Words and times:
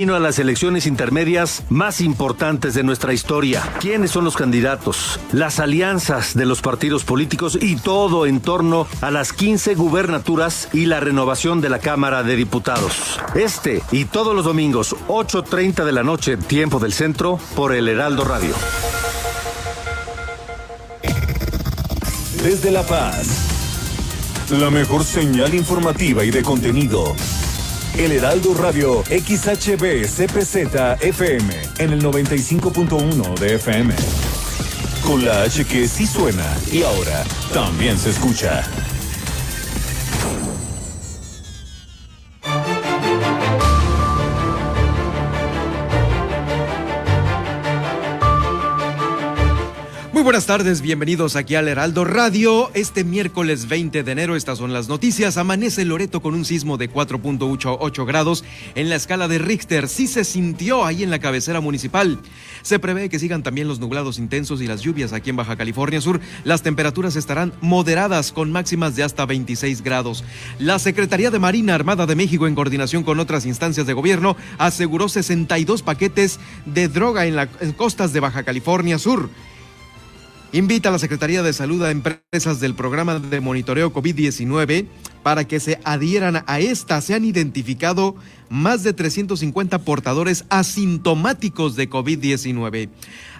a 0.00 0.20
las 0.20 0.38
elecciones 0.38 0.86
intermedias 0.86 1.64
más 1.70 2.00
importantes 2.00 2.72
de 2.72 2.84
nuestra 2.84 3.12
historia. 3.12 3.64
¿Quiénes 3.80 4.12
son 4.12 4.24
los 4.24 4.36
candidatos? 4.36 5.18
Las 5.32 5.58
alianzas 5.58 6.34
de 6.34 6.46
los 6.46 6.62
partidos 6.62 7.02
políticos 7.02 7.58
y 7.60 7.74
todo 7.74 8.24
en 8.24 8.38
torno 8.38 8.86
a 9.00 9.10
las 9.10 9.32
15 9.32 9.74
gubernaturas 9.74 10.68
y 10.72 10.86
la 10.86 11.00
renovación 11.00 11.60
de 11.60 11.68
la 11.68 11.80
Cámara 11.80 12.22
de 12.22 12.36
Diputados. 12.36 13.18
Este 13.34 13.82
y 13.90 14.04
todos 14.04 14.36
los 14.36 14.44
domingos, 14.44 14.94
8.30 15.08 15.84
de 15.84 15.92
la 15.92 16.04
noche, 16.04 16.36
tiempo 16.36 16.78
del 16.78 16.92
centro, 16.92 17.40
por 17.56 17.74
el 17.74 17.88
Heraldo 17.88 18.22
Radio. 18.22 18.54
Desde 22.44 22.70
La 22.70 22.84
Paz, 22.84 23.26
la 24.50 24.70
mejor 24.70 25.02
señal 25.02 25.54
informativa 25.54 26.24
y 26.24 26.30
de 26.30 26.44
contenido. 26.44 27.16
El 27.96 28.12
Heraldo 28.12 28.54
Radio 28.54 29.02
XHB 29.04 30.04
CPZ 30.06 31.00
FM 31.00 31.54
en 31.78 31.92
el 31.92 32.02
95.1 32.02 33.38
de 33.38 33.54
FM. 33.54 33.94
Con 35.04 35.24
la 35.24 35.42
H 35.42 35.64
que 35.64 35.88
sí 35.88 36.06
suena 36.06 36.56
y 36.70 36.82
ahora 36.82 37.24
también 37.52 37.98
se 37.98 38.10
escucha. 38.10 38.64
Buenas 50.28 50.44
tardes, 50.44 50.82
bienvenidos 50.82 51.36
aquí 51.36 51.54
al 51.54 51.68
Heraldo 51.68 52.04
Radio. 52.04 52.70
Este 52.74 53.02
miércoles 53.02 53.66
20 53.66 54.02
de 54.02 54.12
enero, 54.12 54.36
estas 54.36 54.58
son 54.58 54.74
las 54.74 54.86
noticias. 54.86 55.38
Amanece 55.38 55.86
Loreto 55.86 56.20
con 56.20 56.34
un 56.34 56.44
sismo 56.44 56.76
de 56.76 56.92
4.88 56.92 58.04
grados 58.04 58.44
en 58.74 58.90
la 58.90 58.96
escala 58.96 59.26
de 59.26 59.38
Richter. 59.38 59.88
Sí 59.88 60.06
se 60.06 60.24
sintió 60.24 60.84
ahí 60.84 61.02
en 61.02 61.10
la 61.10 61.18
cabecera 61.18 61.62
municipal. 61.62 62.18
Se 62.60 62.78
prevé 62.78 63.08
que 63.08 63.18
sigan 63.18 63.42
también 63.42 63.68
los 63.68 63.80
nublados 63.80 64.18
intensos 64.18 64.60
y 64.60 64.66
las 64.66 64.82
lluvias 64.82 65.14
aquí 65.14 65.30
en 65.30 65.36
Baja 65.36 65.56
California 65.56 66.02
Sur. 66.02 66.20
Las 66.44 66.60
temperaturas 66.60 67.16
estarán 67.16 67.54
moderadas 67.62 68.30
con 68.30 68.52
máximas 68.52 68.96
de 68.96 69.04
hasta 69.04 69.24
26 69.24 69.80
grados. 69.80 70.24
La 70.58 70.78
Secretaría 70.78 71.30
de 71.30 71.38
Marina 71.38 71.74
Armada 71.74 72.04
de 72.04 72.16
México, 72.16 72.46
en 72.46 72.54
coordinación 72.54 73.02
con 73.02 73.18
otras 73.18 73.46
instancias 73.46 73.86
de 73.86 73.94
gobierno, 73.94 74.36
aseguró 74.58 75.08
62 75.08 75.80
paquetes 75.80 76.38
de 76.66 76.88
droga 76.88 77.24
en 77.24 77.34
las 77.34 77.48
costas 77.78 78.12
de 78.12 78.20
Baja 78.20 78.42
California 78.42 78.98
Sur. 78.98 79.30
Invita 80.50 80.88
a 80.88 80.92
la 80.92 80.98
Secretaría 80.98 81.42
de 81.42 81.52
Salud 81.52 81.82
a 81.84 81.90
empresas 81.90 82.58
del 82.58 82.74
programa 82.74 83.18
de 83.18 83.40
monitoreo 83.40 83.92
COVID-19 83.92 84.86
para 85.22 85.46
que 85.46 85.60
se 85.60 85.78
adhieran 85.84 86.42
a 86.46 86.58
esta. 86.58 87.02
Se 87.02 87.12
han 87.12 87.26
identificado 87.26 88.16
más 88.48 88.82
de 88.82 88.94
350 88.94 89.80
portadores 89.80 90.46
asintomáticos 90.48 91.76
de 91.76 91.90
COVID-19. 91.90 92.88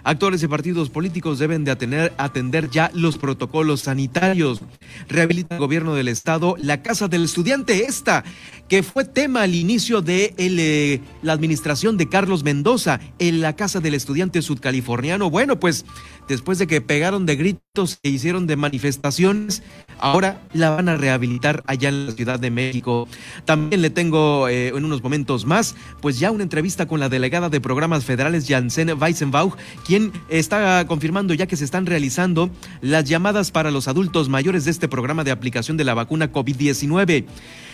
Actores 0.03 0.41
y 0.43 0.47
partidos 0.47 0.89
políticos 0.89 1.39
deben 1.39 1.63
de 1.63 1.71
atender, 1.71 2.69
ya 2.69 2.91
los 2.93 3.17
protocolos 3.17 3.81
sanitarios. 3.81 4.61
Rehabilita 5.07 5.55
el 5.55 5.59
gobierno 5.59 5.95
del 5.95 6.07
estado 6.07 6.55
la 6.57 6.81
Casa 6.81 7.07
del 7.07 7.25
Estudiante 7.25 7.85
esta, 7.85 8.23
que 8.67 8.83
fue 8.83 9.05
tema 9.05 9.41
al 9.41 9.55
inicio 9.55 10.01
de 10.01 10.33
eh, 10.37 11.01
la 11.21 11.33
administración 11.33 11.97
de 11.97 12.07
Carlos 12.07 12.43
Mendoza 12.43 12.99
en 13.17 13.41
la 13.41 13.55
Casa 13.55 13.79
del 13.79 13.93
Estudiante 13.93 14.41
Sudcaliforniano. 14.41 15.29
Bueno, 15.29 15.59
pues 15.59 15.85
después 16.27 16.59
de 16.59 16.67
que 16.67 16.81
pegaron 16.81 17.25
de 17.25 17.35
gritos 17.35 17.99
e 18.03 18.09
hicieron 18.09 18.47
de 18.47 18.55
manifestaciones, 18.55 19.63
ahora 19.99 20.41
la 20.53 20.69
van 20.69 20.89
a 20.89 20.97
rehabilitar 20.97 21.63
allá 21.65 21.89
en 21.89 22.07
la 22.07 22.11
Ciudad 22.13 22.39
de 22.39 22.51
México. 22.51 23.07
También 23.45 23.81
le 23.81 23.89
tengo 23.89 24.47
eh, 24.47 24.69
en 24.69 24.85
unos 24.85 25.01
momentos 25.01 25.45
más, 25.45 25.75
pues 26.01 26.19
ya 26.19 26.31
una 26.31 26.43
entrevista 26.43 26.87
con 26.87 26.99
la 26.99 27.09
delegada 27.09 27.49
de 27.49 27.59
programas 27.59 28.05
federales, 28.05 28.45
Janssen 28.47 28.91
Weissenbauch, 29.01 29.55
quien 29.89 30.11
está 30.29 30.85
confirmando 30.85 31.33
ya 31.33 31.47
que 31.47 31.57
se 31.57 31.65
están 31.65 31.87
realizando 31.87 32.51
las 32.79 33.05
llamadas 33.05 33.49
para 33.49 33.71
los 33.71 33.87
adultos 33.87 34.29
mayores 34.29 34.63
de 34.65 34.69
este 34.69 34.87
programa 34.87 35.23
de 35.23 35.31
aplicación 35.31 35.77
de 35.77 35.83
la 35.83 35.95
vacuna 35.95 36.31
COVID-19. 36.31 37.25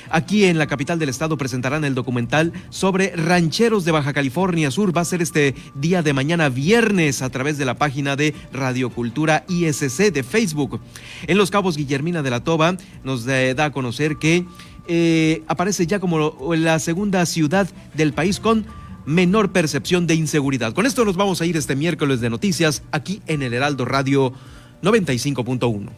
Aquí 0.10 0.46
en 0.46 0.58
la 0.58 0.66
capital 0.66 0.98
del 0.98 1.10
estado 1.10 1.38
presentarán 1.38 1.84
el 1.84 1.94
documental 1.94 2.54
sobre 2.70 3.14
rancheros 3.18 3.84
de 3.84 3.92
Baja 3.92 4.14
California 4.14 4.72
Sur. 4.72 4.96
Va 4.96 5.02
a 5.02 5.06
ser 5.06 5.22
este 5.22 5.56
día 5.74 6.04
de 6.04 6.14
mañana 6.14 6.48
viernes 6.48 7.22
a 7.22 7.30
través 7.30 7.58
de 7.58 7.66
la 7.66 7.74
página 7.74 8.16
de 8.16 8.34
Radio 8.54 8.90
Cultura 8.92 9.44
ISC 9.50 10.14
de 10.14 10.24
Facebook. 10.24 10.80
En 11.28 11.38
Los 11.38 11.52
Cabos, 11.52 11.76
Guillermina 11.76 12.24
de 12.24 12.30
la 12.30 12.46
Toba 12.46 12.78
nos 13.04 13.26
da 13.26 13.66
a 13.66 13.72
conocer 13.74 14.16
que 14.16 14.46
eh, 14.88 15.44
aparece 15.48 15.86
ya 15.86 16.00
como 16.00 16.34
la 16.56 16.80
segunda 16.80 17.26
ciudad 17.26 17.68
del 17.94 18.14
país 18.14 18.40
con 18.40 18.66
menor 19.06 19.52
percepción 19.52 20.08
de 20.08 20.16
inseguridad. 20.16 20.74
Con 20.74 20.86
esto 20.86 21.06
nos 21.06 21.16
vamos 21.16 21.42
a 21.42 21.46
ir 21.46 21.58
este 21.58 21.76
miércoles 21.76 22.22
de 22.22 22.30
noticias 22.30 22.84
aquí 22.92 23.22
en 23.28 23.42
el 23.42 23.54
Heraldo 23.54 23.86
Radio 23.86 24.34
95.1. 24.82 25.90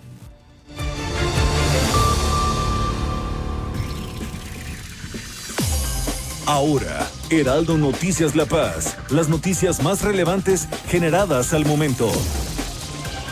Ahora, 6.47 7.05
Heraldo 7.29 7.77
Noticias 7.77 8.33
La 8.37 8.45
Paz, 8.45 8.95
las 9.09 9.27
noticias 9.27 9.83
más 9.83 10.01
relevantes 10.01 10.69
generadas 10.87 11.53
al 11.53 11.65
momento. 11.65 12.09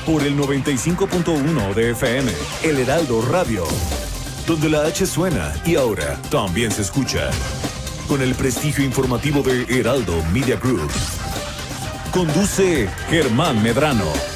Por 0.06 0.22
el 0.22 0.38
95.1 0.38 1.74
de 1.74 1.92
FM, 1.92 2.32
El 2.64 2.78
Heraldo 2.78 3.22
Radio, 3.22 3.64
donde 4.46 4.70
la 4.70 4.84
H 4.84 5.06
suena 5.06 5.54
y 5.66 5.76
ahora 5.76 6.20
también 6.30 6.72
se 6.72 6.82
escucha. 6.82 7.32
Con 8.08 8.22
el 8.22 8.36
prestigio 8.36 8.86
informativo 8.86 9.42
de 9.42 9.64
Heraldo 9.68 10.24
Media 10.32 10.58
Group. 10.58 10.92
Conduce 12.12 12.88
Germán 13.10 13.62
Medrano. 13.64 14.35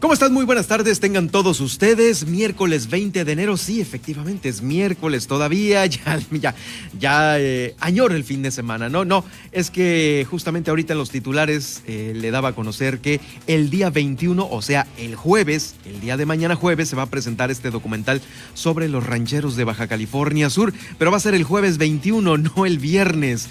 ¿Cómo 0.00 0.14
están? 0.14 0.32
Muy 0.32 0.44
buenas 0.44 0.68
tardes, 0.68 1.00
tengan 1.00 1.28
todos 1.28 1.60
ustedes. 1.60 2.24
Miércoles 2.24 2.88
20 2.88 3.24
de 3.24 3.32
enero, 3.32 3.56
sí, 3.56 3.80
efectivamente 3.80 4.48
es 4.48 4.62
miércoles 4.62 5.26
todavía, 5.26 5.84
ya, 5.86 6.20
ya, 6.30 6.54
ya 6.96 7.40
eh, 7.40 7.74
el 7.80 8.22
fin 8.22 8.42
de 8.42 8.52
semana. 8.52 8.88
No, 8.88 9.04
no, 9.04 9.24
es 9.50 9.72
que 9.72 10.24
justamente 10.30 10.70
ahorita 10.70 10.92
en 10.92 11.00
los 11.00 11.10
titulares 11.10 11.82
eh, 11.88 12.12
le 12.14 12.30
daba 12.30 12.50
a 12.50 12.52
conocer 12.52 13.00
que 13.00 13.20
el 13.48 13.70
día 13.70 13.90
21, 13.90 14.48
o 14.48 14.62
sea, 14.62 14.86
el 14.98 15.16
jueves, 15.16 15.74
el 15.84 16.00
día 16.00 16.16
de 16.16 16.26
mañana 16.26 16.54
jueves, 16.54 16.88
se 16.88 16.94
va 16.94 17.02
a 17.02 17.06
presentar 17.06 17.50
este 17.50 17.72
documental 17.72 18.20
sobre 18.54 18.88
los 18.88 19.04
rancheros 19.04 19.56
de 19.56 19.64
Baja 19.64 19.88
California 19.88 20.48
Sur, 20.48 20.72
pero 20.98 21.10
va 21.10 21.16
a 21.16 21.20
ser 21.20 21.34
el 21.34 21.42
jueves 21.42 21.76
21, 21.76 22.36
no 22.38 22.66
el 22.66 22.78
viernes. 22.78 23.48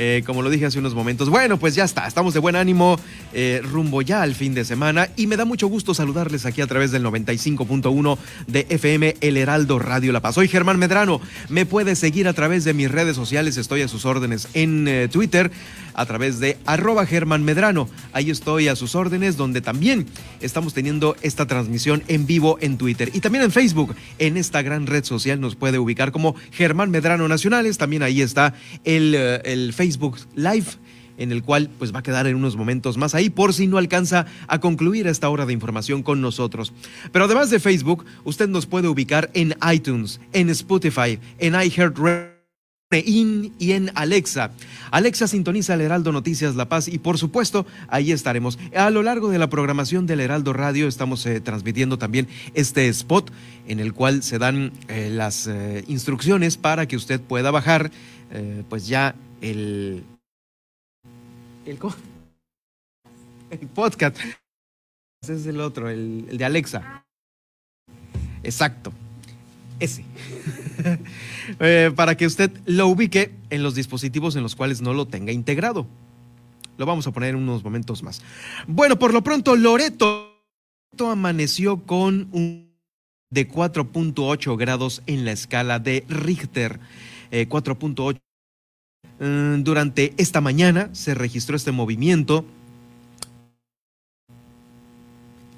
Eh, 0.00 0.22
como 0.26 0.42
lo 0.42 0.50
dije 0.50 0.64
hace 0.64 0.78
unos 0.78 0.94
momentos. 0.94 1.28
Bueno, 1.28 1.58
pues 1.58 1.74
ya 1.74 1.82
está, 1.82 2.06
estamos 2.06 2.32
de 2.32 2.38
buen 2.38 2.54
ánimo, 2.54 3.00
eh, 3.32 3.60
rumbo 3.64 4.00
ya 4.00 4.22
al 4.22 4.36
fin 4.36 4.54
de 4.54 4.64
semana 4.64 5.08
y 5.16 5.26
me 5.26 5.36
da 5.36 5.44
mucho 5.44 5.66
gusto 5.66 5.87
saludarles 5.94 6.46
aquí 6.46 6.60
a 6.60 6.66
través 6.66 6.90
del 6.90 7.04
95.1 7.04 8.18
de 8.46 8.66
FM 8.68 9.16
El 9.20 9.36
Heraldo 9.36 9.78
Radio 9.78 10.12
La 10.12 10.20
Paz. 10.20 10.34
Soy 10.34 10.48
Germán 10.48 10.78
Medrano, 10.78 11.20
me 11.48 11.66
puede 11.66 11.96
seguir 11.96 12.28
a 12.28 12.32
través 12.32 12.64
de 12.64 12.74
mis 12.74 12.90
redes 12.90 13.16
sociales, 13.16 13.56
estoy 13.56 13.82
a 13.82 13.88
sus 13.88 14.04
órdenes 14.04 14.48
en 14.54 14.88
eh, 14.88 15.08
Twitter 15.08 15.50
a 15.94 16.06
través 16.06 16.38
de 16.38 16.56
arroba 16.64 17.06
Germán 17.06 17.42
Medrano. 17.42 17.88
Ahí 18.12 18.30
estoy 18.30 18.68
a 18.68 18.76
sus 18.76 18.94
órdenes, 18.94 19.36
donde 19.36 19.60
también 19.60 20.06
estamos 20.40 20.72
teniendo 20.72 21.16
esta 21.22 21.46
transmisión 21.46 22.04
en 22.06 22.24
vivo 22.26 22.56
en 22.60 22.78
Twitter 22.78 23.10
y 23.12 23.20
también 23.20 23.44
en 23.44 23.50
Facebook. 23.50 23.96
En 24.18 24.36
esta 24.36 24.62
gran 24.62 24.86
red 24.86 25.04
social 25.04 25.40
nos 25.40 25.56
puede 25.56 25.78
ubicar 25.78 26.12
como 26.12 26.36
Germán 26.52 26.90
Medrano 26.90 27.26
Nacionales. 27.26 27.78
También 27.78 28.04
ahí 28.04 28.22
está 28.22 28.54
el, 28.84 29.14
eh, 29.16 29.40
el 29.44 29.72
Facebook 29.72 30.18
Live 30.36 30.66
en 31.18 31.32
el 31.32 31.42
cual 31.42 31.68
pues 31.78 31.94
va 31.94 31.98
a 31.98 32.02
quedar 32.02 32.26
en 32.26 32.36
unos 32.36 32.56
momentos 32.56 32.96
más 32.96 33.14
ahí 33.14 33.28
por 33.28 33.52
si 33.52 33.66
no 33.66 33.76
alcanza 33.76 34.26
a 34.46 34.60
concluir 34.60 35.06
esta 35.06 35.28
hora 35.28 35.44
de 35.44 35.52
información 35.52 36.02
con 36.02 36.20
nosotros. 36.20 36.72
Pero 37.12 37.26
además 37.26 37.50
de 37.50 37.60
Facebook, 37.60 38.04
usted 38.24 38.48
nos 38.48 38.66
puede 38.66 38.88
ubicar 38.88 39.30
en 39.34 39.54
iTunes, 39.70 40.20
en 40.32 40.48
Spotify, 40.48 41.18
en 41.38 41.54
iHeartRadio 41.54 42.38
y 42.90 43.72
en 43.72 43.90
Alexa. 43.96 44.50
Alexa 44.90 45.28
sintoniza 45.28 45.74
el 45.74 45.82
Heraldo 45.82 46.10
Noticias 46.10 46.56
La 46.56 46.70
Paz 46.70 46.88
y 46.88 46.98
por 46.98 47.18
supuesto 47.18 47.66
ahí 47.88 48.12
estaremos. 48.12 48.58
A 48.74 48.88
lo 48.88 49.02
largo 49.02 49.28
de 49.28 49.38
la 49.38 49.50
programación 49.50 50.06
del 50.06 50.20
Heraldo 50.20 50.54
Radio 50.54 50.88
estamos 50.88 51.26
eh, 51.26 51.42
transmitiendo 51.42 51.98
también 51.98 52.28
este 52.54 52.88
spot 52.88 53.30
en 53.66 53.80
el 53.80 53.92
cual 53.92 54.22
se 54.22 54.38
dan 54.38 54.72
eh, 54.88 55.10
las 55.12 55.46
eh, 55.46 55.84
instrucciones 55.86 56.56
para 56.56 56.88
que 56.88 56.96
usted 56.96 57.20
pueda 57.20 57.50
bajar 57.50 57.90
pues 58.68 58.86
ya 58.86 59.14
el, 59.40 60.04
el, 61.70 61.78
podcast. 63.68 64.18
Es 65.22 65.46
el 65.46 65.60
otro, 65.60 65.88
el 65.88 66.38
de 66.38 66.44
Alexa. 66.44 67.04
Exacto. 68.42 68.92
ese. 69.80 70.04
Eh, 71.60 71.90
para 71.96 72.14
que 72.14 72.26
usted 72.26 72.52
lo 72.66 72.88
ubique 72.88 73.32
en 73.48 73.62
los 73.62 73.74
dispositivos 73.74 74.36
en 74.36 74.42
los 74.42 74.54
cuales 74.54 74.82
no 74.82 74.92
lo 74.92 75.08
tenga 75.08 75.32
integrado. 75.32 75.86
Lo 76.76 76.84
vamos 76.84 77.06
a 77.06 77.10
poner 77.10 77.30
en 77.30 77.36
unos 77.36 77.64
momentos 77.64 78.02
más. 78.02 78.20
Bueno, 78.66 78.98
por 78.98 79.14
lo 79.14 79.24
pronto, 79.24 79.56
Loreto 79.56 80.30
amaneció 81.00 81.86
con 81.86 82.28
un 82.32 82.76
de 83.30 83.48
4.8 83.48 84.58
grados 84.58 85.02
en 85.06 85.24
la 85.24 85.32
escala 85.32 85.78
de 85.78 86.04
Richter. 86.06 86.80
4.8. 87.30 88.16
Eh, 88.16 88.20
durante 89.18 90.14
esta 90.16 90.40
mañana 90.40 90.90
se 90.92 91.14
registró 91.14 91.56
este 91.56 91.72
movimiento 91.72 92.44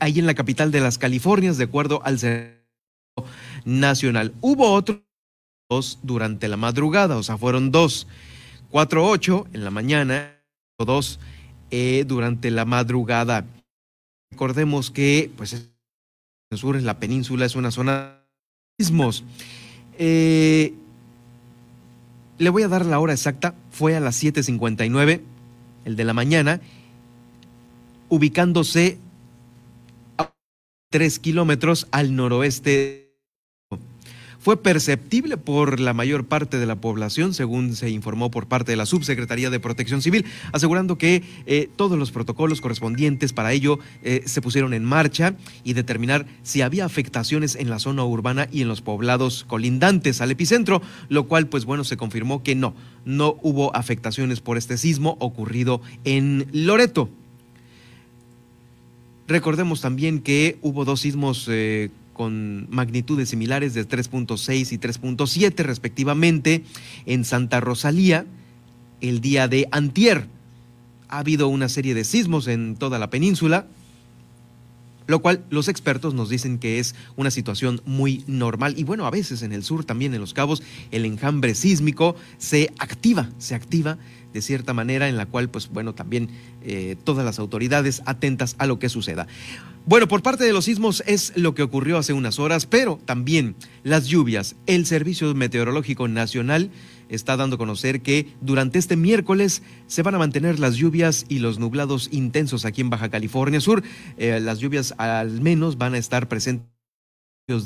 ahí 0.01 0.19
en 0.19 0.27
la 0.27 0.35
capital 0.35 0.73
de 0.73 0.81
las 0.81 0.99
Californias, 0.99 1.59
de 1.59 1.65
acuerdo 1.65 2.01
al 2.05 2.19
Nacional. 3.65 4.33
Hubo 4.41 4.73
otros 4.73 5.03
durante 6.03 6.49
la 6.49 6.57
madrugada, 6.57 7.17
o 7.17 7.23
sea, 7.23 7.37
fueron 7.39 7.71
dos. 7.71 8.07
4.8 8.73 9.49
en 9.53 9.65
la 9.65 9.71
mañana, 9.71 10.37
dos 10.79 11.19
eh, 11.71 12.05
durante 12.07 12.51
la 12.51 12.65
madrugada. 12.65 13.45
Recordemos 14.31 14.91
que, 14.91 15.31
pues, 15.37 15.53
el 16.51 16.59
sur, 16.59 16.77
en 16.77 16.87
la 16.87 16.99
península, 17.01 17.47
es 17.47 17.57
una 17.57 17.73
zona 17.73 18.21
de 18.79 18.85
sismos. 18.85 19.25
Eh, 19.99 20.73
le 22.41 22.49
voy 22.49 22.63
a 22.63 22.69
dar 22.69 22.87
la 22.87 22.99
hora 22.99 23.13
exacta, 23.13 23.55
fue 23.71 23.95
a 23.95 24.01
las 24.01 24.23
7.59, 24.23 25.21
el 25.85 25.95
de 25.95 26.05
la 26.05 26.15
mañana, 26.15 26.61
ubicándose 28.09 28.99
a 30.17 30.33
tres 30.91 31.19
kilómetros 31.19 31.87
al 31.91 32.17
noroeste 32.17 33.00
fue 34.41 34.57
perceptible 34.57 35.37
por 35.37 35.81
la 35.81 35.93
mayor 35.93 36.25
parte 36.25 36.59
de 36.59 36.67
la 36.67 36.81
población, 36.81 37.35
según 37.35 37.77
se 37.77 37.91
informó 37.91 38.31
por 38.31 38.47
parte 38.47 38.73
de 38.73 38.77
la 38.77 38.87
Subsecretaría 38.87 39.51
de 39.51 39.61
Protección 39.61 40.01
Civil, 40.01 40.25
asegurando 40.53 40.97
que 40.97 41.23
eh, 41.47 41.69
todos 41.77 41.99
los 41.99 42.11
protocolos 42.11 42.61
correspondientes 42.61 43.35
para 43.35 43.53
ello 43.53 43.79
eh, 44.03 44.23
se 44.25 44.41
pusieron 44.41 44.73
en 44.73 44.85
marcha 44.85 45.35
y 45.63 45.75
determinar 45.75 46.27
si 46.43 46.63
había 46.63 46.87
afectaciones 46.87 47.55
en 47.55 47.69
la 47.69 47.79
zona 47.79 48.05
urbana 48.05 48.49
y 48.51 48.63
en 48.63 48.69
los 48.69 48.81
poblados 48.81 49.45
colindantes 49.45 50.23
al 50.23 50.31
epicentro, 50.31 50.81
lo 51.11 51.29
cual 51.29 51.47
pues 51.47 51.67
bueno 51.67 51.85
se 51.85 51.99
confirmó 51.99 52.43
que 52.43 52.55
no, 52.55 52.75
no 53.05 53.37
hubo 53.43 53.77
afectaciones 53.77 54.41
por 54.41 54.57
este 54.57 54.79
sismo 54.79 55.17
ocurrido 55.21 55.83
en 56.05 56.47
Loreto. 56.53 57.11
Recordemos 59.29 59.81
también 59.81 60.21
que 60.23 60.59
hubo 60.61 60.85
dos 60.85 61.03
sismos 61.03 61.47
eh, 61.49 61.91
con 62.21 62.67
magnitudes 62.69 63.31
similares 63.31 63.73
de 63.73 63.89
3.6 63.89 64.73
y 64.73 64.79
3.7 64.79 65.65
respectivamente 65.65 66.65
en 67.07 67.25
Santa 67.25 67.61
Rosalía 67.61 68.27
el 69.01 69.23
día 69.23 69.49
de 69.49 69.69
antier. 69.73 70.27
Ha 71.09 71.21
habido 71.21 71.49
una 71.49 71.71
serie 71.71 71.95
de 71.95 72.05
sismos 72.05 72.47
en 72.47 72.77
toda 72.77 72.99
la 72.99 73.09
península, 73.09 73.69
lo 75.07 75.21
cual 75.21 75.47
los 75.49 75.69
expertos 75.69 76.13
nos 76.13 76.29
dicen 76.29 76.59
que 76.59 76.79
es 76.79 76.95
una 77.17 77.31
situación 77.31 77.81
muy 77.87 78.23
normal. 78.27 78.75
Y 78.77 78.85
bueno, 78.85 79.07
a 79.07 79.11
veces 79.11 79.41
en 79.41 79.55
el 79.55 79.65
sur, 79.65 79.87
también 79.87 80.13
en 80.13 80.21
los 80.21 80.35
cabos, 80.35 80.63
el 80.91 81.07
enjambre 81.07 81.55
sísmico 81.55 82.17
se 82.37 82.71
activa, 82.79 83.31
se 83.39 83.55
activa 83.55 83.97
de 84.33 84.43
cierta 84.43 84.73
manera 84.73 85.09
en 85.09 85.17
la 85.17 85.27
cual, 85.27 85.49
pues 85.49 85.69
bueno, 85.69 85.95
también 85.95 86.29
eh, 86.63 86.97
todas 87.05 87.25
las 87.25 87.39
autoridades 87.39 88.03
atentas 88.07 88.55
a 88.59 88.67
lo 88.67 88.79
que 88.79 88.89
suceda. 88.89 89.27
Bueno, 89.87 90.09
por 90.09 90.23
parte 90.23 90.45
de 90.45 90.53
los 90.53 90.67
sismos 90.67 91.03
es 91.07 91.33
lo 91.37 91.55
que 91.55 91.63
ocurrió 91.63 91.99
hace 91.99 92.13
unas 92.13 92.39
horas, 92.39 92.67
pero 92.67 93.01
también 93.05 93.57
las 93.83 94.07
lluvias. 94.07 94.57
El 94.67 94.87
Servicio 94.87 95.35
Meteorológico 95.35 96.07
Nacional 96.07 96.71
está 97.09 97.37
dando 97.37 97.57
a 97.57 97.59
conocer 97.59 98.03
que 98.03 98.29
durante 98.41 98.79
este 98.79 98.97
miércoles 98.97 99.63
se 99.87 100.03
van 100.03 100.15
a 100.15 100.19
mantener 100.19 100.59
las 100.61 100.77
lluvias 100.77 101.25
y 101.29 101.41
los 101.41 101.59
nublados 101.59 102.09
intensos 102.13 102.65
aquí 102.65 102.83
en 102.83 102.91
Baja 102.91 103.09
California 103.09 103.61
Sur. 103.61 103.83
Eh, 104.17 104.39
las 104.41 104.59
lluvias 104.59 104.95
al 104.99 105.41
menos 105.41 105.77
van 105.79 105.95
a 105.95 105.99
estar 105.99 106.29
presentes 106.29 106.71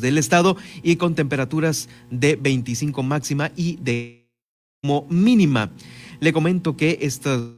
del 0.01 0.17
estado 0.17 0.57
y 0.83 0.97
con 0.97 1.15
temperaturas 1.15 1.89
de 2.11 2.37
25 2.37 3.03
máxima 3.03 3.51
y 3.55 3.77
de 3.77 4.31
mínima. 5.09 5.71
Le 6.25 6.33
comento 6.33 6.75
que 6.75 7.01
estos 7.03 7.53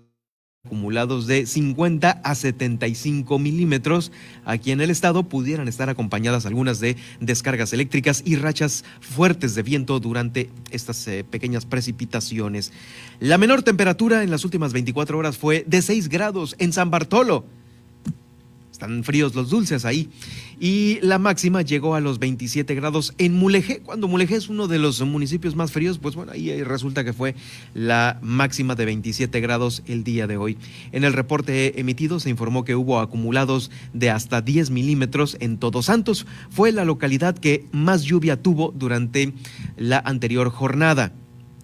acumulados 0.64 1.28
de 1.28 1.46
50 1.46 2.10
a 2.10 2.34
75 2.34 3.38
milímetros 3.38 4.10
aquí 4.44 4.72
en 4.72 4.80
el 4.80 4.90
estado 4.90 5.22
pudieran 5.22 5.68
estar 5.68 5.88
acompañadas 5.88 6.46
algunas 6.46 6.80
de 6.80 6.96
descargas 7.20 7.72
eléctricas 7.72 8.24
y 8.26 8.34
rachas 8.34 8.84
fuertes 9.00 9.54
de 9.54 9.62
viento 9.62 10.00
durante 10.00 10.50
estas 10.72 11.06
eh, 11.06 11.22
pequeñas 11.22 11.64
precipitaciones. 11.64 12.72
La 13.20 13.38
menor 13.38 13.62
temperatura 13.62 14.24
en 14.24 14.32
las 14.32 14.44
últimas 14.44 14.72
24 14.72 15.16
horas 15.16 15.38
fue 15.38 15.62
de 15.68 15.80
6 15.80 16.08
grados 16.08 16.56
en 16.58 16.72
San 16.72 16.90
Bartolo. 16.90 17.44
Están 18.76 19.05
fríos 19.05 19.34
los 19.34 19.49
dulces 19.49 19.87
ahí. 19.87 20.11
Y 20.61 20.99
la 21.00 21.19
máxima 21.19 21.62
llegó 21.62 21.94
a 21.94 22.00
los 22.00 22.19
27 22.19 22.75
grados 22.75 23.14
en 23.17 23.32
Mulegé. 23.32 23.81
Cuando 23.81 24.06
Mulegé 24.06 24.37
es 24.37 24.50
uno 24.50 24.69
de 24.69 24.78
los 24.78 25.00
municipios 25.00 25.56
más 25.56 25.73
fríos, 25.73 25.99
pues 25.99 26.14
bueno, 26.14 26.32
ahí 26.32 26.62
resulta 26.62 27.02
que 27.02 27.14
fue 27.14 27.34
la 27.73 28.19
máxima 28.20 28.75
de 28.75 28.84
27 28.84 29.40
grados 29.40 29.82
el 29.87 30.05
día 30.05 30.26
de 30.26 30.37
hoy. 30.37 30.58
En 30.93 31.05
el 31.05 31.14
reporte 31.14 31.81
emitido 31.81 32.20
se 32.20 32.28
informó 32.28 32.64
que 32.64 32.76
hubo 32.76 33.00
acumulados 33.00 33.70
de 33.94 34.11
hasta 34.11 34.43
10 34.43 34.69
milímetros 34.69 35.38
en 35.40 35.56
Todos 35.56 35.87
Santos. 35.87 36.26
Fue 36.50 36.70
la 36.70 36.84
localidad 36.84 37.38
que 37.38 37.64
más 37.73 38.02
lluvia 38.02 38.43
tuvo 38.43 38.75
durante 38.76 39.32
la 39.78 40.00
anterior 40.00 40.50
jornada. 40.50 41.14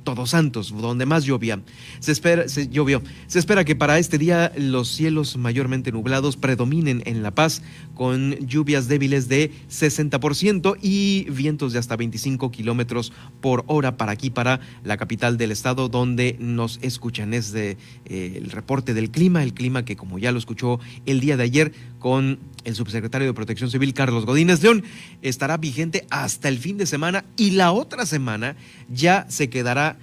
Todos 0.05 0.31
Santos, 0.31 0.75
donde 0.77 1.07
más 1.07 1.25
llovía. 1.25 1.61
Se 2.01 2.13
espera, 2.13 2.49
se, 2.49 2.69
llovió. 2.69 3.03
Se 3.27 3.39
espera 3.39 3.65
que 3.65 3.77
para 3.77 3.99
este 3.99 4.19
día 4.19 4.53
los 4.57 4.89
cielos 4.89 5.37
mayormente 5.37 5.93
nublados 5.93 6.37
predominen 6.37 7.03
en 7.07 7.23
La 7.23 7.33
Paz, 7.33 7.63
con 7.95 8.35
lluvias 8.47 8.89
débiles 8.89 9.29
de 9.29 9.51
60% 9.71 10.77
y 10.81 11.25
vientos 11.31 11.73
de 11.73 11.79
hasta 11.79 11.97
25 11.97 12.51
kilómetros 12.51 13.13
por 13.41 13.65
hora 13.67 13.97
para 13.97 14.13
aquí, 14.13 14.31
para 14.31 14.61
la 14.85 14.97
capital 14.97 15.37
del 15.37 15.53
estado, 15.53 15.89
donde 15.89 16.37
nos 16.39 16.79
escuchan. 16.83 17.35
Es 17.35 17.53
de, 17.53 17.77
eh, 18.07 18.35
el 18.37 18.51
reporte 18.51 18.95
del 18.95 19.11
clima, 19.11 19.43
el 19.43 19.55
clima 19.55 19.85
que, 19.85 19.97
como 19.97 20.19
ya 20.19 20.33
lo 20.33 20.39
escuchó 20.39 20.81
el 21.07 21.21
día 21.21 21.37
de 21.37 21.45
ayer 21.45 21.73
con 21.99 22.39
el 22.65 22.75
subsecretario 22.75 23.27
de 23.27 23.35
Protección 23.35 23.71
Civil, 23.71 23.95
Carlos 23.95 24.27
Godínez 24.27 24.63
León, 24.63 24.85
estará 25.23 25.57
vigente 25.57 26.07
hasta 26.11 26.49
el 26.49 26.59
fin 26.59 26.79
de 26.79 26.87
semana 26.87 27.25
y 27.37 27.53
la 27.53 27.73
otra 27.73 28.07
semana 28.07 28.57
ya 28.89 29.27
se 29.29 29.51
quedará 29.51 29.97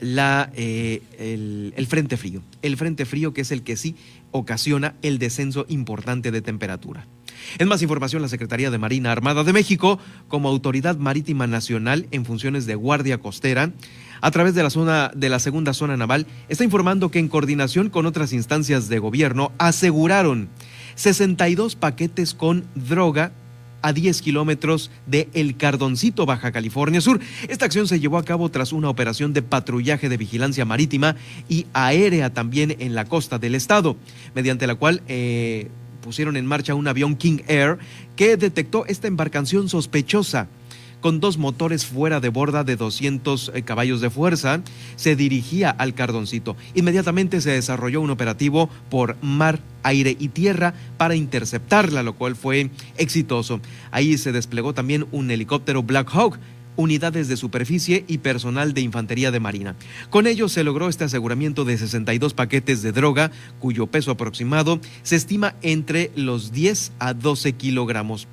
la, 0.00 0.50
eh, 0.54 1.02
el, 1.76 1.86
frente 1.86 2.16
frío. 2.16 2.42
El 2.62 2.76
frente 2.76 3.04
frío 3.04 3.32
que 3.32 3.42
es 3.42 3.50
el 3.50 3.62
que 3.62 3.76
sí 3.76 3.96
ocasiona 4.30 4.94
el 5.02 5.18
descenso 5.18 5.66
importante 5.68 6.30
de 6.30 6.42
temperatura. 6.42 7.06
En 7.58 7.68
más 7.68 7.82
información, 7.82 8.20
la 8.20 8.28
Secretaría 8.28 8.70
de 8.70 8.78
Marina 8.78 9.12
Armada 9.12 9.44
de 9.44 9.52
México, 9.52 9.98
como 10.26 10.48
autoridad 10.48 10.96
marítima 10.96 11.46
nacional 11.46 12.06
en 12.10 12.24
funciones 12.24 12.66
de 12.66 12.74
guardia 12.74 13.18
costera, 13.18 13.72
a 14.20 14.30
través 14.32 14.54
de 14.54 14.62
la 14.62 14.70
zona 14.70 15.12
de 15.14 15.28
la 15.28 15.38
segunda 15.38 15.72
zona 15.72 15.96
naval, 15.96 16.26
está 16.48 16.64
informando 16.64 17.10
que 17.10 17.20
en 17.20 17.28
coordinación 17.28 17.90
con 17.90 18.06
otras 18.06 18.32
instancias 18.32 18.88
de 18.88 18.98
gobierno 18.98 19.52
aseguraron 19.58 20.48
62 20.98 21.76
paquetes 21.76 22.34
con 22.34 22.64
droga 22.74 23.30
a 23.82 23.92
10 23.92 24.20
kilómetros 24.20 24.90
de 25.06 25.28
El 25.32 25.56
Cardoncito, 25.56 26.26
Baja 26.26 26.50
California 26.50 27.00
Sur. 27.00 27.20
Esta 27.48 27.66
acción 27.66 27.86
se 27.86 28.00
llevó 28.00 28.18
a 28.18 28.24
cabo 28.24 28.50
tras 28.50 28.72
una 28.72 28.90
operación 28.90 29.32
de 29.32 29.42
patrullaje 29.42 30.08
de 30.08 30.16
vigilancia 30.16 30.64
marítima 30.64 31.14
y 31.48 31.66
aérea 31.72 32.34
también 32.34 32.74
en 32.80 32.96
la 32.96 33.04
costa 33.04 33.38
del 33.38 33.54
estado, 33.54 33.96
mediante 34.34 34.66
la 34.66 34.74
cual 34.74 35.02
eh, 35.06 35.68
pusieron 36.02 36.36
en 36.36 36.46
marcha 36.46 36.74
un 36.74 36.88
avión 36.88 37.14
King 37.14 37.38
Air 37.46 37.78
que 38.16 38.36
detectó 38.36 38.84
esta 38.86 39.06
embarcación 39.06 39.68
sospechosa 39.68 40.48
con 41.00 41.20
dos 41.20 41.38
motores 41.38 41.86
fuera 41.86 42.20
de 42.20 42.28
borda 42.28 42.64
de 42.64 42.76
200 42.76 43.52
eh, 43.54 43.62
caballos 43.62 44.00
de 44.00 44.10
fuerza, 44.10 44.62
se 44.96 45.16
dirigía 45.16 45.70
al 45.70 45.94
Cardoncito. 45.94 46.56
Inmediatamente 46.74 47.40
se 47.40 47.50
desarrolló 47.50 48.00
un 48.00 48.10
operativo 48.10 48.68
por 48.90 49.16
mar, 49.22 49.60
aire 49.82 50.16
y 50.18 50.28
tierra 50.28 50.74
para 50.96 51.14
interceptarla, 51.14 52.02
lo 52.02 52.14
cual 52.14 52.36
fue 52.36 52.70
exitoso. 52.96 53.60
Ahí 53.90 54.18
se 54.18 54.32
desplegó 54.32 54.74
también 54.74 55.06
un 55.12 55.30
helicóptero 55.30 55.82
Black 55.82 56.10
Hawk 56.12 56.38
unidades 56.78 57.26
de 57.26 57.36
superficie 57.36 58.04
y 58.06 58.18
personal 58.18 58.72
de 58.72 58.80
infantería 58.80 59.30
de 59.32 59.40
marina. 59.40 59.74
Con 60.10 60.26
ello 60.28 60.48
se 60.48 60.62
logró 60.62 60.88
este 60.88 61.04
aseguramiento 61.04 61.64
de 61.64 61.76
62 61.76 62.34
paquetes 62.34 62.82
de 62.82 62.92
droga, 62.92 63.32
cuyo 63.58 63.88
peso 63.88 64.12
aproximado 64.12 64.80
se 65.02 65.16
estima 65.16 65.56
entre 65.60 66.12
los 66.14 66.52
10 66.52 66.92
a 67.00 67.14
12 67.14 67.54
kilogramos. 67.54 68.28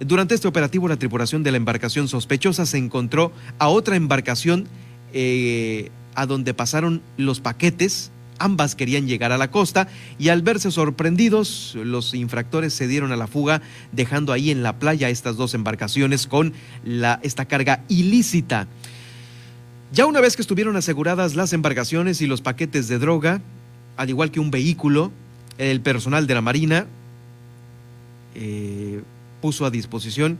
Durante 0.00 0.34
este 0.34 0.48
operativo, 0.48 0.88
la 0.88 0.96
tripulación 0.96 1.42
de 1.42 1.50
la 1.50 1.56
embarcación 1.56 2.08
sospechosa 2.08 2.66
se 2.66 2.78
encontró 2.78 3.32
a 3.58 3.68
otra 3.68 3.96
embarcación 3.96 4.68
eh, 5.12 5.90
a 6.14 6.26
donde 6.26 6.54
pasaron 6.54 7.02
los 7.16 7.40
paquetes 7.40 8.10
Ambas 8.38 8.76
querían 8.76 9.06
llegar 9.06 9.32
a 9.32 9.38
la 9.38 9.50
costa 9.50 9.88
y 10.18 10.28
al 10.28 10.42
verse 10.42 10.70
sorprendidos, 10.70 11.76
los 11.82 12.14
infractores 12.14 12.72
se 12.72 12.86
dieron 12.86 13.10
a 13.10 13.16
la 13.16 13.26
fuga, 13.26 13.60
dejando 13.92 14.32
ahí 14.32 14.50
en 14.50 14.62
la 14.62 14.78
playa 14.78 15.10
estas 15.10 15.36
dos 15.36 15.54
embarcaciones 15.54 16.26
con 16.26 16.52
la, 16.84 17.18
esta 17.22 17.46
carga 17.46 17.82
ilícita. 17.88 18.68
Ya 19.92 20.06
una 20.06 20.20
vez 20.20 20.36
que 20.36 20.42
estuvieron 20.42 20.76
aseguradas 20.76 21.34
las 21.34 21.52
embarcaciones 21.52 22.20
y 22.20 22.26
los 22.26 22.40
paquetes 22.40 22.86
de 22.88 22.98
droga, 22.98 23.40
al 23.96 24.08
igual 24.08 24.30
que 24.30 24.38
un 24.38 24.50
vehículo, 24.50 25.10
el 25.56 25.80
personal 25.80 26.28
de 26.28 26.34
la 26.34 26.40
Marina 26.40 26.86
eh, 28.36 29.02
puso 29.40 29.66
a 29.66 29.70
disposición 29.70 30.38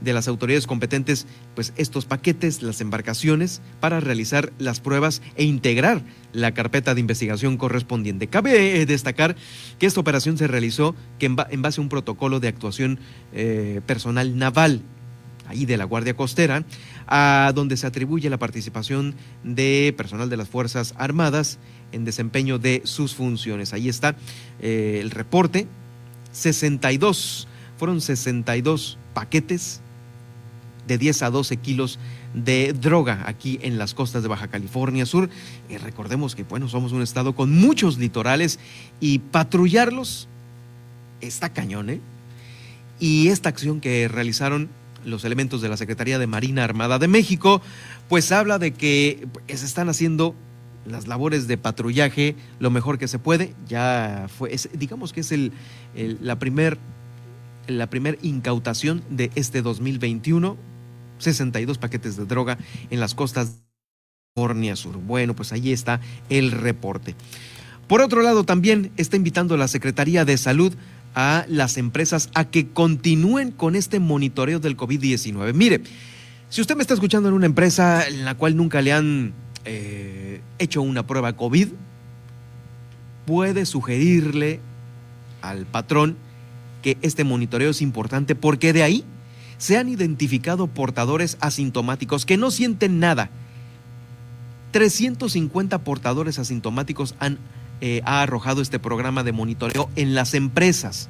de 0.00 0.12
las 0.12 0.28
autoridades 0.28 0.66
competentes 0.66 1.26
pues 1.54 1.72
estos 1.76 2.04
paquetes, 2.04 2.62
las 2.62 2.80
embarcaciones 2.80 3.60
para 3.80 4.00
realizar 4.00 4.52
las 4.58 4.80
pruebas 4.80 5.22
e 5.36 5.44
integrar 5.44 6.02
la 6.32 6.54
carpeta 6.54 6.94
de 6.94 7.00
investigación 7.00 7.56
correspondiente. 7.56 8.28
Cabe 8.28 8.80
eh, 8.80 8.86
destacar 8.86 9.36
que 9.78 9.86
esta 9.86 10.00
operación 10.00 10.38
se 10.38 10.46
realizó 10.46 10.94
que 11.18 11.26
en, 11.26 11.62
base 11.62 11.80
a 11.80 11.82
un 11.82 11.88
protocolo 11.88 12.40
de 12.40 12.48
actuación 12.48 13.00
eh, 13.32 13.80
personal 13.86 14.38
naval 14.38 14.82
ahí 15.48 15.64
de 15.64 15.78
la 15.78 15.84
Guardia 15.84 16.14
Costera, 16.14 16.64
a 17.06 17.52
donde 17.54 17.76
se 17.76 17.86
atribuye 17.86 18.28
la 18.28 18.38
participación 18.38 19.14
de 19.42 19.94
personal 19.96 20.28
de 20.28 20.36
las 20.36 20.48
Fuerzas 20.48 20.94
Armadas 20.98 21.58
en 21.90 22.04
desempeño 22.04 22.58
de 22.58 22.82
sus 22.84 23.14
funciones. 23.14 23.72
Ahí 23.72 23.88
está 23.88 24.14
eh, 24.60 24.98
el 25.00 25.10
reporte, 25.10 25.66
62, 26.32 27.47
fueron 27.78 28.00
62 28.00 28.98
paquetes 29.14 29.80
de 30.86 30.98
10 30.98 31.22
a 31.22 31.30
12 31.30 31.56
kilos 31.58 31.98
de 32.34 32.72
droga 32.72 33.24
aquí 33.26 33.58
en 33.62 33.78
las 33.78 33.94
costas 33.94 34.22
de 34.22 34.28
Baja 34.28 34.48
California 34.48 35.06
Sur. 35.06 35.30
Y 35.68 35.76
recordemos 35.76 36.34
que, 36.34 36.42
bueno, 36.42 36.68
somos 36.68 36.92
un 36.92 37.02
estado 37.02 37.34
con 37.34 37.52
muchos 37.52 37.98
litorales 37.98 38.58
y 39.00 39.20
patrullarlos 39.20 40.28
está 41.20 41.52
cañón, 41.52 41.90
¿eh? 41.90 42.00
Y 43.00 43.28
esta 43.28 43.48
acción 43.48 43.80
que 43.80 44.08
realizaron 44.08 44.68
los 45.04 45.24
elementos 45.24 45.62
de 45.62 45.68
la 45.68 45.76
Secretaría 45.76 46.18
de 46.18 46.26
Marina 46.26 46.64
Armada 46.64 46.98
de 46.98 47.06
México, 47.06 47.62
pues 48.08 48.32
habla 48.32 48.58
de 48.58 48.72
que 48.72 49.28
se 49.46 49.64
están 49.64 49.88
haciendo 49.88 50.34
las 50.84 51.06
labores 51.06 51.46
de 51.46 51.58
patrullaje 51.58 52.34
lo 52.58 52.70
mejor 52.70 52.98
que 52.98 53.08
se 53.08 53.18
puede. 53.18 53.54
Ya 53.68 54.26
fue, 54.36 54.54
digamos 54.72 55.12
que 55.12 55.20
es 55.20 55.32
el, 55.32 55.52
la 55.94 56.38
primer 56.38 56.78
la 57.68 57.88
primer 57.88 58.18
incautación 58.22 59.02
de 59.10 59.30
este 59.34 59.62
2021 59.62 60.56
62 61.18 61.78
paquetes 61.78 62.16
de 62.16 62.26
droga 62.26 62.58
en 62.90 63.00
las 63.00 63.14
costas 63.14 63.56
de 63.56 63.62
California 64.34 64.76
Sur. 64.76 64.96
Bueno, 64.96 65.34
pues 65.34 65.52
ahí 65.52 65.72
está 65.72 66.00
el 66.28 66.52
reporte. 66.52 67.14
Por 67.86 68.02
otro 68.02 68.22
lado, 68.22 68.44
también 68.44 68.92
está 68.96 69.16
invitando 69.16 69.56
la 69.56 69.68
Secretaría 69.68 70.24
de 70.24 70.36
Salud 70.36 70.74
a 71.14 71.44
las 71.48 71.78
empresas 71.78 72.28
a 72.34 72.44
que 72.44 72.68
continúen 72.68 73.50
con 73.50 73.74
este 73.74 73.98
monitoreo 73.98 74.60
del 74.60 74.76
COVID-19. 74.76 75.54
Mire, 75.54 75.82
si 76.50 76.60
usted 76.60 76.76
me 76.76 76.82
está 76.82 76.94
escuchando 76.94 77.28
en 77.28 77.34
una 77.34 77.46
empresa 77.46 78.06
en 78.06 78.24
la 78.24 78.34
cual 78.34 78.56
nunca 78.56 78.82
le 78.82 78.92
han 78.92 79.32
eh, 79.64 80.40
hecho 80.58 80.82
una 80.82 81.06
prueba 81.06 81.34
COVID, 81.34 81.68
puede 83.26 83.66
sugerirle 83.66 84.60
al 85.40 85.66
patrón 85.66 86.16
que 86.82 86.98
este 87.02 87.24
monitoreo 87.24 87.70
es 87.70 87.82
importante 87.82 88.34
porque 88.34 88.72
de 88.72 88.82
ahí 88.82 89.04
se 89.58 89.76
han 89.76 89.88
identificado 89.88 90.66
portadores 90.68 91.36
asintomáticos 91.40 92.24
que 92.24 92.36
no 92.36 92.50
sienten 92.50 93.00
nada. 93.00 93.30
350 94.72 95.78
portadores 95.78 96.38
asintomáticos 96.38 97.14
han 97.18 97.38
eh, 97.80 98.02
ha 98.04 98.22
arrojado 98.22 98.60
este 98.60 98.80
programa 98.80 99.22
de 99.22 99.30
monitoreo 99.32 99.88
en 99.94 100.14
las 100.14 100.34
empresas. 100.34 101.08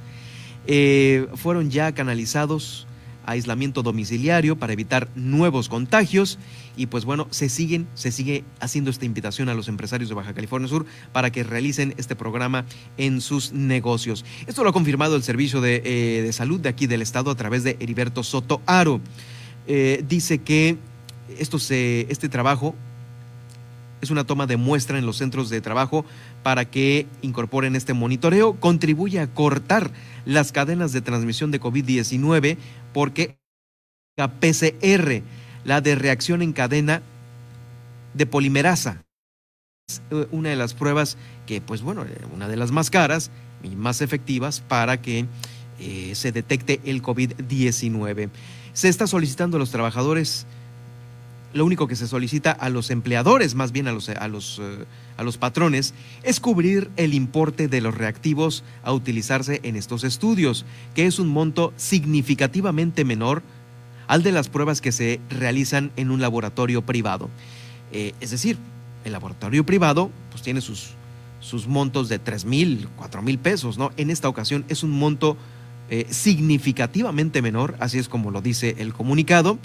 Eh, 0.67 1.27
fueron 1.35 1.71
ya 1.71 1.93
canalizados 1.93 2.87
aislamiento 3.29 3.83
domiciliario 3.83 4.57
para 4.57 4.73
evitar 4.73 5.09
nuevos 5.15 5.69
contagios 5.69 6.39
y 6.77 6.87
pues 6.87 7.05
bueno, 7.05 7.29
se 7.31 7.49
siguen, 7.49 7.87
se 7.95 8.11
sigue 8.11 8.45
haciendo 8.61 8.91
esta 8.91 9.05
invitación 9.05 9.49
a 9.49 9.55
los 9.55 9.69
empresarios 9.69 10.09
de 10.09 10.15
Baja 10.15 10.33
California 10.33 10.69
Sur 10.69 10.87
para 11.13 11.31
que 11.31 11.45
realicen 11.45 11.95
este 11.99 12.17
programa 12.17 12.65
en 12.97 13.21
sus 13.21 13.53
negocios. 13.53 14.25
Esto 14.47 14.65
lo 14.65 14.71
ha 14.71 14.73
confirmado 14.73 15.15
el 15.15 15.23
Servicio 15.23 15.61
de, 15.61 15.83
eh, 15.85 16.33
Salud 16.33 16.61
de 16.61 16.69
aquí 16.69 16.87
del 16.87 17.03
Estado 17.03 17.31
a 17.31 17.35
través 17.35 17.65
de 17.65 17.77
Heriberto 17.81 18.23
Soto 18.23 18.63
Aro. 18.67 19.01
Eh, 19.67 20.05
dice 20.09 20.39
que 20.39 20.79
esto 21.39 21.59
se, 21.59 22.07
este 22.11 22.29
trabajo 22.29 22.75
es 24.01 24.11
una 24.11 24.25
toma 24.25 24.47
de 24.47 24.57
muestra 24.57 24.99
en 24.99 25.07
los 25.07 25.17
centros 25.17 25.51
de 25.51 25.61
trabajo 25.61 26.05
para 26.43 26.65
que 26.65 27.07
incorporen 27.23 27.77
este 27.77 27.93
monitoreo, 27.93 28.55
contribuye 28.55 29.21
a 29.21 29.27
cortar 29.27 29.91
las 30.29 30.53
cadenas 30.53 30.93
de 30.93 31.01
transmisión 31.01 31.51
de 31.51 31.59
COVID-19 31.59 32.59
porque 32.93 33.39
la 34.15 34.29
PCR, 34.29 35.23
la 35.65 35.81
de 35.81 35.95
reacción 35.95 36.43
en 36.43 36.53
cadena 36.53 37.01
de 38.13 38.27
polimerasa, 38.27 39.05
es 39.89 40.03
eh, 40.11 40.29
una 40.31 40.51
de 40.51 40.57
las 40.57 40.75
pruebas 40.75 41.17
que, 41.47 41.63
pues 41.63 41.81
bueno, 41.81 42.05
eh, 42.05 42.27
una 42.35 42.47
de 42.47 42.57
las 42.57 42.73
más 42.73 42.91
caras 42.91 43.31
y 43.63 43.71
más 43.71 44.03
efectivas 44.03 44.61
para 44.61 45.01
que 45.01 45.25
eh, 45.81 46.13
se 46.15 46.31
detecte 46.31 46.83
el 46.85 47.03
COVID-19. 47.03 48.29
Se 48.75 48.91
está 48.91 49.07
solicitando 49.07 49.57
a 49.57 49.61
los 49.61 49.71
trabajadores 49.71 50.47
lo 51.55 51.65
único 51.65 51.89
que 51.89 51.97
se 51.97 52.07
solicita 52.07 52.51
a 52.53 52.69
los 52.69 52.91
empleadores, 52.91 53.55
más 53.55 53.73
bien 53.73 53.89
a 53.89 53.93
los, 53.93 54.11
a 54.11 54.29
los, 54.29 54.61
a 55.19 55.25
los 55.25 55.37
patrones, 55.37 55.93
es 56.23 56.41
cubrir 56.41 56.91
el 56.97 57.13
importe 57.13 57.69
de 57.69 57.83
los 57.83 57.95
reactivos 57.95 58.65
a 58.83 58.93
utilizarse 58.93 59.61
en 59.65 59.77
estos 59.77 60.05
estudios, 60.05 60.65
que 60.95 61.07
es 61.07 61.19
un 61.19 61.29
monto 61.29 61.75
significativamente 61.77 63.05
menor 63.05 63.43
al 64.07 64.23
de 64.23 64.33
las 64.33 64.49
pruebas 64.49 64.81
que 64.81 64.93
se 64.93 65.21
realizan 65.29 65.93
en 65.97 66.11
un 66.11 66.23
laboratorio 66.23 66.83
privado. 66.83 67.29
Eh, 67.93 68.15
es 68.21 68.31
decir, 68.31 68.57
el 69.05 69.13
laboratorio 69.13 69.67
privado 69.67 70.11
pues, 70.31 70.43
tiene 70.43 70.61
sus, 70.61 70.91
sus 71.41 71.67
montos 71.67 72.09
de 72.09 72.19
3 72.19 72.45
mil, 72.45 72.89
4 72.97 73.21
mil 73.21 73.39
pesos, 73.39 73.77
¿no? 73.77 73.91
En 73.97 74.11
esta 74.11 74.29
ocasión 74.29 74.65
es 74.69 74.83
un 74.83 74.91
monto 74.91 75.37
eh, 75.91 76.07
significativamente 76.11 77.43
menor, 77.43 77.77
así 77.81 77.99
es 77.99 78.09
como 78.09 78.31
lo 78.31 78.41
dice 78.41 78.77
el 78.79 78.93
comunicado. 78.93 79.59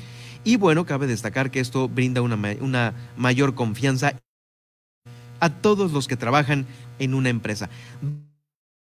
Y 0.44 0.58
bueno, 0.58 0.86
cabe 0.86 1.08
destacar 1.08 1.52
que 1.52 1.60
esto 1.60 1.88
brinda 1.88 2.22
una, 2.22 2.38
una 2.60 2.94
mayor 3.16 3.56
confianza 3.56 4.16
a 5.44 5.50
todos 5.50 5.92
los 5.92 6.08
que 6.08 6.16
trabajan 6.16 6.66
en 7.00 7.14
una 7.14 7.28
empresa. 7.30 7.70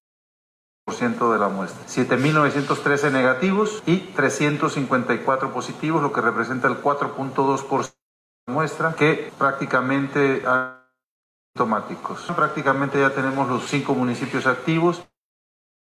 de 1.31 1.39
la 1.39 1.49
muestra. 1.49 1.87
7.913 1.87 3.11
negativos 3.11 3.83
y 3.87 3.99
354 3.99 5.53
positivos, 5.53 6.03
lo 6.03 6.13
que 6.13 6.21
representa 6.21 6.69
el 6.69 6.83
4.2% 6.83 7.83
de 7.83 7.93
la 8.47 8.55
muestra, 8.55 8.95
que 8.95 9.33
prácticamente 9.39 10.43
automáticos. 11.55 12.31
Prácticamente 12.37 13.01
ya 13.01 13.11
tenemos 13.11 13.49
los 13.49 13.67
cinco 13.67 13.95
municipios 13.95 14.47
activos 14.47 15.05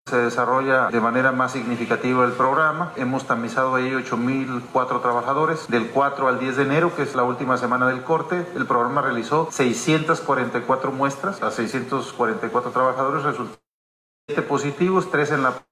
se 0.07 0.17
desarrolla 0.17 0.87
de 0.87 0.99
manera 0.99 1.31
más 1.31 1.51
significativa 1.51 2.25
el 2.25 2.31
programa. 2.31 2.93
Hemos 2.95 3.27
tamizado 3.27 3.75
ahí 3.75 3.91
8.004 3.91 5.01
trabajadores. 5.03 5.67
Del 5.67 5.91
4 5.91 6.27
al 6.27 6.39
10 6.39 6.57
de 6.57 6.63
enero, 6.63 6.95
que 6.95 7.03
es 7.03 7.13
la 7.13 7.21
última 7.21 7.57
semana 7.57 7.87
del 7.87 8.01
corte, 8.01 8.43
el 8.55 8.65
programa 8.65 9.03
realizó 9.03 9.49
644 9.51 10.91
muestras 10.91 11.43
a 11.43 11.51
644 11.51 12.71
trabajadores. 12.71 13.21
Resultaron 13.21 13.68
7 14.29 14.43
positivos, 14.43 15.09
3 15.09 15.31
en 15.31 15.43
la 15.43 15.65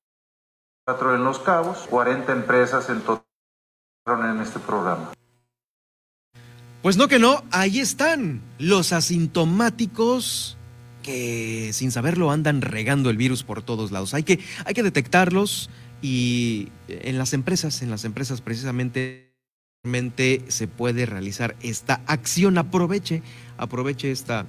4 0.86 1.16
en 1.16 1.24
Los 1.24 1.38
Cabos, 1.38 1.86
40 1.92 2.32
empresas 2.32 2.90
en 2.90 3.02
total 3.02 3.24
en 4.08 4.42
este 4.42 4.58
programa. 4.58 5.14
Pues 6.82 6.98
no 6.98 7.08
que 7.08 7.20
no, 7.20 7.44
ahí 7.52 7.80
están 7.80 8.42
los 8.58 8.94
asintomáticos 8.94 10.58
que 11.04 11.70
sin 11.72 11.92
saberlo 11.92 12.32
andan 12.32 12.62
regando 12.62 13.12
el 13.12 13.18
virus 13.18 13.44
por 13.44 13.62
todos 13.62 13.92
lados. 13.92 14.16
Hay 14.16 14.24
que, 14.24 14.40
hay 14.66 14.74
que 14.74 14.82
detectarlos 14.82 15.70
y 16.02 16.70
en 16.88 17.20
las 17.20 17.34
empresas, 17.34 17.84
en 17.84 17.92
las 17.92 18.06
empresas 18.06 18.42
precisamente 18.42 19.34
se 20.48 20.68
puede 20.68 21.06
realizar 21.06 21.56
esta 21.62 22.02
acción. 22.08 22.58
Aproveche, 22.58 23.22
aproveche 23.58 24.10
esta, 24.10 24.48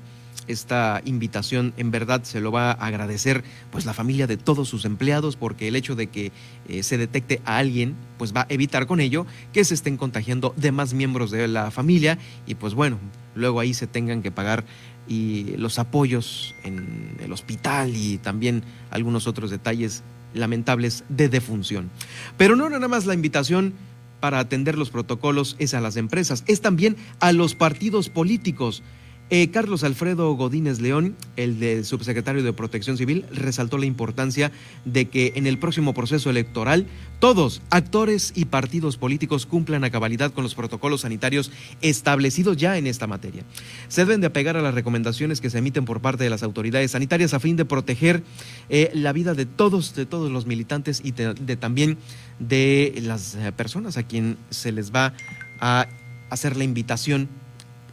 esta 0.49 1.00
invitación 1.05 1.73
en 1.76 1.90
verdad 1.90 2.25
se 2.25 2.40
lo 2.40 2.50
va 2.50 2.73
a 2.73 2.87
agradecer 2.87 3.45
pues 3.71 3.87
la 3.87 3.95
familia 3.95 4.26
de 4.26 4.37
todos 4.37 4.69
sus 4.69 4.85
empleados 4.85 5.37
porque 5.37 5.69
el 5.69 5.76
hecho 5.76 5.95
de 5.95 6.09
que 6.09 6.33
eh, 6.69 6.83
se 6.83 6.99
detecte 6.99 7.40
a 7.45 7.59
alguien 7.59 7.95
pues 8.19 8.35
va 8.35 8.43
a 8.43 8.47
evitar 8.49 8.87
con 8.87 9.00
ello 9.00 9.26
que 9.52 9.64
se 9.64 9.75
estén 9.75 9.97
contagiando 9.97 10.55
demás 10.57 10.95
miembros 10.95 11.31
de 11.31 11.47
la 11.49 11.71
familia 11.71 12.19
y 12.47 12.55
pues 12.55 12.75
bueno, 12.75 12.99
luego 13.35 13.61
ahí 13.61 13.75
se 13.75 13.87
tengan 13.87 14.23
que 14.23 14.31
pagar 14.31 14.64
y 15.07 15.57
los 15.57 15.78
apoyos 15.78 16.55
en 16.64 17.17
el 17.21 17.33
hospital 17.33 17.95
y 17.97 18.19
también 18.19 18.62
algunos 18.90 19.26
otros 19.26 19.50
detalles 19.50 20.02
lamentables 20.35 21.05
de 21.09 21.28
defunción. 21.28 21.90
Pero 22.37 22.57
no 22.57 22.69
nada 22.69 22.88
más 22.88 23.07
la 23.07 23.14
invitación 23.14 23.75
para 24.21 24.40
atender 24.40 24.76
los 24.76 24.90
protocolos 24.90 25.57
es 25.59 25.75
a 25.75 25.81
las 25.81 25.97
empresas, 25.97 26.45
es 26.47 26.61
también 26.61 26.97
a 27.21 27.33
los 27.33 27.55
partidos 27.55 28.09
políticos. 28.09 28.83
Eh, 29.30 29.50
Carlos 29.50 29.85
Alfredo 29.85 30.32
Godínez 30.35 30.80
León, 30.80 31.14
el 31.37 31.61
de 31.61 31.85
subsecretario 31.85 32.42
de 32.42 32.54
Protección 32.54 32.97
Civil, 32.97 33.26
resaltó 33.30 33.76
la 33.76 33.85
importancia 33.85 34.50
de 34.87 35.08
que 35.08 35.35
en 35.37 35.47
el 35.47 35.58
próximo 35.58 35.92
proceso 35.92 36.30
electoral 36.30 36.87
todos, 37.18 37.61
actores 37.68 38.32
y 38.35 38.47
partidos 38.47 38.97
políticos, 38.97 39.44
cumplan 39.44 39.85
a 39.85 39.90
cabalidad 39.90 40.32
con 40.32 40.44
los 40.44 40.54
protocolos 40.54 41.02
sanitarios 41.02 41.52
establecidos 41.82 42.56
ya 42.56 42.78
en 42.78 42.87
esta 42.87 43.06
materia. 43.06 43.44
Se 43.88 44.06
deben 44.06 44.23
de 44.23 44.28
apegar 44.28 44.56
a 44.56 44.62
las 44.62 44.73
recomendaciones 44.73 45.42
que 45.42 45.50
se 45.50 45.58
emiten 45.58 45.85
por 45.85 46.00
parte 46.00 46.25
de 46.25 46.30
las 46.30 46.42
autoridades 46.42 46.92
sanitarias 46.92 47.35
a 47.35 47.40
fin 47.40 47.56
de 47.56 47.66
proteger 47.66 48.23
eh, 48.70 48.90
la 48.94 49.12
vida 49.12 49.35
de 49.35 49.44
todos, 49.44 49.94
de 49.94 50.06
todos 50.06 50.30
los 50.30 50.47
militantes 50.47 51.02
y 51.04 51.12
de 51.12 51.56
también 51.56 51.99
de 52.38 52.99
las 53.02 53.35
eh, 53.35 53.52
personas 53.52 53.99
a 53.99 54.04
quien 54.04 54.38
se 54.49 54.73
les 54.73 54.90
va 54.90 55.12
a 55.61 55.87
hacer 56.30 56.56
la 56.56 56.64
invitación 56.64 57.28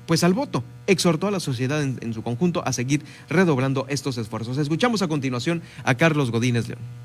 pues 0.06 0.24
al 0.24 0.34
voto. 0.34 0.64
Exhortó 0.88 1.28
a 1.28 1.32
la 1.32 1.40
sociedad 1.40 1.82
en, 1.82 2.14
su 2.14 2.22
conjunto 2.22 2.64
a 2.66 2.74
seguir 2.74 3.04
redoblando 3.30 3.86
estos 3.90 4.18
esfuerzos. 4.18 4.58
Escuchamos 4.58 5.02
a 5.02 5.08
continuación 5.08 5.62
a 5.84 5.96
Carlos 5.96 6.32
Godínez 6.32 6.68
León. 6.68 7.05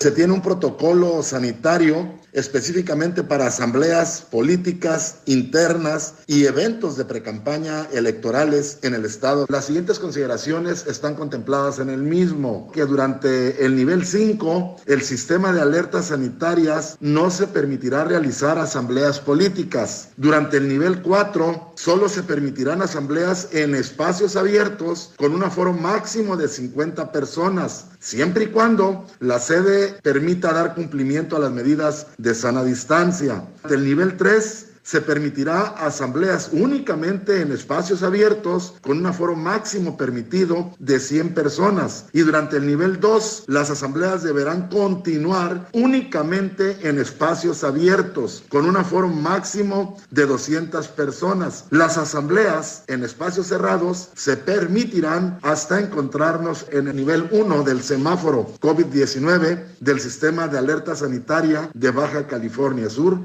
Se 0.00 0.10
tiene 0.10 0.32
un 0.32 0.40
protocolo 0.40 1.22
sanitario 1.22 2.08
específicamente 2.32 3.22
para 3.22 3.48
asambleas 3.48 4.22
políticas 4.30 5.16
internas 5.26 6.14
y 6.26 6.46
eventos 6.46 6.96
de 6.96 7.04
precampaña 7.04 7.86
electorales 7.92 8.78
en 8.80 8.94
el 8.94 9.04
Estado. 9.04 9.44
Las 9.50 9.66
siguientes 9.66 9.98
consideraciones 9.98 10.86
están 10.86 11.16
contempladas 11.16 11.80
en 11.80 11.90
el 11.90 12.02
mismo, 12.02 12.70
que 12.72 12.86
durante 12.86 13.62
el 13.62 13.76
nivel 13.76 14.06
5, 14.06 14.76
el 14.86 15.02
sistema 15.02 15.52
de 15.52 15.60
alertas 15.60 16.06
sanitarias 16.06 16.96
no 17.00 17.30
se 17.30 17.46
permitirá 17.46 18.04
realizar 18.04 18.58
asambleas 18.58 19.20
políticas. 19.20 20.08
Durante 20.16 20.56
el 20.56 20.68
nivel 20.68 21.02
4, 21.02 21.72
solo 21.76 22.08
se 22.08 22.22
permitirán 22.22 22.80
asambleas 22.80 23.48
en 23.52 23.74
espacios 23.74 24.36
abiertos 24.36 25.12
con 25.16 25.34
un 25.34 25.42
aforo 25.42 25.74
máximo 25.74 26.36
de 26.38 26.48
50 26.48 27.12
personas 27.12 27.86
siempre 28.00 28.44
y 28.44 28.46
cuando 28.48 29.06
la 29.20 29.38
sede 29.38 29.94
permita 30.02 30.52
dar 30.52 30.74
cumplimiento 30.74 31.36
a 31.36 31.40
las 31.40 31.52
medidas 31.52 32.08
de 32.18 32.34
sana 32.34 32.64
distancia. 32.64 33.44
Del 33.68 33.84
nivel 33.84 34.16
3 34.16 34.69
se 34.82 35.00
permitirá 35.00 35.62
asambleas 35.62 36.50
únicamente 36.52 37.40
en 37.40 37.52
espacios 37.52 38.02
abiertos 38.02 38.74
con 38.80 38.98
un 38.98 39.06
aforo 39.06 39.36
máximo 39.36 39.96
permitido 39.96 40.74
de 40.78 40.98
100 40.98 41.34
personas. 41.34 42.06
Y 42.12 42.20
durante 42.20 42.56
el 42.56 42.66
nivel 42.66 43.00
2, 43.00 43.44
las 43.48 43.70
asambleas 43.70 44.22
deberán 44.22 44.68
continuar 44.68 45.68
únicamente 45.72 46.76
en 46.82 46.98
espacios 46.98 47.64
abiertos 47.64 48.42
con 48.48 48.66
un 48.66 48.76
aforo 48.76 49.08
máximo 49.08 49.96
de 50.10 50.26
200 50.26 50.88
personas. 50.88 51.66
Las 51.70 51.98
asambleas 51.98 52.84
en 52.86 53.04
espacios 53.04 53.48
cerrados 53.48 54.10
se 54.14 54.36
permitirán 54.36 55.38
hasta 55.42 55.80
encontrarnos 55.80 56.66
en 56.70 56.88
el 56.88 56.96
nivel 56.96 57.28
1 57.30 57.62
del 57.62 57.82
semáforo 57.82 58.52
COVID-19 58.60 59.64
del 59.80 60.00
sistema 60.00 60.48
de 60.48 60.58
alerta 60.58 60.94
sanitaria 60.94 61.70
de 61.74 61.90
Baja 61.90 62.26
California 62.26 62.88
Sur. 62.88 63.18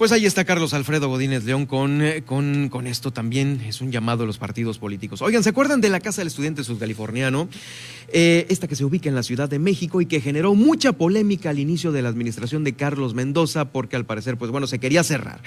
Pues 0.00 0.12
ahí 0.12 0.24
está 0.24 0.46
Carlos 0.46 0.72
Alfredo 0.72 1.10
Godínez 1.10 1.44
León 1.44 1.66
con, 1.66 2.00
eh, 2.00 2.22
con, 2.24 2.70
con, 2.70 2.86
esto 2.86 3.10
también. 3.10 3.60
Es 3.66 3.82
un 3.82 3.92
llamado 3.92 4.22
a 4.22 4.26
los 4.26 4.38
partidos 4.38 4.78
políticos. 4.78 5.20
Oigan, 5.20 5.42
¿se 5.42 5.50
acuerdan 5.50 5.82
de 5.82 5.90
la 5.90 6.00
Casa 6.00 6.22
del 6.22 6.28
Estudiante 6.28 6.64
Sudcaliforniano? 6.64 7.50
Eh, 8.10 8.46
esta 8.48 8.66
que 8.66 8.76
se 8.76 8.86
ubica 8.86 9.10
en 9.10 9.14
la 9.14 9.22
Ciudad 9.22 9.50
de 9.50 9.58
México 9.58 10.00
y 10.00 10.06
que 10.06 10.22
generó 10.22 10.54
mucha 10.54 10.94
polémica 10.94 11.50
al 11.50 11.58
inicio 11.58 11.92
de 11.92 12.00
la 12.00 12.08
administración 12.08 12.64
de 12.64 12.72
Carlos 12.72 13.12
Mendoza 13.12 13.66
porque 13.66 13.94
al 13.94 14.06
parecer, 14.06 14.38
pues 14.38 14.50
bueno, 14.50 14.66
se 14.66 14.78
quería 14.78 15.04
cerrar. 15.04 15.42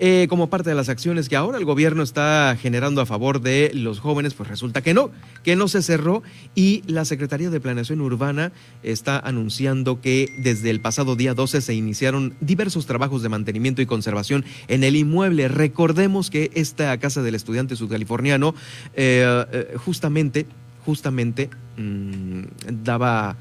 Eh, 0.00 0.26
como 0.28 0.48
parte 0.48 0.70
de 0.70 0.76
las 0.76 0.88
acciones 0.88 1.28
que 1.28 1.34
ahora 1.34 1.58
el 1.58 1.64
gobierno 1.64 2.04
está 2.04 2.56
generando 2.60 3.00
a 3.00 3.06
favor 3.06 3.40
de 3.40 3.72
los 3.74 3.98
jóvenes, 3.98 4.32
pues 4.32 4.48
resulta 4.48 4.80
que 4.80 4.94
no, 4.94 5.10
que 5.42 5.56
no 5.56 5.66
se 5.66 5.82
cerró 5.82 6.22
y 6.54 6.82
la 6.86 7.04
Secretaría 7.04 7.50
de 7.50 7.60
Planeación 7.60 8.00
Urbana 8.00 8.52
está 8.84 9.18
anunciando 9.18 10.00
que 10.00 10.28
desde 10.38 10.70
el 10.70 10.80
pasado 10.80 11.16
día 11.16 11.34
12 11.34 11.60
se 11.60 11.74
iniciaron 11.74 12.34
diversos 12.40 12.86
trabajos 12.86 13.22
de 13.22 13.28
mantenimiento 13.28 13.82
y 13.82 13.86
conservación 13.86 14.44
en 14.68 14.84
el 14.84 14.94
inmueble. 14.94 15.48
Recordemos 15.48 16.30
que 16.30 16.52
esta 16.54 16.96
casa 16.98 17.22
del 17.22 17.34
estudiante 17.34 17.74
sudcaliforniano 17.74 18.54
eh, 18.94 19.44
eh, 19.52 19.74
justamente, 19.84 20.46
justamente 20.84 21.50
mm, 21.76 22.42
daba 22.84 23.36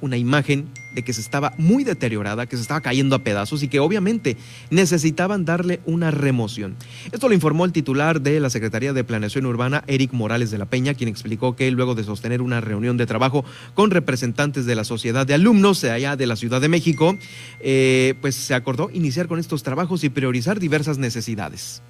una 0.00 0.16
imagen 0.16 0.68
de 0.94 1.02
que 1.02 1.12
se 1.12 1.20
estaba 1.20 1.54
muy 1.58 1.84
deteriorada, 1.84 2.46
que 2.46 2.56
se 2.56 2.62
estaba 2.62 2.80
cayendo 2.80 3.16
a 3.16 3.20
pedazos 3.20 3.62
y 3.62 3.68
que 3.68 3.80
obviamente 3.80 4.36
necesitaban 4.70 5.44
darle 5.44 5.80
una 5.86 6.10
remoción. 6.10 6.76
Esto 7.10 7.28
lo 7.28 7.34
informó 7.34 7.64
el 7.64 7.72
titular 7.72 8.20
de 8.20 8.40
la 8.40 8.50
Secretaría 8.50 8.92
de 8.92 9.04
Planeación 9.04 9.46
Urbana, 9.46 9.84
Eric 9.86 10.12
Morales 10.12 10.50
de 10.50 10.58
la 10.58 10.66
Peña, 10.66 10.94
quien 10.94 11.08
explicó 11.08 11.56
que 11.56 11.70
luego 11.70 11.94
de 11.94 12.04
sostener 12.04 12.42
una 12.42 12.60
reunión 12.60 12.96
de 12.96 13.06
trabajo 13.06 13.44
con 13.74 13.90
representantes 13.90 14.66
de 14.66 14.74
la 14.74 14.84
sociedad 14.84 15.26
de 15.26 15.34
alumnos 15.34 15.80
de 15.80 15.90
allá 15.90 16.16
de 16.16 16.26
la 16.26 16.36
Ciudad 16.36 16.60
de 16.60 16.68
México, 16.68 17.16
eh, 17.60 18.14
pues 18.20 18.34
se 18.34 18.54
acordó 18.54 18.90
iniciar 18.92 19.28
con 19.28 19.38
estos 19.38 19.62
trabajos 19.62 20.04
y 20.04 20.08
priorizar 20.08 20.60
diversas 20.60 20.98
necesidades. 20.98 21.82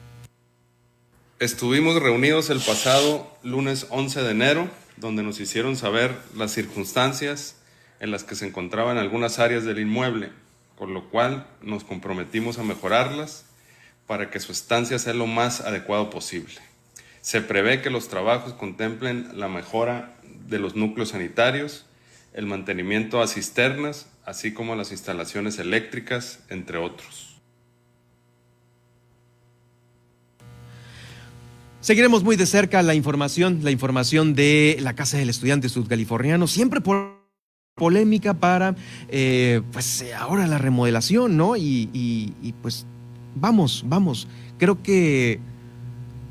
Estuvimos 1.39 2.01
reunidos 2.01 2.51
el 2.51 2.61
pasado 2.61 3.27
lunes 3.43 3.87
11 3.91 4.23
de 4.23 4.31
enero 4.31 4.83
donde 4.97 5.23
nos 5.23 5.41
hicieron 5.41 5.77
saber 5.77 6.17
las 6.37 6.53
circunstancias 6.53 7.57
en 8.03 8.11
las 8.11 8.25
que 8.25 8.35
se 8.35 8.49
encontraban 8.49 8.99
algunas 8.99 9.39
áreas 9.39 9.63
del 9.65 9.79
inmueble, 9.79 10.31
por 10.77 10.89
lo 10.89 11.09
cual 11.09 11.47
nos 11.63 11.85
comprometimos 11.85 12.59
a 12.59 12.65
mejorarlas 12.65 13.45
para 14.09 14.29
que 14.29 14.41
su 14.41 14.51
estancia 14.51 14.99
sea 14.99 15.15
lo 15.15 15.29
más 15.29 15.61
adecuado 15.61 16.11
posible. 16.11 16.57
Se 17.21 17.41
prevé 17.41 17.81
que 17.81 17.91
los 17.91 18.09
trabajos 18.09 18.55
contemplen 18.55 19.39
la 19.39 19.47
mejora 19.47 20.17
de 20.49 20.59
los 20.59 20.75
núcleos 20.75 21.11
sanitarios, 21.11 21.87
el 22.35 22.47
mantenimiento 22.47 23.23
a 23.23 23.29
cisternas, 23.29 24.09
así 24.25 24.53
como 24.53 24.75
las 24.75 24.91
instalaciones 24.91 25.61
eléctricas, 25.61 26.41
entre 26.49 26.79
otros. 26.79 27.41
Seguiremos 31.79 32.25
muy 32.25 32.35
de 32.35 32.47
cerca 32.47 32.83
la 32.83 32.97
información, 32.97 33.61
la 33.63 33.71
información 33.71 34.35
de 34.35 34.77
la 34.81 34.97
Casa 34.97 35.19
del 35.19 35.31
Estudiante 35.31 35.69
Sudcaliforniano, 35.69 36.49
siempre 36.49 36.81
por 36.81 37.22
polémica 37.75 38.35
para, 38.35 38.77
eh, 39.09 39.63
pues 39.73 40.05
ahora 40.19 40.47
la 40.47 40.59
remodelación, 40.59 41.37
¿no? 41.37 41.57
Y, 41.57 42.55
pues 42.61 42.87
vamos, 43.35 43.85
vamos, 43.87 44.29
creo 44.59 44.83
que 44.83 45.41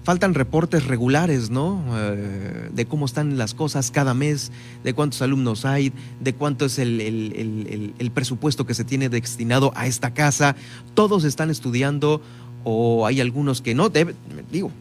faltan 0.03 0.33
reportes 0.35 0.85
regulares, 0.85 1.49
¿no? 1.49 1.83
Eh, 1.97 2.69
de 2.71 2.85
cómo 2.85 3.05
están 3.05 3.37
las 3.39 3.55
cosas 3.55 3.89
cada 3.89 4.13
mes, 4.13 4.51
de 4.83 4.93
cuántos 4.93 5.21
alumnos 5.23 5.65
hay, 5.65 5.91
de 6.19 6.33
cuánto 6.33 6.65
es 6.65 6.77
el, 6.77 7.01
el, 7.01 8.11
presupuesto 8.11 8.65
que 8.65 8.73
se 8.75 8.83
tiene 8.83 9.09
destinado 9.09 9.73
a 9.75 9.87
esta 9.87 10.13
casa. 10.13 10.55
Todos 10.93 11.23
están 11.23 11.49
estudiando 11.49 12.21
o 12.63 13.07
hay 13.07 13.19
algunos 13.19 13.61
que 13.61 13.73
no, 13.73 13.89
deben, 13.89 14.15
digo, 14.51 14.71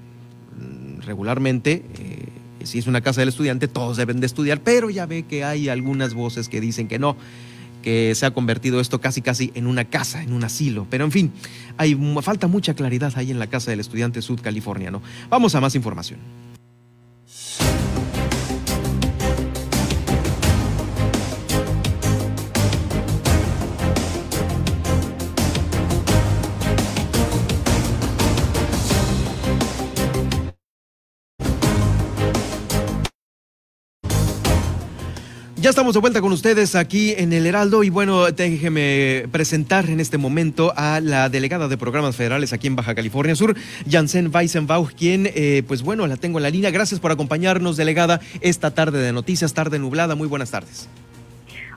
regularmente, 1.07 1.85
eh, 1.99 2.20
si 2.65 2.79
es 2.79 2.87
una 2.87 3.01
casa 3.01 3.21
del 3.21 3.29
estudiante, 3.29 3.69
todos 3.69 3.97
deben 3.97 4.21
de 4.21 4.27
estudiar, 4.27 4.61
pero 4.61 4.91
ya 4.91 5.07
ve 5.07 5.25
que 5.25 5.45
hay 5.45 5.69
algunas 5.69 6.15
voces 6.15 6.49
que 6.49 6.61
dicen 6.61 6.89
que 6.89 6.99
no, 6.99 7.17
que 7.83 8.15
se 8.15 8.27
ha 8.27 8.33
convertido 8.33 8.81
esto 8.81 9.01
casi 9.01 9.23
casi 9.23 9.53
en 9.55 9.67
una 9.67 9.85
casa, 9.85 10.23
en 10.23 10.33
un 10.33 10.45
asilo. 10.45 10.87
Pero 10.91 11.05
en 11.05 11.13
fin, 11.13 11.33
hay, 11.77 11.99
falta 12.23 12.47
mucha 12.47 12.75
claridad 12.75 13.13
ahí 13.17 13.31
en 13.31 13.39
la 13.39 13.49
casa 13.49 13.71
del 13.71 13.81
estudiante 13.81 14.23
sudcaliforniano. 14.23 15.03
Vamos 15.29 15.55
a 15.55 15.61
más 15.61 15.75
información. 15.75 16.21
Estamos 35.71 35.95
de 35.95 36.01
vuelta 36.01 36.21
con 36.21 36.33
ustedes 36.33 36.75
aquí 36.75 37.15
en 37.17 37.33
el 37.33 37.47
Heraldo 37.47 37.85
y 37.85 37.91
bueno, 37.91 38.29
déjeme 38.33 39.29
presentar 39.31 39.89
en 39.89 40.01
este 40.01 40.19
momento 40.19 40.73
a 40.77 40.99
la 40.99 41.29
delegada 41.29 41.69
de 41.69 41.79
programas 41.79 42.17
federales 42.17 42.53
aquí 42.53 42.67
en 42.67 42.75
Baja 42.75 42.97
California 42.97 43.37
Sur, 43.37 43.55
Janssen 43.89 44.35
Weissenbauch, 44.35 44.93
quien, 44.95 45.31
eh, 45.33 45.63
pues 45.69 45.83
bueno, 45.83 46.09
la 46.09 46.17
tengo 46.17 46.41
en 46.41 46.43
la 46.43 46.51
línea. 46.51 46.73
Gracias 46.73 46.99
por 46.99 47.13
acompañarnos, 47.13 47.77
delegada, 47.77 48.21
esta 48.41 48.73
tarde 48.73 48.99
de 48.99 49.13
noticias, 49.13 49.55
tarde 49.55 49.79
nublada. 49.79 50.17
Muy 50.17 50.27
buenas 50.27 50.51
tardes. 50.51 50.89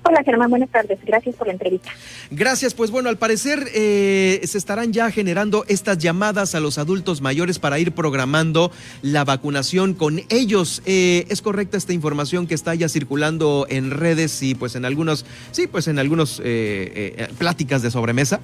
Hola 0.05 0.21
Germán, 0.23 0.49
buenas 0.49 0.69
tardes. 0.69 0.99
Gracias 1.05 1.35
por 1.35 1.47
la 1.47 1.53
entrevista. 1.53 1.89
Gracias. 2.29 2.73
Pues 2.73 2.91
bueno, 2.91 3.09
al 3.09 3.17
parecer 3.17 3.67
eh, 3.73 4.41
se 4.43 4.57
estarán 4.57 4.91
ya 4.91 5.09
generando 5.11 5.63
estas 5.67 5.97
llamadas 5.97 6.55
a 6.55 6.59
los 6.59 6.77
adultos 6.77 7.21
mayores 7.21 7.57
para 7.57 7.79
ir 7.79 7.93
programando 7.93 8.71
la 9.01 9.23
vacunación 9.23 9.93
con 9.93 10.21
ellos. 10.29 10.81
Eh, 10.85 11.25
¿Es 11.29 11.41
correcta 11.41 11.77
esta 11.77 11.93
información 11.93 12.47
que 12.47 12.53
está 12.53 12.75
ya 12.75 12.89
circulando 12.89 13.65
en 13.69 13.91
redes 13.91 14.43
y 14.43 14.55
pues 14.55 14.75
en 14.75 14.83
algunos, 14.83 15.25
sí, 15.51 15.67
pues 15.67 15.87
en 15.87 15.99
algunos 15.99 16.41
eh, 16.43 17.27
pláticas 17.37 17.81
de 17.81 17.89
sobremesa? 17.89 18.41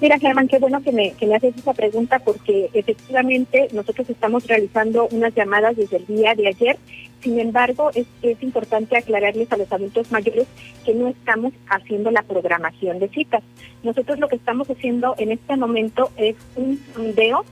Mira, 0.00 0.18
Germán, 0.18 0.48
qué 0.48 0.58
bueno 0.58 0.82
que 0.82 0.92
me, 0.92 1.12
que 1.12 1.26
me 1.26 1.36
haces 1.36 1.54
esa 1.58 1.74
pregunta 1.74 2.20
porque 2.20 2.70
efectivamente 2.72 3.68
nosotros 3.72 4.08
estamos 4.08 4.46
realizando 4.46 5.06
unas 5.10 5.34
llamadas 5.34 5.76
desde 5.76 5.98
el 5.98 6.06
día 6.06 6.34
de 6.34 6.48
ayer 6.48 6.78
sin 7.20 7.38
embargo, 7.38 7.90
es, 7.94 8.06
importante 8.42 8.96
aclararles 8.96 9.50
a 9.52 9.56
los 9.56 9.70
adultos 9.72 10.10
mayores 10.10 10.46
que 10.84 10.94
no 10.94 11.08
estamos 11.08 11.52
haciendo 11.68 12.10
la 12.10 12.22
programación 12.22 12.98
de 12.98 13.08
citas. 13.08 13.42
Nosotros 13.82 14.18
lo 14.18 14.28
que 14.28 14.36
estamos 14.36 14.68
haciendo 14.70 15.14
en 15.18 15.32
este 15.32 15.56
momento 15.56 16.10
es 16.16 16.36
un 16.56 16.80
sondeo 16.94 17.44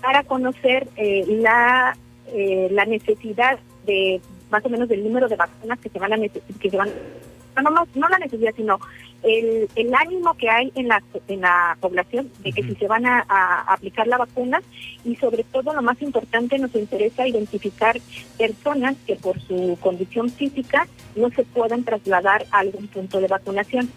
para 0.00 0.24
conocer 0.24 0.88
eh, 0.96 1.24
la, 1.28 1.96
eh, 2.32 2.68
la 2.70 2.86
necesidad 2.86 3.58
de 3.86 4.20
más 4.50 4.64
o 4.64 4.68
menos 4.68 4.88
del 4.88 5.04
número 5.04 5.28
de 5.28 5.36
vacunas 5.36 5.78
que 5.78 5.90
se 5.90 5.98
van 5.98 6.12
a 6.12 6.16
que 6.18 6.70
se 6.70 6.76
no, 6.76 7.70
no, 7.70 7.86
no 7.94 8.08
la 8.08 8.18
necesidad, 8.18 8.54
sino 8.56 8.78
el, 9.22 9.68
el 9.74 9.94
ánimo 9.94 10.34
que 10.34 10.48
hay 10.48 10.72
en 10.74 10.88
la, 10.88 11.02
en 11.28 11.40
la 11.42 11.76
población 11.80 12.30
de 12.42 12.52
que 12.52 12.62
si 12.62 12.74
se 12.76 12.86
van 12.86 13.06
a, 13.06 13.20
aplicar 13.68 14.06
la 14.06 14.18
vacuna 14.18 14.62
y 15.04 15.16
sobre 15.16 15.44
todo 15.44 15.74
lo 15.74 15.82
más 15.82 16.00
importante 16.02 16.58
nos 16.58 16.74
interesa 16.74 17.26
identificar 17.26 18.00
personas 18.38 18.96
que 19.06 19.16
por 19.16 19.40
su 19.40 19.76
condición 19.80 20.30
física 20.30 20.86
no 21.16 21.30
se 21.30 21.44
puedan 21.44 21.84
trasladar 21.84 22.46
a 22.50 22.60
algún 22.60 22.88
punto 22.88 23.20
de 23.20 23.28
vacunación. 23.28 23.90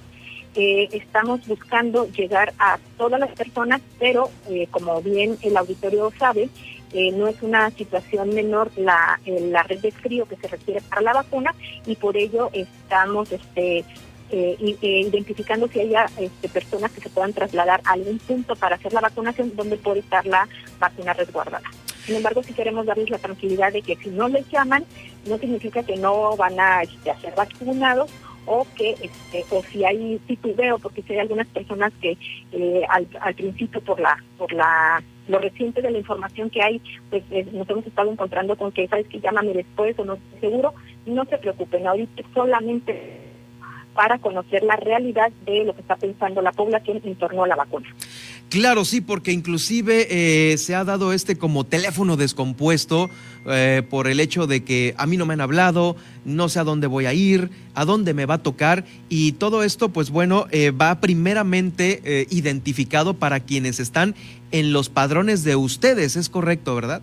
Eh, 0.56 0.90
estamos 0.92 1.48
buscando 1.48 2.08
llegar 2.12 2.54
a 2.60 2.78
todas 2.98 3.20
las 3.20 3.32
personas, 3.32 3.82
pero 3.98 4.30
eh, 4.50 4.68
como 4.70 5.02
bien 5.02 5.38
el 5.42 5.58
auditorio 5.58 6.12
sabe, 6.20 6.50
eh, 6.94 7.12
no 7.12 7.28
es 7.28 7.42
una 7.42 7.72
situación 7.72 8.36
menor 8.36 8.72
la, 8.78 9.20
la 9.26 9.64
red 9.64 9.80
de 9.80 9.92
frío 9.92 10.28
que 10.28 10.36
se 10.36 10.48
requiere 10.48 10.82
para 10.82 11.02
la 11.02 11.14
vacuna 11.14 11.56
y 11.88 11.96
por 11.96 12.16
ello 12.16 12.52
estamos 12.54 13.32
este, 13.32 13.84
eh, 14.36 14.58
identificando 14.82 15.67
si 15.67 15.80
haya 15.80 16.08
este, 16.17 16.50
personas 16.50 16.91
que 16.91 17.02
se 17.02 17.10
puedan 17.10 17.34
trasladar 17.34 17.82
a 17.86 17.91
algún 17.91 18.17
punto 18.17 18.56
para 18.56 18.78
hacer 18.78 18.91
la 18.91 19.02
vacunación 19.02 19.56
donde 19.56 19.78
puede 19.78 20.00
estar 20.00 20.26
la 20.26 20.48
vacuna 20.80 21.13
resguardada. 21.13 21.69
Sin 22.06 22.15
embargo, 22.15 22.41
si 22.41 22.54
queremos 22.54 22.88
darles 22.88 23.12
la 23.12 23.19
tranquilidad 23.19 23.72
de 23.72 23.84
que 23.84 23.96
si 23.96 24.10
no 24.10 24.28
les 24.28 24.50
llaman, 24.50 24.86
no 25.28 25.38
significa 25.38 25.84
que 25.84 25.98
no 25.98 26.36
van 26.36 26.60
a, 26.60 26.82
este, 26.82 27.13
ser 27.22 27.36
vacunados 27.36 28.12
o 28.46 28.65
que 28.76 28.91
este, 28.91 29.46
o 29.52 29.62
si 29.63 29.86
hay 29.86 30.19
titubeo 30.28 30.80
porque 30.80 31.04
si 31.04 31.13
hay 31.13 31.19
algunas 31.19 31.48
personas 31.48 31.93
que 32.02 32.17
eh, 32.52 32.82
al, 32.89 33.08
al, 33.22 33.36
principio 33.36 33.82
por 33.82 34.00
la 34.00 34.17
por 34.38 34.52
la 34.52 35.02
lo 35.30 35.39
reciente 35.39 35.82
de 35.82 35.91
la 35.91 36.00
información 36.00 36.50
que 36.50 36.62
hay 36.62 36.82
pues 37.10 37.24
eh, 37.32 37.48
nos 37.54 37.69
hemos 37.69 37.88
estado 37.88 38.12
encontrando 38.12 38.58
con 38.58 38.74
que 38.74 38.88
sabes 38.89 39.08
que 39.08 39.22
llámame 39.22 39.54
después 39.54 39.98
o 39.98 40.04
no 40.04 40.15
estoy 40.15 40.39
seguro 40.41 40.74
no 41.06 41.24
se 41.24 41.38
preocupen 41.38 41.88
ahorita 41.88 42.24
solamente 42.34 43.23
para 43.94 44.20
conocer 44.20 44.64
la 44.64 44.76
realidad 44.76 45.32
de 45.46 45.66
lo 45.66 45.76
que 45.76 45.82
está 45.82 45.96
pensando 45.96 46.42
la 46.42 46.52
población 46.52 47.02
en 47.04 47.16
torno 47.16 47.44
a 47.44 47.48
la 47.48 47.56
vacuna. 47.56 47.88
Claro, 48.50 48.86
sí, 48.86 49.02
porque 49.02 49.32
inclusive 49.32 50.08
eh, 50.12 50.58
se 50.60 50.76
ha 50.76 50.84
dado 50.84 51.12
este 51.12 51.38
como 51.38 51.64
teléfono 51.64 52.18
descompuesto 52.18 53.10
eh, 53.48 53.82
por 53.90 54.08
el 54.08 54.20
hecho 54.20 54.46
de 54.46 54.64
que 54.64 54.94
a 54.98 55.08
mí 55.08 55.18
no 55.18 55.26
me 55.26 55.34
han 55.34 55.42
hablado, 55.42 55.96
no 56.24 56.50
sé 56.50 56.60
a 56.60 56.64
dónde 56.64 56.86
voy 56.86 57.08
a 57.08 57.14
ir, 57.14 57.50
a 57.74 57.84
dónde 57.84 58.14
me 58.14 58.28
va 58.28 58.36
a 58.36 58.44
tocar 58.44 58.86
y 59.10 59.32
todo 59.32 59.64
esto, 59.64 59.90
pues 59.90 60.12
bueno, 60.12 60.46
eh, 60.52 60.70
va 60.70 61.00
primeramente 61.02 62.28
identificado 62.30 63.16
para 63.16 63.40
quienes 63.40 63.80
están 63.80 64.14
en 64.52 64.72
los 64.72 64.90
padrones 64.90 65.44
de 65.44 65.56
ustedes, 65.56 66.16
es 66.16 66.30
correcto, 66.30 66.76
¿verdad? 66.76 67.02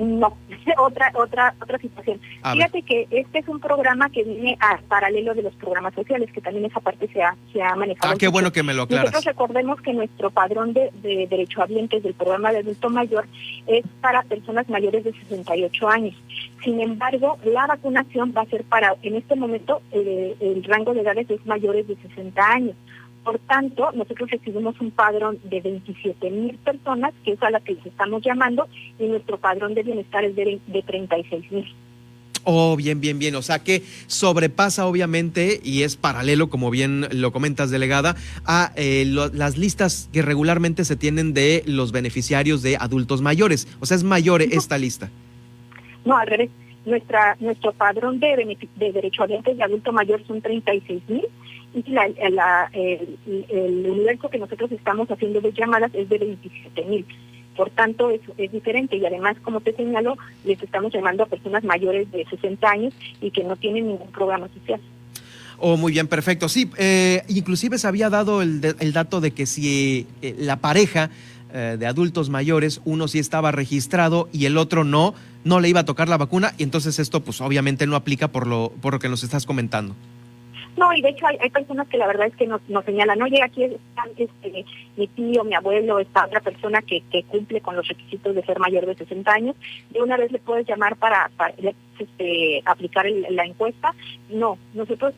No, 0.00 0.34
otra 0.78 1.12
otra 1.14 1.54
otra 1.60 1.78
situación. 1.78 2.20
Fíjate 2.52 2.82
que 2.82 3.06
este 3.10 3.40
es 3.40 3.48
un 3.48 3.60
programa 3.60 4.08
que 4.08 4.24
viene 4.24 4.56
a 4.60 4.78
paralelo 4.88 5.34
de 5.34 5.42
los 5.42 5.54
programas 5.56 5.94
sociales, 5.94 6.30
que 6.32 6.40
también 6.40 6.64
esa 6.64 6.80
parte 6.80 7.06
se 7.12 7.22
ha, 7.22 7.36
se 7.52 7.62
ha 7.62 7.76
manejado. 7.76 8.14
Ah, 8.14 8.16
qué 8.18 8.28
bueno 8.28 8.50
que 8.50 8.62
me 8.62 8.72
lo 8.72 8.82
aclaras. 8.84 9.12
Nosotros 9.12 9.24
recordemos 9.26 9.80
que 9.82 9.92
nuestro 9.92 10.30
padrón 10.30 10.72
de, 10.72 10.90
de 11.02 11.26
derechohabientes 11.28 12.02
del 12.02 12.14
programa 12.14 12.50
de 12.50 12.58
adulto 12.58 12.88
mayor 12.88 13.26
es 13.66 13.84
para 14.00 14.22
personas 14.22 14.68
mayores 14.70 15.04
de 15.04 15.12
68 15.12 15.88
años. 15.88 16.14
Sin 16.64 16.80
embargo, 16.80 17.38
la 17.44 17.66
vacunación 17.66 18.32
va 18.36 18.42
a 18.42 18.46
ser 18.46 18.64
para, 18.64 18.94
en 19.02 19.16
este 19.16 19.36
momento, 19.36 19.82
eh, 19.92 20.34
el 20.40 20.64
rango 20.64 20.94
de 20.94 21.00
edades 21.00 21.30
es 21.30 21.44
mayores 21.46 21.86
de 21.88 21.96
60 21.96 22.42
años. 22.42 22.76
Por 23.24 23.38
tanto, 23.40 23.92
nosotros 23.92 24.30
recibimos 24.30 24.80
un 24.80 24.90
padrón 24.90 25.38
de 25.44 25.60
27 25.60 26.30
mil 26.30 26.56
personas, 26.56 27.12
que 27.24 27.32
es 27.32 27.42
a 27.42 27.50
la 27.50 27.60
que 27.60 27.74
les 27.74 27.86
estamos 27.86 28.22
llamando, 28.22 28.66
y 28.98 29.04
nuestro 29.04 29.38
padrón 29.38 29.74
de 29.74 29.82
bienestar 29.82 30.24
es 30.24 30.34
de, 30.36 30.58
de 30.66 30.82
36 30.82 31.52
mil. 31.52 31.66
Oh, 32.44 32.76
bien, 32.76 33.00
bien, 33.00 33.18
bien. 33.18 33.34
O 33.34 33.42
sea 33.42 33.58
que 33.58 33.82
sobrepasa 34.06 34.86
obviamente 34.86 35.60
y 35.62 35.82
es 35.82 35.96
paralelo, 35.96 36.48
como 36.48 36.70
bien 36.70 37.06
lo 37.12 37.32
comentas, 37.32 37.70
delegada, 37.70 38.16
a 38.46 38.72
eh, 38.76 39.04
las 39.06 39.58
listas 39.58 40.08
que 40.12 40.22
regularmente 40.22 40.84
se 40.84 40.96
tienen 40.96 41.34
de 41.34 41.62
los 41.66 41.92
beneficiarios 41.92 42.62
de 42.62 42.76
adultos 42.76 43.20
mayores. 43.20 43.68
O 43.80 43.86
sea, 43.86 43.96
es 43.96 44.04
mayor 44.04 44.42
esta 44.42 44.78
lista. 44.78 45.10
No, 46.04 46.16
al 46.16 46.26
revés. 46.26 46.50
Nuestra, 46.86 47.36
nuestro 47.40 47.72
padrón 47.72 48.20
de, 48.20 48.56
de 48.76 48.92
derecho 48.92 49.26
de 49.26 49.62
adulto 49.62 49.92
mayor 49.92 50.26
son 50.26 50.40
36 50.40 51.02
mil 51.08 51.26
y 51.74 51.90
la, 51.90 52.70
el, 52.72 53.86
universo 53.88 54.28
que 54.28 54.38
nosotros 54.38 54.72
estamos 54.72 55.10
haciendo 55.10 55.40
de 55.40 55.52
llamadas 55.52 55.90
es 55.94 56.08
de 56.08 56.18
27 56.18 56.84
mil. 56.84 57.06
Por 57.56 57.70
tanto, 57.70 58.10
es, 58.10 58.20
es 58.38 58.50
diferente 58.50 58.96
y 58.96 59.04
además, 59.04 59.36
como 59.42 59.60
te 59.60 59.74
señalo, 59.74 60.16
les 60.44 60.60
estamos 60.62 60.92
llamando 60.92 61.24
a 61.24 61.26
personas 61.26 61.62
mayores 61.64 62.10
de 62.10 62.24
60 62.24 62.68
años 62.68 62.94
y 63.20 63.30
que 63.30 63.44
no 63.44 63.56
tienen 63.56 63.88
ningún 63.88 64.10
programa 64.10 64.48
social. 64.48 64.80
Oh, 65.58 65.76
muy 65.76 65.92
bien, 65.92 66.08
perfecto. 66.08 66.48
Sí, 66.48 66.70
eh, 66.78 67.22
inclusive 67.28 67.76
se 67.76 67.86
había 67.86 68.08
dado 68.08 68.40
el, 68.40 68.74
el 68.78 68.92
dato 68.92 69.20
de 69.20 69.32
que 69.32 69.44
si 69.44 70.06
eh, 70.22 70.34
la 70.38 70.56
pareja 70.56 71.10
eh, 71.52 71.76
de 71.78 71.86
adultos 71.86 72.30
mayores, 72.30 72.80
uno 72.84 73.08
sí 73.08 73.18
estaba 73.18 73.50
registrado 73.50 74.28
y 74.32 74.46
el 74.46 74.56
otro 74.56 74.84
no, 74.84 75.14
no 75.44 75.60
le 75.60 75.68
iba 75.68 75.80
a 75.80 75.84
tocar 75.84 76.08
la 76.08 76.16
vacuna 76.16 76.52
y 76.58 76.62
entonces 76.62 76.98
esto 76.98 77.20
pues 77.20 77.40
obviamente 77.40 77.86
no 77.86 77.96
aplica 77.96 78.28
por 78.28 78.46
lo, 78.46 78.70
por 78.80 78.94
lo 78.94 78.98
que 78.98 79.08
nos 79.08 79.22
estás 79.22 79.46
comentando. 79.46 79.94
No, 80.76 80.94
y 80.94 81.02
de 81.02 81.10
hecho 81.10 81.26
hay, 81.26 81.50
personas 81.50 81.88
que 81.88 81.98
la 81.98 82.06
verdad 82.06 82.28
es 82.28 82.36
que 82.36 82.46
nos, 82.46 82.60
nos 82.68 82.84
señalan, 82.84 83.20
oye, 83.20 83.42
aquí 83.42 83.64
está 83.64 84.04
este, 84.16 84.64
mi 84.96 85.08
tío, 85.08 85.44
mi 85.44 85.54
abuelo, 85.54 85.98
esta 85.98 86.24
otra 86.24 86.40
persona 86.40 86.80
que, 86.80 87.02
que 87.10 87.24
cumple 87.24 87.60
con 87.60 87.76
los 87.76 87.86
requisitos 87.86 88.34
de 88.34 88.42
ser 88.44 88.58
mayor 88.60 88.86
de 88.86 88.94
60 88.94 89.30
años, 89.30 89.56
de 89.90 90.00
una 90.00 90.16
vez 90.16 90.30
le 90.32 90.38
puedes 90.38 90.66
llamar 90.66 90.96
para, 90.96 91.30
este, 91.98 92.62
aplicar 92.64 93.04
la 93.30 93.44
encuesta. 93.44 93.94
No, 94.30 94.58
nosotros 94.72 95.12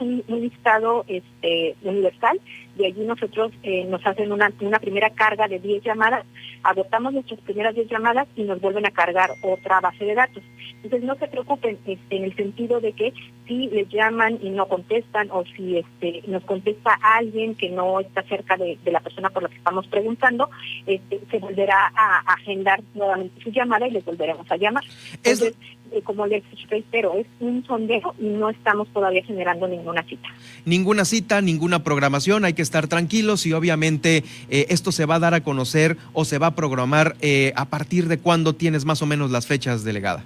un, 0.00 0.24
un 0.28 0.40
listado 0.40 1.04
este, 1.08 1.76
universal, 1.82 2.40
de 2.76 2.86
allí 2.86 3.04
nosotros 3.04 3.52
eh, 3.62 3.84
nos 3.84 4.04
hacen 4.06 4.32
una, 4.32 4.52
una 4.60 4.78
primera 4.78 5.10
carga 5.10 5.48
de 5.48 5.58
10 5.58 5.82
llamadas, 5.82 6.26
adoptamos 6.62 7.12
nuestras 7.12 7.40
primeras 7.40 7.74
10 7.74 7.88
llamadas 7.88 8.28
y 8.36 8.42
nos 8.42 8.60
vuelven 8.60 8.86
a 8.86 8.90
cargar 8.90 9.30
otra 9.42 9.80
base 9.80 10.04
de 10.04 10.14
datos. 10.14 10.42
Entonces 10.82 11.02
no 11.02 11.14
se 11.16 11.28
preocupen 11.28 11.78
este, 11.86 12.16
en 12.16 12.24
el 12.24 12.36
sentido 12.36 12.80
de 12.80 12.92
que 12.92 13.12
si 13.46 13.68
les 13.68 13.88
llaman 13.88 14.38
y 14.42 14.50
no 14.50 14.66
contestan 14.66 15.28
o 15.30 15.44
si 15.56 15.78
este, 15.78 16.22
nos 16.26 16.44
contesta 16.44 16.98
alguien 17.00 17.54
que 17.54 17.70
no 17.70 18.00
está 18.00 18.22
cerca 18.24 18.56
de, 18.56 18.78
la 18.84 19.00
persona 19.00 19.30
por 19.30 19.42
la 19.42 19.48
que 19.48 19.56
estamos 19.56 19.86
preguntando, 19.88 20.50
este, 20.86 21.20
se 21.30 21.38
volverá 21.38 21.92
a, 21.94 22.18
agendar 22.34 22.82
nuevamente 22.94 23.42
su 23.42 23.50
llamada 23.50 23.88
y 23.88 23.92
les 23.92 24.04
volveremos 24.04 24.50
a 24.50 24.56
llamar. 24.56 24.84
Entonces, 25.14 25.56
eh, 25.92 26.02
como 26.02 26.26
les 26.26 26.42
reitero, 26.68 27.14
es 27.14 27.26
un 27.40 27.64
sondeo 27.64 28.14
y 28.18 28.24
no 28.24 28.50
estamos 28.50 28.88
todavía 28.88 29.22
generando 29.24 29.68
ninguna 29.68 30.02
cita. 30.02 30.28
Ninguna 30.64 31.04
cita, 31.04 31.40
ninguna 31.40 31.82
programación, 31.84 32.44
hay 32.44 32.54
que 32.54 32.62
estar 32.62 32.88
tranquilos 32.88 33.46
y 33.46 33.52
obviamente 33.52 34.24
eh, 34.50 34.66
esto 34.68 34.92
se 34.92 35.06
va 35.06 35.16
a 35.16 35.18
dar 35.20 35.34
a 35.34 35.42
conocer 35.42 35.96
o 36.12 36.24
se 36.24 36.38
va 36.38 36.48
a 36.48 36.54
programar 36.54 37.16
eh, 37.20 37.52
a 37.56 37.66
partir 37.66 38.08
de 38.08 38.18
cuándo 38.18 38.54
tienes 38.54 38.84
más 38.84 39.02
o 39.02 39.06
menos 39.06 39.30
las 39.30 39.46
fechas, 39.46 39.84
delegada. 39.84 40.24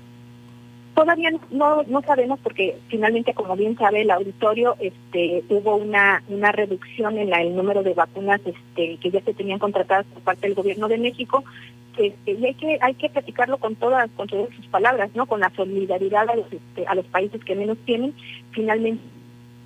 Todavía 0.94 1.30
no, 1.50 1.82
no 1.84 2.02
sabemos 2.02 2.38
porque 2.42 2.76
finalmente, 2.88 3.32
como 3.32 3.56
bien 3.56 3.76
sabe 3.78 4.02
el 4.02 4.10
auditorio, 4.10 4.76
este, 4.80 5.44
hubo 5.48 5.76
una, 5.76 6.22
una 6.28 6.52
reducción 6.52 7.16
en 7.16 7.30
la, 7.30 7.40
el 7.40 7.56
número 7.56 7.82
de 7.82 7.94
vacunas 7.94 8.40
este, 8.44 8.98
que 8.98 9.10
ya 9.10 9.22
se 9.22 9.32
tenían 9.32 9.58
contratadas 9.58 10.04
por 10.12 10.22
parte 10.22 10.46
del 10.46 10.54
gobierno 10.54 10.88
de 10.88 10.98
México 10.98 11.44
este, 12.06 12.32
y 12.32 12.44
hay 12.44 12.54
que 12.54 12.78
hay 12.80 12.94
que 12.94 13.08
platicarlo 13.10 13.58
con 13.58 13.76
todas 13.76 14.10
con 14.16 14.28
todas 14.28 14.48
sus 14.54 14.66
palabras, 14.66 15.10
¿no? 15.14 15.26
Con 15.26 15.40
la 15.40 15.50
solidaridad 15.50 16.28
a 16.28 16.36
los 16.36 16.52
este, 16.52 16.86
a 16.86 16.94
los 16.94 17.06
países 17.06 17.44
que 17.44 17.54
menos 17.54 17.78
tienen. 17.84 18.14
Finalmente 18.52 19.02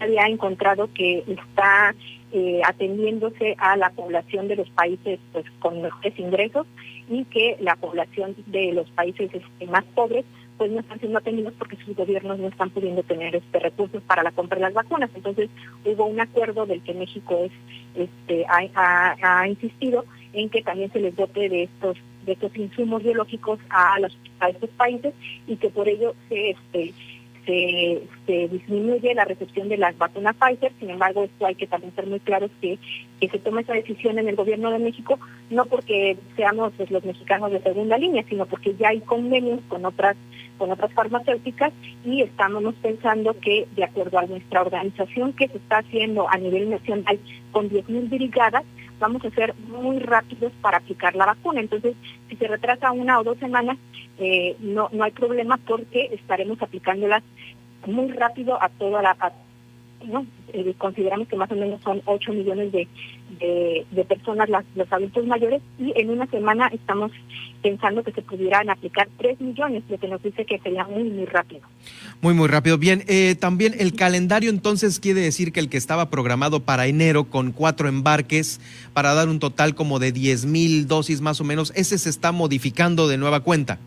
había 0.00 0.26
encontrado 0.26 0.88
que 0.92 1.24
está 1.26 1.94
eh, 2.32 2.60
atendiéndose 2.64 3.54
a 3.58 3.76
la 3.76 3.90
población 3.90 4.48
de 4.48 4.56
los 4.56 4.68
países 4.70 5.20
pues 5.32 5.44
con 5.60 5.82
mejores 5.82 6.18
ingresos 6.18 6.66
y 7.08 7.24
que 7.26 7.56
la 7.60 7.76
población 7.76 8.34
de 8.46 8.72
los 8.72 8.90
países 8.90 9.30
este, 9.32 9.66
más 9.66 9.84
pobres 9.94 10.24
pues 10.58 10.70
no 10.70 10.80
están 10.80 11.00
siendo 11.00 11.18
atendidos 11.18 11.52
porque 11.58 11.76
sus 11.84 11.96
gobiernos 11.96 12.38
no 12.38 12.48
están 12.48 12.70
pudiendo 12.70 13.02
tener 13.02 13.34
este 13.34 13.58
recursos 13.58 14.02
para 14.02 14.22
la 14.22 14.30
compra 14.32 14.56
de 14.56 14.62
las 14.62 14.74
vacunas. 14.74 15.10
Entonces 15.14 15.50
hubo 15.84 16.06
un 16.06 16.20
acuerdo 16.20 16.66
del 16.66 16.82
que 16.82 16.94
México 16.94 17.44
es 17.44 17.52
este 17.94 18.44
ha, 18.48 19.46
insistido 19.48 20.04
en 20.32 20.48
que 20.50 20.62
también 20.62 20.92
se 20.92 21.00
les 21.00 21.14
dote 21.14 21.48
de 21.48 21.64
estos 21.64 21.96
de 22.24 22.32
estos 22.32 22.56
insumos 22.56 23.02
biológicos 23.02 23.58
a 23.70 23.98
los 24.00 24.16
a 24.40 24.48
estos 24.48 24.70
países 24.70 25.14
y 25.46 25.56
que 25.56 25.70
por 25.70 25.88
ello 25.88 26.14
se 26.28 26.50
este 26.50 26.94
se, 27.46 28.02
disminuye 28.26 29.14
la 29.14 29.24
recepción 29.24 29.68
de 29.68 29.76
las 29.76 29.96
vacunas 29.98 30.36
Pfizer, 30.36 30.72
sin 30.80 30.90
embargo 30.90 31.24
esto 31.24 31.46
hay 31.46 31.54
que 31.54 31.66
también 31.66 31.94
ser 31.94 32.06
muy 32.06 32.20
claros 32.20 32.50
que, 32.60 32.78
que 33.20 33.28
se 33.28 33.38
toma 33.38 33.60
esa 33.60 33.74
decisión 33.74 34.18
en 34.18 34.28
el 34.28 34.36
gobierno 34.36 34.70
de 34.70 34.78
México, 34.78 35.18
no 35.50 35.66
porque 35.66 36.16
seamos 36.36 36.72
pues, 36.76 36.90
los 36.90 37.04
mexicanos 37.04 37.52
de 37.52 37.60
segunda 37.60 37.98
línea, 37.98 38.24
sino 38.28 38.46
porque 38.46 38.74
ya 38.76 38.88
hay 38.88 39.00
convenios 39.00 39.60
con 39.68 39.84
otras 39.84 40.16
con 40.58 40.70
otras 40.70 40.92
farmacéuticas 40.92 41.72
y 42.04 42.22
estamos 42.22 42.74
pensando 42.76 43.34
que 43.40 43.66
de 43.74 43.84
acuerdo 43.84 44.18
a 44.18 44.26
nuestra 44.26 44.60
organización 44.60 45.32
que 45.32 45.48
se 45.48 45.56
está 45.58 45.78
haciendo 45.78 46.30
a 46.30 46.36
nivel 46.38 46.70
nacional 46.70 47.18
con 47.50 47.68
10.000 47.68 48.08
brigadas, 48.08 48.64
vamos 48.98 49.24
a 49.24 49.30
ser 49.30 49.54
muy 49.68 49.98
rápidos 49.98 50.52
para 50.60 50.78
aplicar 50.78 51.16
la 51.16 51.26
vacuna. 51.26 51.60
Entonces, 51.60 51.94
si 52.28 52.36
se 52.36 52.46
retrasa 52.46 52.92
una 52.92 53.18
o 53.18 53.24
dos 53.24 53.38
semanas, 53.38 53.76
eh, 54.18 54.56
no, 54.60 54.88
no 54.92 55.04
hay 55.04 55.10
problema 55.10 55.56
porque 55.56 56.10
estaremos 56.12 56.60
aplicándolas 56.62 57.22
muy 57.86 58.12
rápido 58.12 58.60
a 58.62 58.68
toda 58.68 59.02
la... 59.02 59.16
¿no? 60.06 60.26
Eh, 60.52 60.74
consideramos 60.76 61.28
que 61.28 61.36
más 61.36 61.50
o 61.50 61.54
menos 61.54 61.80
son 61.82 62.02
8 62.04 62.32
millones 62.32 62.72
de, 62.72 62.86
de, 63.40 64.04
personas 64.04 64.48
las, 64.48 64.64
los 64.74 64.92
adultos 64.92 65.26
mayores 65.26 65.62
y 65.78 65.92
en 65.96 66.10
una 66.10 66.26
semana 66.26 66.68
estamos 66.68 67.10
pensando 67.62 68.02
que 68.02 68.12
se 68.12 68.22
pudieran 68.22 68.68
aplicar 68.70 69.08
3 69.18 69.40
millones, 69.40 69.82
lo 69.88 69.98
que 69.98 70.06
nos 70.06 70.22
dice 70.22 70.44
que 70.44 70.58
sería 70.58 70.84
muy, 70.84 71.04
muy 71.04 71.24
rápido. 71.24 71.62
Muy, 72.20 72.34
muy 72.34 72.48
rápido. 72.48 72.78
Bien, 72.78 73.02
eh, 73.08 73.34
también 73.34 73.74
el 73.78 73.94
calendario 73.94 74.50
entonces 74.50 75.00
quiere 75.00 75.20
decir 75.20 75.52
que 75.52 75.60
el 75.60 75.68
que 75.68 75.78
estaba 75.78 76.10
programado 76.10 76.60
para 76.60 76.86
enero 76.86 77.24
con 77.24 77.52
cuatro 77.52 77.88
embarques 77.88 78.60
para 78.92 79.14
dar 79.14 79.28
un 79.28 79.38
total 79.38 79.74
como 79.74 79.98
de 79.98 80.12
10 80.12 80.46
mil 80.46 80.86
dosis 80.86 81.20
más 81.20 81.40
o 81.40 81.44
menos, 81.44 81.72
ese 81.74 81.98
se 81.98 82.10
está 82.10 82.32
modificando 82.32 83.08
de 83.08 83.18
nueva 83.18 83.40
cuenta. 83.40 83.78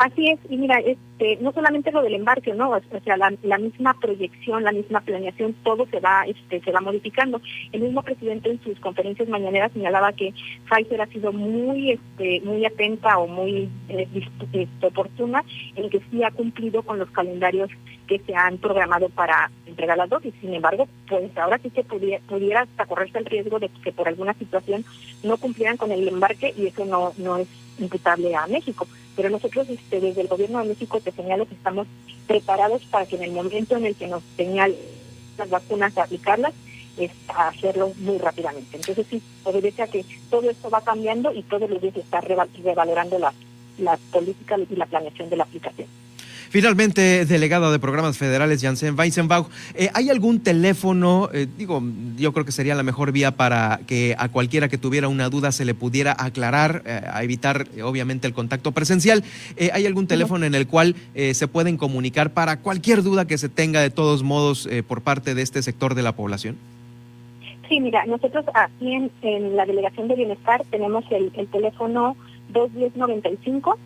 Así 0.00 0.30
es, 0.30 0.38
y 0.48 0.56
mira, 0.56 0.78
este, 0.78 1.36
no 1.42 1.52
solamente 1.52 1.92
lo 1.92 2.00
del 2.00 2.14
embarque, 2.14 2.54
¿no? 2.54 2.70
O 2.70 3.00
sea, 3.04 3.18
la, 3.18 3.58
misma 3.58 3.92
proyección, 4.00 4.64
la 4.64 4.72
misma 4.72 5.02
planeación, 5.02 5.54
todo 5.62 5.86
se 5.90 6.00
va, 6.00 6.24
este, 6.24 6.62
se 6.62 6.72
va 6.72 6.80
modificando. 6.80 7.38
El 7.70 7.82
mismo 7.82 8.02
presidente 8.02 8.50
en 8.50 8.62
sus 8.62 8.80
conferencias 8.80 9.28
mañaneras 9.28 9.72
señalaba 9.72 10.14
que 10.14 10.32
Pfizer 10.70 11.02
ha 11.02 11.06
sido 11.08 11.34
muy, 11.34 11.90
este, 11.90 12.40
muy 12.46 12.64
atenta 12.64 13.18
o 13.18 13.26
muy 13.26 13.68
eh, 13.90 14.08
este, 14.54 14.86
oportuna 14.86 15.44
en 15.76 15.90
que 15.90 16.00
sí 16.10 16.24
ha 16.24 16.30
cumplido 16.30 16.82
con 16.82 16.98
los 16.98 17.10
calendarios 17.10 17.68
que 18.06 18.20
se 18.20 18.34
han 18.34 18.56
programado 18.56 19.10
para 19.10 19.50
entregar 19.66 19.98
las 19.98 20.08
dosis. 20.08 20.32
Sin 20.40 20.54
embargo, 20.54 20.88
pues 21.10 21.36
ahora 21.36 21.58
sí 21.58 21.68
que 21.68 21.84
pudiera, 21.84 22.24
pudiera 22.26 22.62
hasta 22.62 22.86
correrse 22.86 23.18
el 23.18 23.26
riesgo 23.26 23.58
de 23.58 23.68
que 23.84 23.92
por 23.92 24.08
alguna 24.08 24.32
situación 24.32 24.82
no 25.24 25.36
cumplieran 25.36 25.76
con 25.76 25.92
el 25.92 26.08
embarque 26.08 26.54
y 26.56 26.68
eso 26.68 26.86
no, 26.86 27.12
no 27.18 27.36
es 27.36 27.48
imputable 27.80 28.34
a 28.34 28.46
México. 28.46 28.86
Pero 29.16 29.30
nosotros 29.30 29.68
este, 29.68 30.00
desde 30.00 30.22
el 30.22 30.28
gobierno 30.28 30.60
de 30.60 30.68
México 30.68 31.00
te 31.00 31.12
señalo 31.12 31.46
que 31.46 31.54
estamos 31.54 31.86
preparados 32.26 32.82
para 32.86 33.06
que 33.06 33.16
en 33.16 33.24
el 33.24 33.32
momento 33.32 33.76
en 33.76 33.86
el 33.86 33.94
que 33.94 34.06
nos 34.06 34.22
señalen 34.36 34.76
las 35.38 35.50
vacunas 35.50 35.96
a 35.96 36.04
aplicarlas, 36.04 36.52
es 36.96 37.10
hacerlo 37.28 37.92
muy 37.98 38.18
rápidamente. 38.18 38.76
Entonces 38.76 39.06
sí, 39.08 39.22
obedece 39.44 39.82
a 39.82 39.86
que 39.86 40.04
todo 40.28 40.50
esto 40.50 40.70
va 40.70 40.82
cambiando 40.82 41.32
y 41.32 41.42
todos 41.42 41.68
los 41.70 41.80
días 41.80 41.94
se 41.94 42.00
está 42.00 42.20
revalorando 42.20 43.18
las 43.18 43.34
la 43.78 43.98
políticas 44.12 44.60
y 44.70 44.76
la 44.76 44.86
planeación 44.86 45.30
de 45.30 45.36
la 45.36 45.44
aplicación. 45.44 45.88
Finalmente, 46.50 47.24
delegada 47.26 47.70
de 47.70 47.78
programas 47.78 48.18
federales, 48.18 48.60
Janssen 48.60 48.98
Weisenbach, 48.98 49.46
eh, 49.76 49.88
¿hay 49.94 50.10
algún 50.10 50.40
teléfono, 50.40 51.30
eh, 51.32 51.46
digo, 51.56 51.80
yo 52.16 52.32
creo 52.32 52.44
que 52.44 52.50
sería 52.50 52.74
la 52.74 52.82
mejor 52.82 53.12
vía 53.12 53.30
para 53.30 53.78
que 53.86 54.16
a 54.18 54.28
cualquiera 54.28 54.68
que 54.68 54.76
tuviera 54.76 55.06
una 55.06 55.28
duda 55.28 55.52
se 55.52 55.64
le 55.64 55.74
pudiera 55.74 56.16
aclarar, 56.18 56.82
eh, 56.86 57.02
a 57.08 57.22
evitar 57.22 57.68
obviamente 57.84 58.26
el 58.26 58.34
contacto 58.34 58.72
presencial? 58.72 59.22
¿Hay 59.72 59.86
algún 59.86 60.08
teléfono 60.08 60.44
en 60.44 60.56
el 60.56 60.66
cual 60.66 60.96
se 61.14 61.46
pueden 61.46 61.76
comunicar 61.76 62.30
para 62.30 62.56
cualquier 62.56 63.04
duda 63.04 63.26
que 63.26 63.38
se 63.38 63.48
tenga 63.48 63.80
de 63.80 63.90
todos 63.90 64.24
modos 64.24 64.68
por 64.88 65.02
parte 65.02 65.36
de 65.36 65.42
este 65.42 65.62
sector 65.62 65.94
de 65.94 66.02
la 66.02 66.12
población? 66.12 66.56
Sí, 67.68 67.78
mira, 67.78 68.04
nosotros 68.06 68.44
aquí 68.54 68.94
en, 69.22 69.56
la 69.56 69.66
Delegación 69.66 70.08
de 70.08 70.16
Bienestar 70.16 70.64
tenemos 70.70 71.04
el, 71.10 71.30
el 71.36 71.46
teléfono 71.46 72.16
21095 72.52 73.78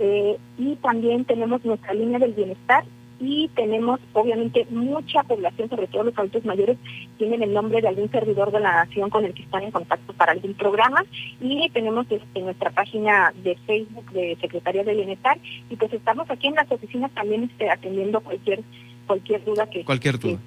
eh, 0.00 0.38
y 0.58 0.76
también 0.76 1.24
tenemos 1.24 1.64
nuestra 1.64 1.94
línea 1.94 2.18
del 2.18 2.32
bienestar 2.32 2.84
y 3.20 3.48
tenemos 3.54 4.00
obviamente 4.12 4.66
mucha 4.70 5.22
población, 5.24 5.68
sobre 5.68 5.88
todo 5.88 6.04
los 6.04 6.16
adultos 6.16 6.44
mayores, 6.44 6.78
tienen 7.16 7.42
el 7.42 7.52
nombre 7.52 7.80
de 7.80 7.88
algún 7.88 8.10
servidor 8.10 8.52
de 8.52 8.60
la 8.60 8.84
nación 8.84 9.10
con 9.10 9.24
el 9.24 9.34
que 9.34 9.42
están 9.42 9.64
en 9.64 9.72
contacto 9.72 10.12
para 10.12 10.32
algún 10.32 10.54
programa 10.54 11.04
y 11.40 11.68
tenemos 11.70 12.06
este, 12.10 12.40
nuestra 12.40 12.70
página 12.70 13.32
de 13.42 13.56
Facebook 13.66 14.10
de 14.12 14.36
Secretaría 14.40 14.84
de 14.84 14.94
Bienestar 14.94 15.38
y 15.68 15.76
pues 15.76 15.92
estamos 15.92 16.30
aquí 16.30 16.46
en 16.46 16.54
las 16.54 16.70
oficinas 16.70 17.10
también 17.12 17.44
este, 17.44 17.70
atendiendo 17.70 18.20
cualquier 18.20 18.62
cualquier 19.06 19.44
duda 19.44 19.68
que, 19.68 19.84
cualquier 19.84 20.18
duda. 20.18 20.38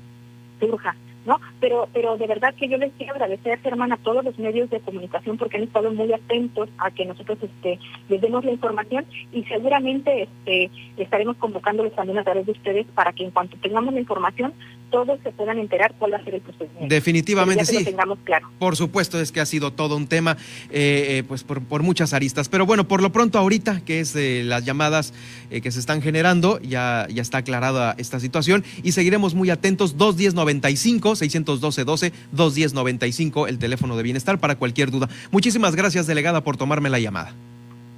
que 0.59 0.65
surja. 0.65 0.95
¿No? 1.25 1.39
Pero, 1.59 1.87
pero 1.93 2.17
de 2.17 2.27
verdad 2.27 2.53
que 2.55 2.67
yo 2.67 2.77
les 2.77 2.91
quiero 2.93 3.13
agradecer, 3.13 3.59
hermana, 3.63 3.95
a 3.95 3.97
todos 3.97 4.23
los 4.23 4.37
medios 4.39 4.69
de 4.69 4.79
comunicación 4.79 5.37
porque 5.37 5.57
han 5.57 5.63
estado 5.63 5.91
muy 5.91 6.11
atentos 6.13 6.69
a 6.77 6.91
que 6.91 7.05
nosotros 7.05 7.37
este, 7.41 7.79
les 8.09 8.21
demos 8.21 8.43
la 8.43 8.51
información 8.51 9.05
y 9.31 9.43
seguramente 9.43 10.23
este, 10.23 10.71
estaremos 10.97 11.37
convocándoles 11.37 11.93
también 11.93 12.19
a 12.19 12.23
través 12.23 12.45
de 12.45 12.53
ustedes 12.53 12.87
para 12.93 13.13
que 13.13 13.23
en 13.23 13.31
cuanto 13.31 13.57
tengamos 13.57 13.93
la 13.93 13.99
información 13.99 14.53
todos 14.91 15.19
se 15.23 15.31
puedan 15.31 15.57
enterar 15.57 15.95
cuál 15.97 16.13
va 16.13 16.17
a 16.17 16.23
ser 16.23 16.35
el 16.35 16.41
procedimiento. 16.41 16.93
Definitivamente 16.93 17.65
sí. 17.65 17.83
tengamos 17.83 18.19
claro. 18.23 18.49
Por 18.59 18.75
supuesto, 18.75 19.19
es 19.19 19.31
que 19.31 19.39
ha 19.39 19.45
sido 19.45 19.71
todo 19.71 19.95
un 19.95 20.07
tema, 20.07 20.37
eh, 20.69 21.17
eh, 21.17 21.23
pues 21.27 21.43
por, 21.43 21.63
por, 21.63 21.81
muchas 21.81 22.13
aristas. 22.13 22.49
Pero 22.49 22.65
bueno, 22.65 22.87
por 22.87 23.01
lo 23.01 23.11
pronto 23.11 23.39
ahorita, 23.39 23.81
que 23.85 24.01
es 24.01 24.13
de 24.13 24.43
las 24.43 24.65
llamadas 24.65 25.13
eh, 25.49 25.61
que 25.61 25.71
se 25.71 25.79
están 25.79 26.01
generando, 26.01 26.59
ya, 26.59 27.07
ya 27.09 27.21
está 27.21 27.39
aclarada 27.39 27.95
esta 27.97 28.19
situación 28.19 28.63
y 28.83 28.91
seguiremos 28.91 29.33
muy 29.33 29.49
atentos. 29.49 29.95
21095 29.95 31.10
612 31.15 31.83
12 31.83 32.13
21095 32.31 33.47
el 33.47 33.59
teléfono 33.59 33.97
de 33.97 34.03
bienestar 34.03 34.39
para 34.39 34.55
cualquier 34.55 34.91
duda. 34.91 35.09
Muchísimas 35.31 35.75
gracias, 35.75 36.07
delegada, 36.07 36.43
por 36.43 36.57
tomarme 36.57 36.89
la 36.89 36.99
llamada. 36.99 37.33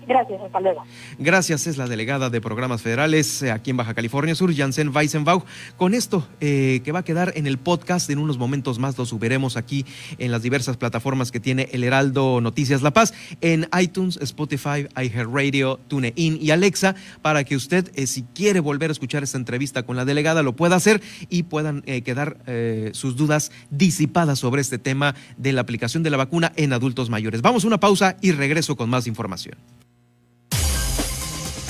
Gracias, 0.07 0.41
hasta 0.41 0.59
luego. 0.59 0.83
Gracias, 1.17 1.67
es 1.67 1.77
la 1.77 1.87
delegada 1.87 2.29
de 2.29 2.41
programas 2.41 2.81
federales 2.81 3.41
eh, 3.41 3.51
aquí 3.51 3.71
en 3.71 3.77
Baja 3.77 3.93
California 3.93 4.35
Sur, 4.35 4.53
Janssen 4.55 4.89
Weisenbach. 4.95 5.43
Con 5.77 5.93
esto 5.93 6.27
eh, 6.41 6.81
que 6.83 6.91
va 6.91 6.99
a 6.99 7.03
quedar 7.03 7.33
en 7.35 7.47
el 7.47 7.57
podcast, 7.57 8.09
en 8.09 8.19
unos 8.19 8.37
momentos 8.37 8.79
más 8.79 8.97
lo 8.97 9.05
subiremos 9.05 9.57
aquí 9.57 9.85
en 10.17 10.31
las 10.31 10.41
diversas 10.41 10.77
plataformas 10.77 11.31
que 11.31 11.39
tiene 11.39 11.69
el 11.71 11.83
Heraldo 11.83 12.41
Noticias 12.41 12.81
La 12.81 12.91
Paz, 12.91 13.13
en 13.41 13.67
iTunes, 13.79 14.17
Spotify, 14.21 14.87
iHeartRadio, 14.95 15.79
TuneIn 15.87 16.37
y 16.41 16.51
Alexa, 16.51 16.95
para 17.21 17.43
que 17.43 17.55
usted, 17.55 17.91
eh, 17.95 18.07
si 18.07 18.23
quiere 18.23 18.59
volver 18.59 18.89
a 18.89 18.93
escuchar 18.93 19.23
esta 19.23 19.37
entrevista 19.37 19.83
con 19.83 19.95
la 19.95 20.05
delegada, 20.05 20.43
lo 20.43 20.55
pueda 20.55 20.75
hacer 20.75 21.01
y 21.29 21.43
puedan 21.43 21.81
quedar 21.81 22.37
sus 22.93 23.15
dudas 23.15 23.51
disipadas 23.69 24.39
sobre 24.39 24.61
este 24.61 24.77
tema 24.77 25.15
de 25.37 25.53
la 25.53 25.61
aplicación 25.61 26.03
de 26.03 26.09
la 26.09 26.17
vacuna 26.17 26.51
en 26.55 26.73
adultos 26.73 27.09
mayores. 27.09 27.41
Vamos 27.41 27.63
a 27.63 27.67
una 27.67 27.79
pausa 27.79 28.17
y 28.21 28.31
regreso 28.31 28.75
con 28.75 28.89
más 28.89 29.07
información. 29.07 29.55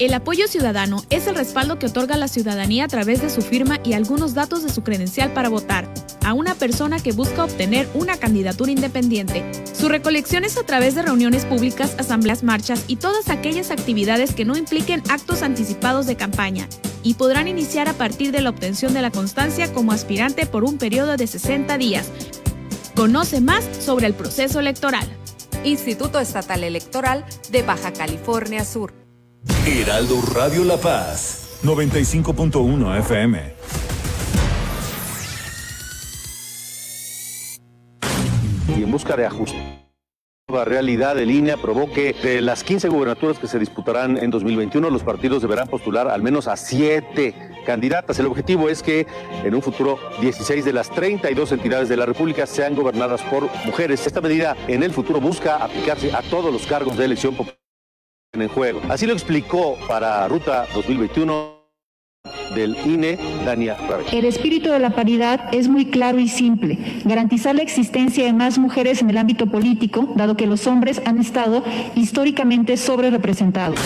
El 0.00 0.12
apoyo 0.12 0.48
ciudadano 0.48 1.04
es 1.08 1.28
el 1.28 1.36
respaldo 1.36 1.78
que 1.78 1.86
otorga 1.86 2.16
la 2.16 2.26
ciudadanía 2.26 2.84
a 2.84 2.88
través 2.88 3.22
de 3.22 3.30
su 3.30 3.42
firma 3.42 3.78
y 3.84 3.92
algunos 3.92 4.34
datos 4.34 4.64
de 4.64 4.68
su 4.68 4.82
credencial 4.82 5.32
para 5.32 5.48
votar 5.48 5.88
a 6.24 6.32
una 6.32 6.56
persona 6.56 6.98
que 6.98 7.12
busca 7.12 7.44
obtener 7.44 7.88
una 7.94 8.16
candidatura 8.16 8.72
independiente. 8.72 9.44
Su 9.72 9.88
recolección 9.88 10.42
es 10.42 10.56
a 10.56 10.66
través 10.66 10.96
de 10.96 11.02
reuniones 11.02 11.44
públicas, 11.44 11.94
asambleas, 11.96 12.42
marchas 12.42 12.84
y 12.88 12.96
todas 12.96 13.30
aquellas 13.30 13.70
actividades 13.70 14.34
que 14.34 14.44
no 14.44 14.56
impliquen 14.56 15.00
actos 15.10 15.42
anticipados 15.42 16.06
de 16.06 16.16
campaña 16.16 16.68
y 17.04 17.14
podrán 17.14 17.46
iniciar 17.46 17.88
a 17.88 17.92
partir 17.92 18.32
de 18.32 18.40
la 18.40 18.50
obtención 18.50 18.94
de 18.94 19.02
la 19.02 19.12
constancia 19.12 19.72
como 19.72 19.92
aspirante 19.92 20.44
por 20.44 20.64
un 20.64 20.76
periodo 20.76 21.16
de 21.16 21.28
60 21.28 21.78
días. 21.78 22.10
Conoce 22.96 23.40
más 23.40 23.64
sobre 23.78 24.08
el 24.08 24.14
proceso 24.14 24.58
electoral. 24.58 25.06
Instituto 25.62 26.18
Estatal 26.18 26.64
Electoral 26.64 27.24
de 27.52 27.62
Baja 27.62 27.92
California 27.92 28.64
Sur. 28.64 29.03
Heraldo 29.66 30.20
Radio 30.34 30.62
La 30.62 30.76
Paz, 30.76 31.58
95.1 31.62 32.98
FM. 32.98 33.54
Y 38.76 38.82
en 38.82 38.90
busca 38.90 39.16
de 39.16 39.24
ajuste. 39.24 39.56
La 40.52 40.66
realidad 40.66 41.14
de 41.16 41.24
línea 41.24 41.56
provoque 41.56 42.14
de 42.22 42.42
las 42.42 42.62
15 42.62 42.90
gubernaturas 42.90 43.38
que 43.38 43.46
se 43.46 43.58
disputarán 43.58 44.18
en 44.18 44.30
2021, 44.30 44.90
los 44.90 45.02
partidos 45.02 45.40
deberán 45.40 45.68
postular 45.68 46.08
al 46.08 46.22
menos 46.22 46.46
a 46.46 46.58
7 46.58 47.34
candidatas. 47.64 48.18
El 48.18 48.26
objetivo 48.26 48.68
es 48.68 48.82
que 48.82 49.06
en 49.44 49.54
un 49.54 49.62
futuro 49.62 49.98
16 50.20 50.62
de 50.66 50.74
las 50.74 50.90
32 50.90 51.52
entidades 51.52 51.88
de 51.88 51.96
la 51.96 52.04
República 52.04 52.46
sean 52.46 52.74
gobernadas 52.74 53.22
por 53.22 53.48
mujeres. 53.64 54.06
Esta 54.06 54.20
medida 54.20 54.58
en 54.68 54.82
el 54.82 54.92
futuro 54.92 55.22
busca 55.22 55.56
aplicarse 55.56 56.12
a 56.12 56.20
todos 56.20 56.52
los 56.52 56.66
cargos 56.66 56.98
de 56.98 57.06
elección 57.06 57.34
popular 57.34 57.63
en 58.42 58.48
juego. 58.48 58.80
Así 58.88 59.06
lo 59.06 59.12
explicó 59.12 59.76
para 59.88 60.26
Ruta 60.28 60.66
2021 60.74 61.54
del 62.54 62.76
INE, 62.86 63.18
Dania 63.44 63.76
El 64.12 64.24
espíritu 64.24 64.70
de 64.70 64.78
la 64.78 64.90
paridad 64.90 65.52
es 65.52 65.68
muy 65.68 65.86
claro 65.86 66.18
y 66.18 66.28
simple. 66.28 66.78
Garantizar 67.04 67.54
la 67.54 67.62
existencia 67.62 68.24
de 68.24 68.32
más 68.32 68.58
mujeres 68.58 69.02
en 69.02 69.10
el 69.10 69.18
ámbito 69.18 69.46
político, 69.46 70.08
dado 70.14 70.36
que 70.36 70.46
los 70.46 70.66
hombres 70.66 71.02
han 71.04 71.18
estado 71.18 71.64
históricamente 71.94 72.76
sobre 72.76 73.10
representados. 73.10 73.78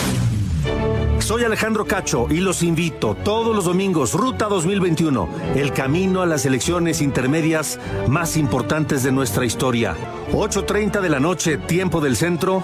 Soy 1.19 1.43
Alejandro 1.43 1.85
Cacho 1.85 2.27
y 2.29 2.37
los 2.37 2.63
invito 2.63 3.13
todos 3.13 3.55
los 3.55 3.65
domingos, 3.65 4.13
Ruta 4.13 4.47
2021, 4.47 5.29
el 5.55 5.73
camino 5.73 6.21
a 6.21 6.25
las 6.25 6.45
elecciones 6.45 7.01
intermedias 7.01 7.79
más 8.07 8.37
importantes 8.37 9.03
de 9.03 9.11
nuestra 9.11 9.45
historia. 9.45 9.95
8.30 10.31 11.01
de 11.01 11.09
la 11.09 11.19
noche, 11.19 11.57
tiempo 11.57 11.99
del 12.01 12.15
centro, 12.15 12.63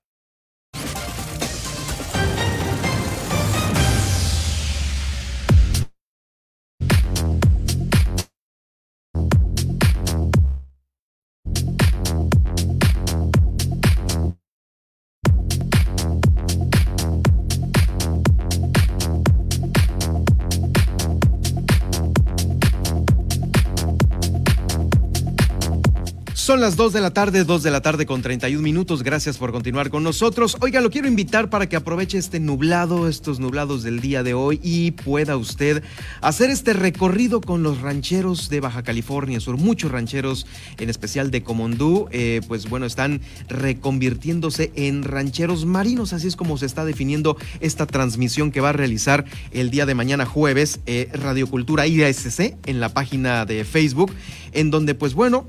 Son 26.51 26.59
las 26.59 26.75
2 26.75 26.91
de 26.91 26.99
la 26.99 27.11
tarde, 27.11 27.45
2 27.45 27.63
de 27.63 27.71
la 27.71 27.81
tarde 27.81 28.05
con 28.05 28.21
31 28.21 28.61
minutos. 28.61 29.03
Gracias 29.03 29.37
por 29.37 29.53
continuar 29.53 29.89
con 29.89 30.03
nosotros. 30.03 30.57
Oiga, 30.59 30.81
lo 30.81 30.89
quiero 30.89 31.07
invitar 31.07 31.49
para 31.49 31.69
que 31.69 31.77
aproveche 31.77 32.17
este 32.17 32.41
nublado, 32.41 33.07
estos 33.07 33.39
nublados 33.39 33.83
del 33.83 34.01
día 34.01 34.21
de 34.21 34.33
hoy 34.33 34.59
y 34.61 34.91
pueda 34.91 35.37
usted 35.37 35.81
hacer 36.19 36.49
este 36.49 36.73
recorrido 36.73 37.39
con 37.39 37.63
los 37.63 37.79
rancheros 37.79 38.49
de 38.49 38.59
Baja 38.59 38.83
California 38.83 39.39
Sur. 39.39 39.55
Muchos 39.55 39.91
rancheros, 39.91 40.45
en 40.77 40.89
especial 40.89 41.31
de 41.31 41.41
Comondú, 41.41 42.09
eh, 42.11 42.41
pues 42.49 42.67
bueno, 42.67 42.85
están 42.85 43.21
reconvirtiéndose 43.47 44.73
en 44.75 45.03
rancheros 45.03 45.65
marinos. 45.65 46.11
Así 46.11 46.27
es 46.27 46.35
como 46.35 46.57
se 46.57 46.65
está 46.65 46.83
definiendo 46.83 47.37
esta 47.61 47.85
transmisión 47.85 48.51
que 48.51 48.59
va 48.59 48.71
a 48.71 48.73
realizar 48.73 49.23
el 49.53 49.71
día 49.71 49.85
de 49.85 49.95
mañana 49.95 50.25
jueves 50.25 50.81
eh, 50.85 51.09
Radiocultura 51.13 51.87
IASC 51.87 52.57
en 52.65 52.81
la 52.81 52.89
página 52.89 53.45
de 53.45 53.63
Facebook, 53.63 54.11
en 54.51 54.69
donde 54.69 54.95
pues 54.95 55.13
bueno, 55.13 55.47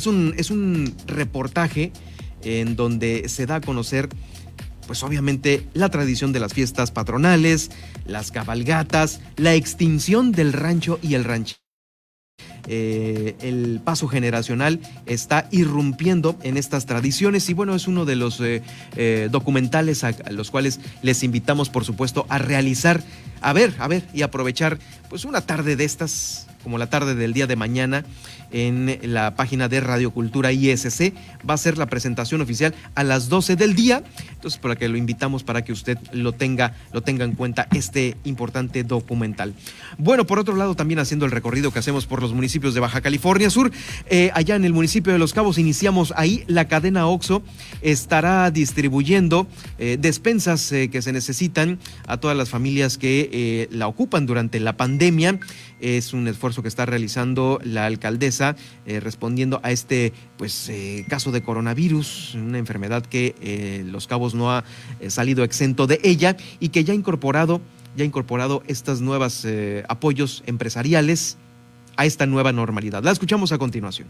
es 0.00 0.06
un, 0.06 0.34
es 0.38 0.50
un 0.50 0.94
reportaje 1.06 1.92
en 2.42 2.74
donde 2.74 3.28
se 3.28 3.44
da 3.44 3.56
a 3.56 3.60
conocer, 3.60 4.08
pues 4.86 5.02
obviamente, 5.02 5.66
la 5.74 5.90
tradición 5.90 6.32
de 6.32 6.40
las 6.40 6.54
fiestas 6.54 6.90
patronales, 6.90 7.70
las 8.06 8.30
cabalgatas, 8.30 9.20
la 9.36 9.54
extinción 9.54 10.32
del 10.32 10.54
rancho 10.54 10.98
y 11.02 11.14
el 11.14 11.24
rancho. 11.24 11.56
Eh, 12.72 13.34
el 13.40 13.80
paso 13.82 14.06
generacional 14.06 14.78
está 15.04 15.48
irrumpiendo 15.50 16.36
en 16.44 16.56
estas 16.56 16.86
tradiciones 16.86 17.50
y 17.50 17.52
bueno, 17.52 17.74
es 17.74 17.88
uno 17.88 18.04
de 18.04 18.14
los 18.14 18.40
eh, 18.40 18.62
eh, 18.94 19.28
documentales 19.28 20.04
a, 20.04 20.12
los 20.30 20.52
cuales 20.52 20.78
les 21.02 21.24
invitamos 21.24 21.68
por 21.68 21.84
supuesto 21.84 22.26
a 22.28 22.38
realizar, 22.38 23.02
a 23.40 23.52
ver, 23.52 23.74
a 23.80 23.88
ver 23.88 24.04
y 24.14 24.22
aprovechar 24.22 24.78
pues 25.08 25.24
una 25.24 25.40
tarde 25.40 25.74
de 25.74 25.82
estas 25.82 26.46
como 26.62 26.78
la 26.78 26.88
tarde 26.88 27.14
del 27.14 27.32
día 27.32 27.46
de 27.46 27.56
mañana 27.56 28.04
en 28.52 28.98
la 29.02 29.34
página 29.34 29.68
de 29.68 29.80
Radio 29.80 30.10
Cultura 30.10 30.52
ISC. 30.52 31.14
Va 31.48 31.54
a 31.54 31.58
ser 31.58 31.78
la 31.78 31.86
presentación 31.86 32.40
oficial 32.40 32.74
a 32.94 33.04
las 33.04 33.28
12 33.28 33.56
del 33.56 33.74
día. 33.74 34.02
Entonces, 34.32 34.58
para 34.60 34.76
que 34.76 34.88
lo 34.88 34.96
invitamos 34.96 35.44
para 35.44 35.62
que 35.64 35.72
usted 35.72 35.98
lo 36.12 36.32
tenga, 36.32 36.74
lo 36.92 37.02
tenga 37.02 37.24
en 37.24 37.32
cuenta 37.32 37.68
este 37.72 38.16
importante 38.24 38.84
documental. 38.84 39.54
Bueno, 39.98 40.26
por 40.26 40.38
otro 40.38 40.56
lado, 40.56 40.74
también 40.74 41.00
haciendo 41.00 41.26
el 41.26 41.32
recorrido 41.32 41.72
que 41.72 41.78
hacemos 41.78 42.06
por 42.06 42.20
los 42.20 42.32
municipios 42.32 42.59
de 42.60 42.80
Baja 42.80 43.00
California 43.00 43.48
Sur, 43.48 43.72
eh, 44.10 44.30
allá 44.34 44.54
en 44.54 44.66
el 44.66 44.74
municipio 44.74 45.14
de 45.14 45.18
Los 45.18 45.32
Cabos 45.32 45.56
iniciamos 45.56 46.12
ahí 46.14 46.44
la 46.46 46.68
cadena 46.68 47.06
OXO 47.06 47.42
estará 47.80 48.50
distribuyendo 48.50 49.46
eh, 49.78 49.96
despensas 49.98 50.70
eh, 50.72 50.90
que 50.90 51.00
se 51.00 51.10
necesitan 51.10 51.78
a 52.06 52.18
todas 52.18 52.36
las 52.36 52.50
familias 52.50 52.98
que 52.98 53.68
la 53.72 53.88
ocupan 53.88 54.26
durante 54.26 54.60
la 54.60 54.76
pandemia. 54.76 55.40
Es 55.80 56.12
un 56.12 56.28
esfuerzo 56.28 56.60
que 56.60 56.68
está 56.68 56.84
realizando 56.84 57.58
la 57.64 57.86
alcaldesa 57.86 58.56
respondiendo 58.84 59.60
a 59.62 59.70
este 59.70 60.12
pues, 60.36 60.70
caso 61.08 61.32
de 61.32 61.42
coronavirus, 61.42 62.34
una 62.34 62.58
enfermedad 62.58 63.06
que 63.06 63.82
Los 63.86 64.06
Cabos 64.06 64.34
no 64.34 64.52
ha 64.52 64.64
salido 65.08 65.42
exento 65.42 65.86
de 65.86 65.98
ella 66.02 66.36
y 66.58 66.68
que 66.68 66.84
ya 66.84 66.92
ha 66.92 66.96
incorporado, 66.96 67.62
ya 67.96 68.02
ha 68.02 68.06
incorporado 68.06 68.62
estos 68.66 69.00
nuevos 69.00 69.46
apoyos 69.88 70.42
empresariales 70.46 71.38
a 72.00 72.06
esta 72.06 72.24
nueva 72.24 72.50
normalidad. 72.50 73.02
La 73.04 73.10
escuchamos 73.10 73.52
a 73.52 73.58
continuación. 73.58 74.08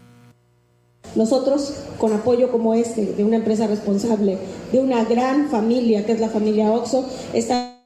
Nosotros, 1.17 1.75
con 1.99 2.13
apoyo 2.13 2.53
como 2.53 2.75
este 2.75 3.05
de 3.05 3.25
una 3.25 3.35
empresa 3.35 3.67
responsable, 3.67 4.39
de 4.71 4.79
una 4.79 5.03
gran 5.05 5.51
familia 5.51 6.07
que 6.07 6.13
es 6.13 6.21
la 6.21 6.29
familia 6.29 6.71
Oxo, 6.71 7.05
estamos 7.35 7.81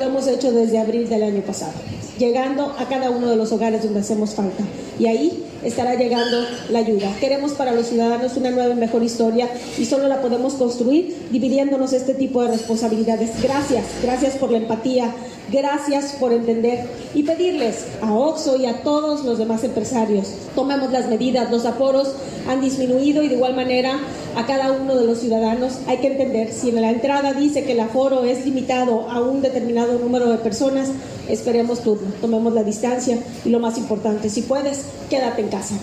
lo 0.00 0.06
hemos 0.06 0.26
hecho 0.26 0.50
desde 0.50 0.80
abril 0.80 1.08
del 1.08 1.22
año 1.22 1.42
pasado, 1.42 1.74
llegando 2.18 2.74
a 2.78 2.88
cada 2.88 3.10
uno 3.10 3.28
de 3.28 3.36
los 3.36 3.52
hogares 3.52 3.84
donde 3.84 4.00
hacemos 4.00 4.34
falta. 4.34 4.64
Y 4.98 5.06
ahí 5.06 5.44
estará 5.64 5.94
llegando 5.94 6.44
la 6.70 6.80
ayuda. 6.80 7.14
Queremos 7.20 7.52
para 7.52 7.72
los 7.72 7.86
ciudadanos 7.86 8.36
una 8.36 8.50
nueva 8.50 8.74
y 8.74 8.76
mejor 8.76 9.02
historia 9.02 9.48
y 9.78 9.84
solo 9.86 10.08
la 10.08 10.20
podemos 10.20 10.54
construir 10.54 11.28
dividiéndonos 11.30 11.92
este 11.92 12.14
tipo 12.14 12.42
de 12.42 12.48
responsabilidades. 12.48 13.30
Gracias, 13.42 13.84
gracias 14.02 14.36
por 14.36 14.50
la 14.50 14.58
empatía, 14.58 15.10
gracias 15.50 16.16
por 16.20 16.32
entender 16.32 16.86
y 17.14 17.22
pedirles 17.22 17.86
a 18.02 18.12
OXO 18.12 18.56
y 18.56 18.66
a 18.66 18.82
todos 18.82 19.24
los 19.24 19.38
demás 19.38 19.64
empresarios, 19.64 20.28
tomemos 20.54 20.90
las 20.92 21.08
medidas, 21.08 21.50
los 21.50 21.64
aforos 21.64 22.08
han 22.48 22.60
disminuido 22.60 23.22
y 23.22 23.28
de 23.28 23.34
igual 23.34 23.54
manera 23.54 23.98
a 24.36 24.46
cada 24.46 24.72
uno 24.72 24.96
de 24.96 25.06
los 25.06 25.18
ciudadanos 25.20 25.80
hay 25.86 25.98
que 25.98 26.08
entender, 26.08 26.52
si 26.52 26.70
en 26.70 26.80
la 26.80 26.90
entrada 26.90 27.32
dice 27.32 27.64
que 27.64 27.72
el 27.72 27.80
aforo 27.80 28.24
es 28.24 28.44
limitado 28.44 29.10
a 29.10 29.20
un 29.20 29.42
determinado 29.42 29.98
número 29.98 30.28
de 30.30 30.38
personas, 30.38 30.90
esperemos 31.28 31.82
turno, 31.82 32.08
tomemos 32.20 32.52
la 32.52 32.62
distancia 32.62 33.18
y 33.44 33.50
lo 33.50 33.60
más 33.60 33.78
importante, 33.78 34.28
si 34.30 34.42
puedes, 34.42 34.86
quédate 35.10 35.42
en 35.42 35.48
casa. 35.48 35.74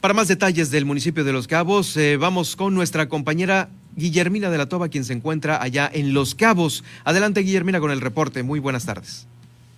Para 0.00 0.14
más 0.14 0.28
detalles 0.28 0.70
del 0.70 0.84
municipio 0.84 1.24
de 1.24 1.32
Los 1.32 1.46
Cabos, 1.46 1.96
eh, 1.96 2.16
vamos 2.16 2.56
con 2.56 2.74
nuestra 2.74 3.08
compañera 3.08 3.70
Guillermina 3.96 4.50
de 4.50 4.58
la 4.58 4.68
Toba, 4.68 4.88
quien 4.88 5.04
se 5.04 5.14
encuentra 5.14 5.60
allá 5.60 5.90
en 5.92 6.12
Los 6.12 6.34
Cabos. 6.34 6.84
Adelante, 7.04 7.40
Guillermina, 7.40 7.80
con 7.80 7.90
el 7.90 8.00
reporte. 8.00 8.42
Muy 8.42 8.60
buenas 8.60 8.84
tardes. 8.84 9.26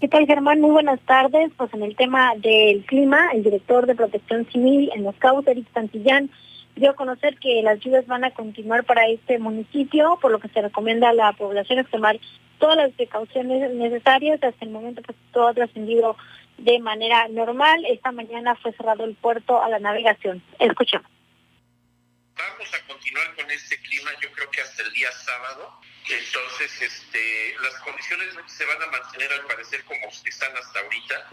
¿Qué 0.01 0.07
tal, 0.07 0.28
Germán? 0.28 0.61
Muy 0.61 0.70
buenas 0.70 1.01
tardes. 1.01 1.51
Pues 1.57 1.74
en 1.74 1.82
el 1.82 1.96
tema 1.96 2.32
del 2.36 2.84
clima, 2.86 3.32
el 3.32 3.42
director 3.42 3.84
de 3.84 3.96
Protección 3.96 4.46
Civil 4.53 4.92
en 4.94 5.03
Los 5.03 5.16
Cabos, 5.16 5.44
Eric 5.49 5.66
Santillán, 5.74 6.30
dio 6.76 6.90
a 6.90 6.94
conocer 6.94 7.36
que 7.40 7.62
las 7.64 7.80
lluvias 7.80 8.07
van 8.07 8.22
a 8.22 8.30
continuar 8.30 8.84
para 8.84 9.09
este 9.09 9.40
municipio, 9.40 10.16
por 10.22 10.30
lo 10.30 10.38
que 10.38 10.51
se 10.51 10.62
recomienda 10.62 11.09
a 11.09 11.14
la 11.14 11.32
población 11.32 11.84
tomar 11.86 12.16
todas 12.61 12.76
las 12.76 12.92
precauciones 12.92 13.74
necesarias. 13.74 14.40
Hasta 14.40 14.64
el 14.64 14.70
momento 14.70 15.03
pues 15.03 15.18
todo 15.32 15.49
ha 15.49 15.55
trascendido 15.55 16.16
de 16.59 16.78
manera 16.78 17.26
normal. 17.26 17.84
Esta 17.88 18.12
mañana 18.12 18.55
fue 18.55 18.72
cerrado 18.74 19.05
el 19.05 19.16
puerto 19.16 19.61
a 19.61 19.68
la 19.68 19.80
navegación. 19.80 20.40
Escuchemos. 20.61 21.11
Vamos 22.36 22.72
a 22.72 22.86
continuar 22.86 23.34
con 23.34 23.51
este 23.51 23.76
clima, 23.82 24.12
yo 24.22 24.30
creo 24.30 24.49
que 24.53 24.61
hasta 24.61 24.84
el 24.84 24.92
día 24.92 25.11
sábado. 25.11 25.80
Entonces, 26.09 26.82
este, 26.82 27.56
las 27.61 27.74
condiciones 27.80 28.34
se 28.46 28.64
van 28.64 28.82
a 28.82 28.86
mantener 28.86 29.32
al 29.32 29.46
parecer 29.46 29.84
como 29.84 30.09
están 30.09 30.56
hasta 30.56 30.80
ahorita. 30.80 31.28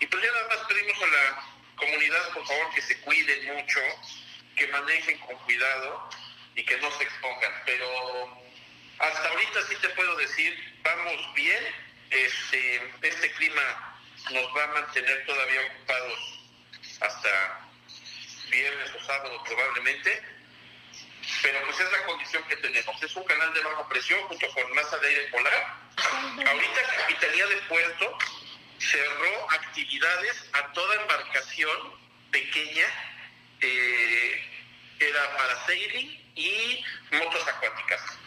Y 0.00 0.06
pues 0.06 0.22
ya 0.22 0.30
nada 0.32 0.48
más 0.48 0.58
pedimos 0.68 1.02
a 1.02 1.06
la 1.06 1.44
comunidad, 1.76 2.32
por 2.32 2.46
favor, 2.46 2.74
que 2.74 2.82
se 2.82 3.00
cuiden 3.00 3.54
mucho, 3.54 3.80
que 4.56 4.66
manejen 4.68 5.18
con 5.18 5.36
cuidado 5.38 6.10
y 6.54 6.64
que 6.64 6.76
no 6.78 6.90
se 6.92 7.04
expongan. 7.04 7.52
Pero 7.64 8.40
hasta 8.98 9.28
ahorita 9.28 9.62
sí 9.68 9.76
te 9.80 9.88
puedo 9.90 10.16
decir, 10.16 10.80
vamos 10.82 11.34
bien. 11.34 11.86
Este, 12.10 12.92
este 13.02 13.32
clima 13.32 13.98
nos 14.30 14.56
va 14.56 14.64
a 14.64 14.80
mantener 14.80 15.26
todavía 15.26 15.60
ocupados 15.62 16.40
hasta 17.00 17.66
viernes 18.50 18.90
o 18.94 19.04
sábado 19.04 19.42
probablemente, 19.44 20.22
pero 21.42 21.58
pues 21.64 21.80
es 21.80 21.92
la 21.92 22.06
condición 22.06 22.42
que 22.48 22.56
tenemos. 22.56 23.02
Es 23.02 23.16
un 23.16 23.24
canal 23.24 23.52
de 23.52 23.60
baja 23.60 23.88
presión 23.88 24.20
junto 24.28 24.46
con 24.48 24.74
masa 24.74 24.96
de 24.98 25.08
aire 25.08 25.28
polar. 25.30 25.76
Ahorita 26.46 26.80
Capitanía 26.98 27.46
de 27.46 27.56
Puerto 27.68 28.18
cerró 28.78 29.50
actividades 29.50 30.50
a 30.52 30.72
toda 30.72 31.02
embarcación 31.02 31.76
pequeña, 32.30 32.86
eh, 33.60 34.42
era 35.00 35.36
para 35.36 35.66
sailing 35.66 36.10
y 36.34 36.84
motos 37.12 37.48
acuáticas. 37.48 38.18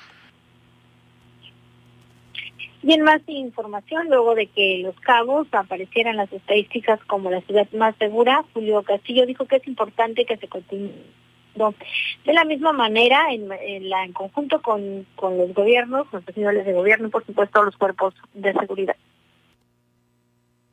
Y 2.82 2.94
en 2.94 3.02
más 3.02 3.22
información, 3.28 4.08
luego 4.08 4.36
de 4.36 4.48
que 4.48 4.80
Los 4.82 4.98
Cabos 5.02 5.48
aparecieran 5.52 6.16
las 6.16 6.32
estadísticas 6.32 7.00
como 7.06 7.30
la 7.30 7.42
ciudad 7.42 7.70
más 7.74 7.96
segura, 7.98 8.44
Julio 8.54 8.82
Castillo 8.84 9.26
dijo 9.26 9.46
que 9.46 9.58
es 9.58 9.68
importante 9.68 10.26
que 10.26 10.38
se 10.38 10.48
continúe. 10.48 10.94
De 12.26 12.34
la 12.34 12.46
misma 12.46 12.72
manera, 12.72 13.28
en, 13.32 14.14
conjunto 14.14 14.62
con, 14.62 15.06
los 15.22 15.54
gobiernos, 15.54 16.08
los 16.12 16.24
profesionales 16.24 16.66
de 16.66 16.74
gobierno 16.74 17.08
y 17.08 17.12
por 17.12 17.26
supuesto 17.26 17.64
los 17.64 17.76
cuerpos 17.76 18.14
de 18.34 18.54
seguridad. 18.54 18.96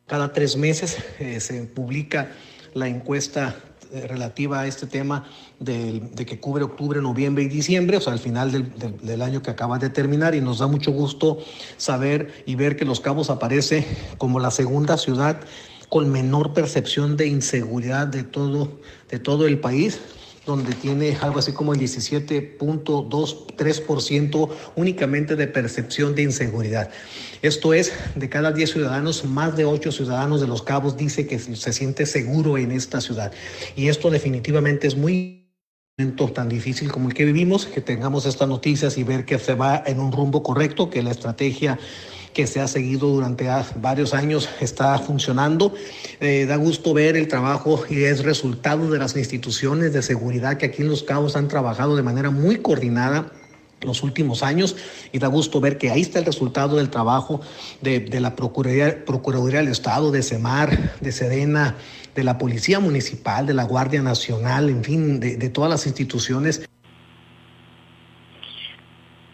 Cada 0.07 0.33
tres 0.33 0.57
meses 0.57 1.05
eh, 1.19 1.41
se 1.41 1.65
publica 1.65 2.31
la 2.75 2.87
encuesta 2.87 3.57
eh, 3.91 4.07
relativa 4.07 4.61
a 4.61 4.67
este 4.67 4.87
tema 4.87 5.25
de, 5.59 6.11
que 6.25 6.39
cubre 6.39 6.63
octubre, 6.63 7.01
noviembre 7.01 7.43
y 7.43 7.49
diciembre, 7.49 7.97
o 7.97 8.01
sea, 8.01 8.13
al 8.13 8.21
final 8.21 8.53
del, 8.53 9.23
año 9.23 9.43
que 9.43 9.51
acaba 9.51 9.79
de 9.79 9.91
terminar, 9.91 10.37
y 10.37 10.41
nos 10.41 10.61
da 10.61 10.69
mucho 10.69 10.93
gusto 10.93 11.39
saber 11.77 12.45
y 12.47 12.55
ver 12.55 12.77
que 12.77 12.85
Los 12.85 13.01
Cabos 13.01 13.31
aparece 13.31 13.85
como 14.19 14.39
la 14.39 14.53
segunda 14.53 14.97
ciudad 14.97 15.41
con 15.89 16.11
menor 16.11 16.53
percepción 16.53 17.17
de 17.17 17.27
inseguridad 17.27 18.07
de 18.07 18.23
todo 18.23 19.47
el 19.47 19.59
país 19.59 20.01
donde 20.47 20.73
tiene 20.75 21.19
algo 21.21 21.41
así 21.41 21.53
como 21.53 21.75
el 21.75 21.81
17.23% 21.81 24.49
únicamente 24.77 25.37
de 25.37 25.47
percepción 25.49 26.15
de 26.15 26.23
inseguridad. 26.23 26.89
Esto 27.43 27.75
es, 27.75 27.93
de 28.15 28.31
cada 28.31 28.53
10 28.53 28.71
ciudadanos, 28.71 29.25
más 29.25 29.57
de 29.57 29.65
8 29.67 29.93
ciudadanos 29.93 30.41
de 30.41 30.47
Los 30.47 30.63
Cabos 30.63 30.97
dice 30.97 31.27
que 31.27 31.39
se 31.39 31.73
siente 31.73 32.07
seguro 32.07 32.57
en 32.57 32.73
esta 32.73 33.03
ciudad. 33.03 33.31
Y 33.75 33.89
esto 33.89 34.09
definitivamente 34.09 34.87
es 34.87 34.97
muy 34.97 35.43
tan 36.35 36.51
difícil 36.51 36.93
como 36.93 37.09
el 37.09 37.15
que 37.15 37.25
vivimos, 37.25 37.65
que 37.65 37.81
tengamos 37.81 38.27
estas 38.27 38.47
noticias 38.47 38.99
y 38.99 39.03
ver 39.03 39.25
que 39.25 39.39
se 39.39 39.55
va 39.55 39.83
en 39.87 39.99
un 39.99 40.13
rumbo 40.13 40.43
correcto, 40.43 40.91
que 40.91 41.03
la 41.03 41.11
estrategia 41.11 41.79
que 42.37 42.47
se 42.47 42.61
ha 42.61 42.69
seguido 42.69 43.09
durante 43.09 43.49
varios 43.81 44.13
años 44.13 44.51
está 44.61 44.99
funcionando. 44.99 45.73
Eh, 46.21 46.45
da 46.47 46.57
gusto 46.57 46.93
ver 46.93 47.17
el 47.17 47.29
trabajo 47.29 47.83
y 47.89 48.03
es 48.03 48.25
resultado 48.25 48.91
de 48.91 48.99
las 48.99 49.17
instituciones 49.17 49.95
de 49.95 50.03
seguridad 50.03 50.59
que 50.59 50.67
aquí 50.67 50.83
en 50.83 50.89
Los 50.89 51.03
Cabos 51.03 51.35
han 51.35 51.49
trabajado 51.49 51.97
de 51.97 52.03
manera 52.03 52.29
muy 52.29 52.57
coordinada 52.57 53.33
los 53.81 54.03
últimos 54.03 54.43
años 54.43 54.77
y 55.13 55.19
da 55.19 55.29
gusto 55.29 55.63
ver 55.63 55.79
que 55.79 55.91
ahí 55.91 56.03
está 56.03 56.19
el 56.19 56.27
resultado 56.27 56.77
del 56.77 56.91
trabajo 56.91 57.41
de, 57.81 58.07
la 58.21 58.37
Procuraduría, 58.37 59.59
del 59.59 59.69
Estado, 59.69 60.11
de 60.11 60.23
CEMAR, 60.23 60.99
de 61.01 61.13
Sedena, 61.13 61.77
de 62.15 62.23
la 62.23 62.37
Policía 62.37 62.81
Municipal, 62.81 63.47
de 63.47 63.55
la 63.55 63.65
Guardia 63.65 64.03
Nacional, 64.03 64.69
en 64.69 64.85
fin, 64.85 65.21
de 65.21 65.49
todas 65.49 65.71
las 65.71 65.87
instituciones. 65.87 66.61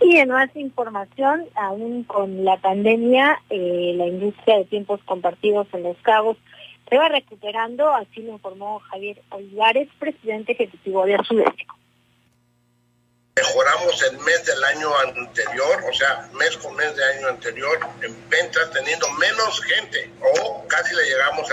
Y 0.05 0.17
en 0.17 0.31
más 0.31 0.51
información, 0.57 1.49
aún 1.55 2.03
con 2.03 2.45
la 2.45 2.57
pandemia, 2.57 3.41
eh, 3.51 3.93
la 3.97 4.07
industria 4.07 4.59
de 4.59 4.65
tiempos 4.65 5.01
compartidos 5.05 5.69
en 5.73 5.85
Los 5.85 5.97
Cabos 5.99 6.37
se 6.89 6.99
va 6.99 7.09
recuperando, 7.09 7.89
así 7.95 8.21
lo 8.23 8.33
informó 8.33 8.81
Javier 8.81 9.23
Olivares, 9.31 9.89
presidente 10.01 10.53
ejecutivo 10.53 11.07
de 11.07 11.15
Azulesco. 11.15 11.77
Mejoramos 13.37 14.03
el 14.11 14.19
mes 14.19 14.45
del 14.45 14.63
año 14.65 14.91
anterior, 14.99 15.85
o 15.89 15.93
sea, 15.95 16.29
mes 16.35 16.57
con 16.59 16.75
mes 16.75 16.95
de 16.97 17.05
año 17.05 17.29
anterior, 17.29 17.79
en 18.03 18.29
ventas 18.29 18.71
teniendo 18.73 19.09
menos 19.13 19.63
gente, 19.63 20.11
o 20.21 20.67
casi 20.67 20.95
le 20.97 21.05
llegamos 21.05 21.49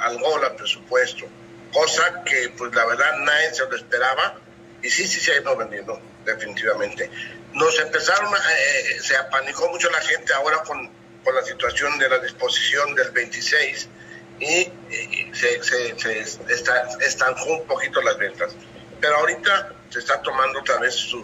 al 0.00 0.18
gol 0.18 0.44
al 0.44 0.56
presupuesto, 0.56 1.24
cosa 1.72 2.22
que 2.24 2.52
pues 2.58 2.74
la 2.74 2.84
verdad 2.84 3.16
nadie 3.20 3.54
se 3.54 3.64
lo 3.66 3.76
esperaba, 3.76 4.34
y 4.82 4.90
sí, 4.90 5.06
sí 5.06 5.20
se 5.20 5.32
ha 5.32 5.40
ido 5.40 5.56
vendiendo, 5.56 5.98
definitivamente 6.24 7.08
nos 7.54 7.78
empezaron, 7.78 8.32
eh, 8.34 9.00
se 9.00 9.16
apanicó 9.16 9.68
mucho 9.68 9.90
la 9.90 10.00
gente 10.00 10.32
ahora 10.32 10.62
con, 10.62 10.90
con, 11.24 11.34
la 11.34 11.42
situación 11.42 11.98
de 11.98 12.08
la 12.08 12.18
disposición 12.18 12.94
del 12.94 13.10
26 13.10 13.88
y, 14.40 14.72
se, 15.34 15.62
se, 15.62 15.98
se 15.98 16.20
está, 16.52 16.88
estancó 17.00 17.44
un 17.44 17.66
poquito 17.66 18.00
las 18.02 18.18
ventas. 18.18 18.54
Pero 19.00 19.16
ahorita 19.16 19.72
se 19.92 19.98
está 19.98 20.22
tomando 20.22 20.60
otra 20.60 20.78
vez 20.78 20.94
su, 20.94 21.22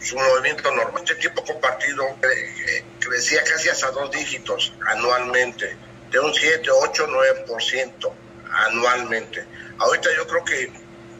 su, 0.00 0.16
movimiento 0.16 0.70
normal. 0.72 1.04
Este 1.04 1.14
tipo 1.16 1.44
compartido 1.44 2.04
eh, 2.22 2.84
crecía 2.98 3.44
casi 3.44 3.68
hasta 3.68 3.90
dos 3.92 4.10
dígitos 4.10 4.72
anualmente, 4.88 5.76
de 6.10 6.18
un 6.18 6.34
7, 6.34 6.68
8, 6.70 7.06
9% 7.46 8.12
anualmente. 8.50 9.44
Ahorita 9.78 10.10
yo 10.16 10.26
creo 10.26 10.44
que 10.44 10.72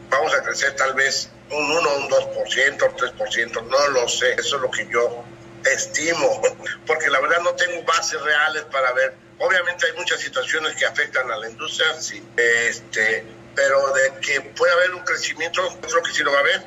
vamos 0.09 0.33
a 0.33 0.43
crecer 0.43 0.75
tal 0.75 0.93
vez 0.93 1.29
un 1.51 1.65
1, 1.65 1.95
un 1.97 2.09
2%, 2.09 2.83
un 2.83 2.97
3%, 2.97 3.67
no 3.67 3.87
lo 3.89 4.07
sé, 4.07 4.33
eso 4.33 4.55
es 4.55 4.61
lo 4.61 4.71
que 4.71 4.87
yo 4.91 5.23
estimo, 5.65 6.41
porque 6.85 7.09
la 7.09 7.19
verdad 7.19 7.41
no 7.43 7.53
tengo 7.55 7.83
bases 7.83 8.21
reales 8.21 8.63
para 8.71 8.91
ver. 8.93 9.13
Obviamente 9.39 9.87
hay 9.87 9.97
muchas 9.97 10.19
situaciones 10.19 10.75
que 10.75 10.85
afectan 10.85 11.29
a 11.31 11.37
la 11.37 11.49
industria, 11.49 11.93
sí, 11.99 12.23
este, 12.37 13.25
pero 13.55 13.93
de 13.93 14.19
que 14.21 14.41
puede 14.41 14.71
haber 14.73 14.95
un 14.95 15.01
crecimiento, 15.01 15.61
creo 15.81 16.03
que 16.03 16.11
sí 16.11 16.23
lo 16.23 16.31
va 16.31 16.37
a 16.37 16.41
haber, 16.41 16.61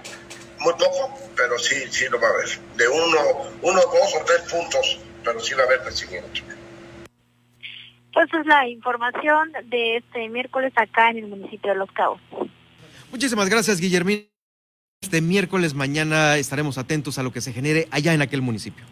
muy 0.58 0.72
poco, 0.74 1.18
pero 1.36 1.58
sí, 1.58 1.86
sí 1.90 2.06
lo 2.08 2.20
va 2.20 2.28
a 2.28 2.30
haber, 2.30 2.48
de 2.76 2.88
uno, 2.88 3.20
uno, 3.62 3.80
dos 3.80 4.14
o 4.20 4.24
tres 4.24 4.40
puntos, 4.50 4.98
pero 5.22 5.40
sí 5.40 5.54
va 5.54 5.62
a 5.62 5.66
haber 5.66 5.82
crecimiento. 5.82 6.42
Pues 8.12 8.32
es 8.32 8.46
la 8.46 8.68
información 8.68 9.52
de 9.64 9.96
este 9.96 10.28
miércoles 10.28 10.72
acá 10.76 11.10
en 11.10 11.18
el 11.18 11.26
municipio 11.26 11.72
de 11.72 11.78
Los 11.78 11.90
Cabos. 11.92 12.20
Muchísimas 13.10 13.48
gracias, 13.48 13.80
Guillermín. 13.80 14.33
Este 15.04 15.20
miércoles 15.20 15.74
mañana 15.74 16.38
estaremos 16.38 16.78
atentos 16.78 17.18
a 17.18 17.22
lo 17.22 17.30
que 17.30 17.42
se 17.42 17.52
genere 17.52 17.88
allá 17.90 18.14
en 18.14 18.22
aquel 18.22 18.40
municipio. 18.40 18.86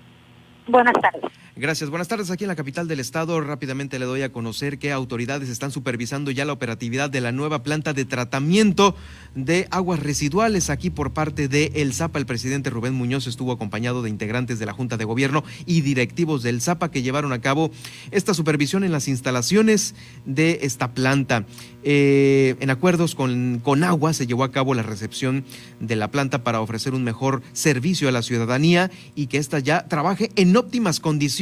Buenas 0.69 0.93
tardes. 1.01 1.33
Gracias. 1.55 1.91
Buenas 1.91 2.09
tardes. 2.09 2.31
Aquí 2.31 2.45
en 2.45 2.49
la 2.49 2.57
capital 2.57 2.89
del 2.89 2.99
estado 2.99 3.39
rápidamente 3.43 3.99
le 3.99 4.07
doy 4.07 4.23
a 4.23 4.33
conocer 4.33 4.79
que 4.79 4.91
autoridades 4.91 5.51
están 5.51 5.71
supervisando 5.71 6.31
ya 6.31 6.47
la 6.47 6.55
operatividad 6.55 7.11
de 7.11 7.21
la 7.21 7.31
nueva 7.31 7.63
planta 7.63 7.93
de 7.93 8.07
tratamiento 8.07 8.97
de 9.35 9.69
aguas 9.71 10.01
residuales 10.01 10.71
aquí 10.71 10.89
por 10.89 11.13
parte 11.13 11.49
de 11.49 11.71
El 11.75 11.93
Zapa. 11.93 12.19
El 12.19 12.25
presidente 12.25 12.71
Rubén 12.71 12.95
Muñoz 12.95 13.27
estuvo 13.27 13.53
acompañado 13.53 14.01
de 14.01 14.09
integrantes 14.09 14.59
de 14.61 14.65
la 14.65 14.73
Junta 14.73 14.97
de 14.97 15.05
Gobierno 15.05 15.45
y 15.67 15.83
directivos 15.83 16.43
del 16.43 16.63
Zapa 16.63 16.91
que 16.91 17.03
llevaron 17.03 17.35
a 17.35 17.43
cabo 17.43 17.71
esta 18.13 18.33
supervisión 18.33 18.83
en 18.83 18.93
las 18.93 19.07
instalaciones 19.07 19.95
de 20.25 20.61
esta 20.63 20.95
planta. 20.95 21.45
Eh, 21.85 22.57
en 22.61 22.71
acuerdos 22.71 23.15
con, 23.15 23.61
con 23.63 23.85
agua 23.85 24.15
se 24.15 24.27
llevó 24.27 24.45
a 24.45 24.53
cabo 24.53 24.73
la 24.73 24.85
recepción 24.85 25.45
de 25.81 25.97
la 25.97 26.11
planta 26.11 26.45
para 26.45 26.63
ofrecer 26.63 26.95
un 26.95 27.05
mejor 27.05 27.43
servicio 27.53 28.09
a 28.09 28.13
la 28.13 28.23
ciudadanía 28.23 28.91
y 29.15 29.27
que 29.27 29.37
ésta 29.37 29.59
ya 29.59 29.87
trabaje 29.87 30.31
en 30.37 30.57
óptimas 30.57 30.99
condiciones 30.99 31.42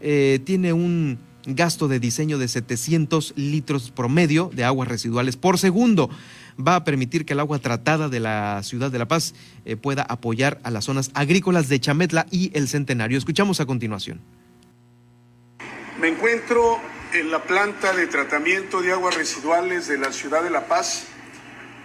eh, 0.00 0.40
tiene 0.44 0.72
un 0.72 1.18
gasto 1.44 1.88
de 1.88 2.00
diseño 2.00 2.38
de 2.38 2.48
700 2.48 3.34
litros 3.36 3.90
promedio 3.90 4.50
de 4.52 4.64
aguas 4.64 4.88
residuales 4.88 5.36
por 5.36 5.58
segundo. 5.58 6.10
Va 6.58 6.76
a 6.76 6.84
permitir 6.84 7.24
que 7.24 7.32
el 7.32 7.40
agua 7.40 7.58
tratada 7.58 8.08
de 8.08 8.20
la 8.20 8.62
ciudad 8.62 8.90
de 8.90 8.98
La 8.98 9.08
Paz 9.08 9.34
eh, 9.64 9.76
pueda 9.76 10.02
apoyar 10.02 10.60
a 10.62 10.70
las 10.70 10.84
zonas 10.84 11.10
agrícolas 11.14 11.68
de 11.68 11.80
Chametla 11.80 12.26
y 12.30 12.50
el 12.54 12.68
Centenario. 12.68 13.18
Escuchamos 13.18 13.60
a 13.60 13.66
continuación. 13.66 14.20
Me 16.00 16.08
encuentro 16.08 16.78
en 17.12 17.30
la 17.30 17.42
planta 17.42 17.92
de 17.92 18.06
tratamiento 18.06 18.82
de 18.82 18.92
aguas 18.92 19.16
residuales 19.16 19.88
de 19.88 19.98
la 19.98 20.12
ciudad 20.12 20.42
de 20.42 20.50
La 20.50 20.66
Paz 20.66 21.06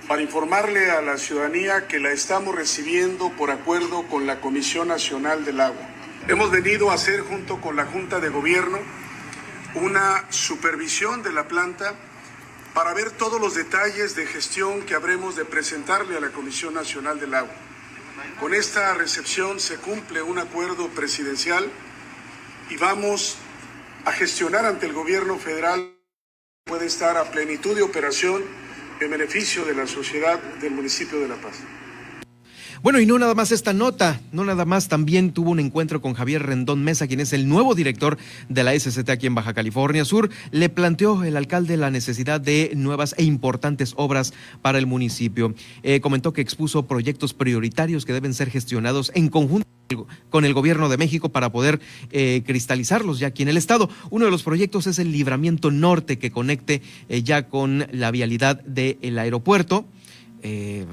para 0.07 0.21
informarle 0.21 0.91
a 0.91 1.01
la 1.01 1.17
ciudadanía 1.17 1.87
que 1.87 1.99
la 1.99 2.11
estamos 2.11 2.53
recibiendo 2.53 3.29
por 3.31 3.49
acuerdo 3.49 4.03
con 4.03 4.27
la 4.27 4.39
Comisión 4.39 4.87
Nacional 4.87 5.45
del 5.45 5.61
Agua. 5.61 5.94
Hemos 6.27 6.49
venido 6.49 6.89
a 6.89 6.95
hacer 6.95 7.21
junto 7.21 7.61
con 7.61 7.75
la 7.75 7.85
Junta 7.85 8.19
de 8.19 8.29
Gobierno 8.29 8.79
una 9.75 10.25
supervisión 10.31 11.21
de 11.21 11.31
la 11.31 11.47
planta 11.47 11.93
para 12.73 12.95
ver 12.95 13.11
todos 13.11 13.39
los 13.39 13.53
detalles 13.53 14.15
de 14.15 14.25
gestión 14.25 14.81
que 14.81 14.95
habremos 14.95 15.35
de 15.35 15.45
presentarle 15.45 16.17
a 16.17 16.19
la 16.19 16.31
Comisión 16.31 16.73
Nacional 16.73 17.19
del 17.19 17.35
Agua. 17.35 17.53
Con 18.39 18.55
esta 18.55 18.95
recepción 18.95 19.59
se 19.59 19.75
cumple 19.77 20.23
un 20.23 20.39
acuerdo 20.39 20.87
presidencial 20.89 21.69
y 22.71 22.77
vamos 22.77 23.37
a 24.05 24.11
gestionar 24.11 24.65
ante 24.65 24.87
el 24.87 24.93
gobierno 24.93 25.37
federal 25.37 25.93
puede 26.65 26.87
estar 26.87 27.17
a 27.17 27.29
plenitud 27.29 27.75
de 27.75 27.83
operación 27.83 28.43
en 28.99 29.11
beneficio 29.11 29.63
de 29.63 29.75
la 29.75 29.85
sociedad 29.85 30.39
del 30.59 30.71
municipio 30.71 31.19
de 31.19 31.27
La 31.27 31.35
Paz. 31.35 31.57
Bueno, 32.85 32.99
y 32.99 33.07
no 33.07 33.17
nada 33.17 33.33
más 33.33 33.51
esta 33.51 33.73
nota, 33.73 34.21
no 34.31 34.45
nada 34.45 34.63
más, 34.63 34.89
también 34.89 35.31
tuvo 35.31 35.49
un 35.49 35.59
encuentro 35.59 36.01
con 36.01 36.13
Javier 36.13 36.43
Rendón 36.43 36.83
Mesa, 36.83 37.07
quien 37.07 37.19
es 37.19 37.33
el 37.33 37.49
nuevo 37.49 37.73
director 37.73 38.19
de 38.47 38.63
la 38.63 38.79
SCT 38.79 39.09
aquí 39.09 39.25
en 39.25 39.33
Baja 39.33 39.55
California 39.55 40.05
Sur. 40.05 40.29
Le 40.51 40.69
planteó 40.69 41.23
el 41.23 41.35
alcalde 41.35 41.77
la 41.77 41.89
necesidad 41.89 42.39
de 42.39 42.73
nuevas 42.75 43.15
e 43.17 43.23
importantes 43.23 43.95
obras 43.97 44.35
para 44.61 44.77
el 44.77 44.85
municipio. 44.85 45.55
Eh, 45.81 45.99
comentó 45.99 46.31
que 46.31 46.41
expuso 46.41 46.85
proyectos 46.85 47.33
prioritarios 47.33 48.05
que 48.05 48.13
deben 48.13 48.35
ser 48.35 48.51
gestionados 48.51 49.11
en 49.15 49.29
conjunto 49.29 49.65
con 50.29 50.45
el 50.45 50.53
gobierno 50.53 50.87
de 50.87 50.97
México 50.97 51.29
para 51.29 51.51
poder 51.51 51.81
eh, 52.11 52.43
cristalizarlos 52.45 53.17
ya 53.17 53.29
aquí 53.29 53.41
en 53.41 53.49
el 53.49 53.57
estado. 53.57 53.89
Uno 54.11 54.25
de 54.25 54.31
los 54.31 54.43
proyectos 54.43 54.85
es 54.85 54.99
el 54.99 55.11
libramiento 55.11 55.71
norte 55.71 56.19
que 56.19 56.29
conecte 56.29 56.83
eh, 57.09 57.23
ya 57.23 57.49
con 57.49 57.87
la 57.91 58.11
vialidad 58.11 58.61
del 58.61 59.17
aeropuerto. 59.17 59.87
Eh, 60.43 60.85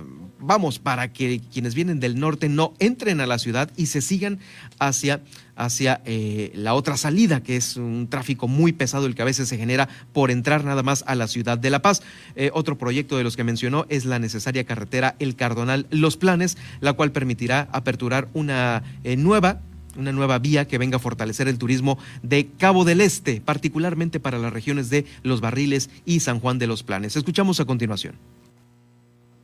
vamos, 0.43 0.79
para 0.79 1.13
que 1.13 1.41
quienes 1.53 1.75
vienen 1.75 2.01
del 2.01 2.19
norte 2.19 2.49
no 2.49 2.75
entren 2.79 3.21
a 3.21 3.27
la 3.27 3.39
ciudad 3.39 3.71
y 3.77 3.87
se 3.87 4.01
sigan 4.01 4.39
hacia, 4.79 5.23
hacia 5.57 6.03
eh, 6.05 6.53
la 6.55 6.75
otra 6.75 6.97
salida, 6.97 7.43
que 7.43 7.57
es 7.57 7.77
un 7.77 8.09
tráfico 8.09 8.49
muy 8.49 8.73
pesado 8.73 9.07
el 9.07 9.15
que 9.15 9.23
a 9.23 9.27
veces 9.27 9.49
se 9.49 9.57
genera 9.57 9.89
por 10.13 10.31
entrar 10.31 10.65
nada 10.65 10.83
más 10.83 11.05
a 11.07 11.15
la 11.15 11.29
ciudad 11.29 11.59
de 11.59 11.71
La 11.71 11.83
Paz. 11.83 12.03
Eh, 12.37 12.51
otro 12.53 12.77
proyecto 12.77 13.17
de 13.17 13.25
los 13.25 13.37
que 13.37 13.45
mencionó 13.45 13.87
es 13.89 14.05
la 14.05 14.19
necesaria 14.19 14.65
carretera 14.65 15.17
El 15.19 15.37
Cardonal 15.37 15.87
Los 15.91 16.17
Planes, 16.17 16.59
la 16.81 16.93
cual 16.93 17.13
permitirá 17.13 17.69
aperturar 17.73 18.29
una 18.35 18.83
nueva 19.17 19.61
una 19.97 20.13
nueva 20.13 20.39
vía 20.39 20.67
que 20.67 20.79
venga 20.79 20.97
a 20.97 21.01
fortalecer 21.01 21.49
el 21.49 21.59
turismo 21.59 21.99
de 22.23 22.49
Cabo 22.59 22.85
del 22.85 23.03
Este, 23.03 23.41
particularmente 23.41 24.21
para 24.21 24.39
las 24.39 24.53
regiones 24.53 24.91
de 24.91 25.05
Los 25.23 25.41
Barriles 25.41 25.91
y 26.05 26.21
San 26.21 26.41
Juan 26.41 26.59
de 26.59 26.67
los 26.67 26.83
Planes. 26.83 27.17
Escuchamos 27.17 27.61
a 27.61 27.67
continuación 27.67 28.15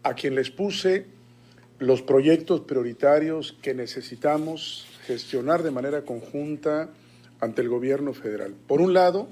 a 0.09 0.15
quien 0.15 0.35
les 0.35 0.51
puse 0.51 1.05
los 1.79 2.01
proyectos 2.01 2.63
prioritarios 2.63 3.57
que 3.61 3.75
necesitamos 3.75 4.87
gestionar 5.07 5.63
de 5.63 5.71
manera 5.71 6.03
conjunta 6.03 6.89
ante 7.41 7.61
el 7.61 7.69
gobierno 7.69 8.15
federal. 8.15 8.55
Por 8.67 8.81
un 8.81 8.95
lado, 8.95 9.29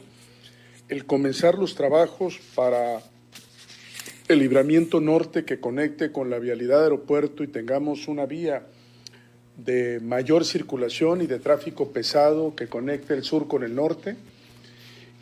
el 0.90 1.06
comenzar 1.06 1.56
los 1.56 1.74
trabajos 1.74 2.38
para 2.54 3.00
el 4.28 4.38
libramiento 4.38 5.00
norte 5.00 5.46
que 5.46 5.60
conecte 5.60 6.12
con 6.12 6.28
la 6.28 6.38
vialidad 6.38 6.78
de 6.78 6.84
aeropuerto 6.84 7.42
y 7.42 7.48
tengamos 7.48 8.06
una 8.06 8.26
vía 8.26 8.66
de 9.56 9.98
mayor 10.00 10.44
circulación 10.44 11.22
y 11.22 11.26
de 11.26 11.38
tráfico 11.38 11.90
pesado 11.90 12.54
que 12.54 12.68
conecte 12.68 13.14
el 13.14 13.22
sur 13.22 13.48
con 13.48 13.64
el 13.64 13.74
norte. 13.74 14.16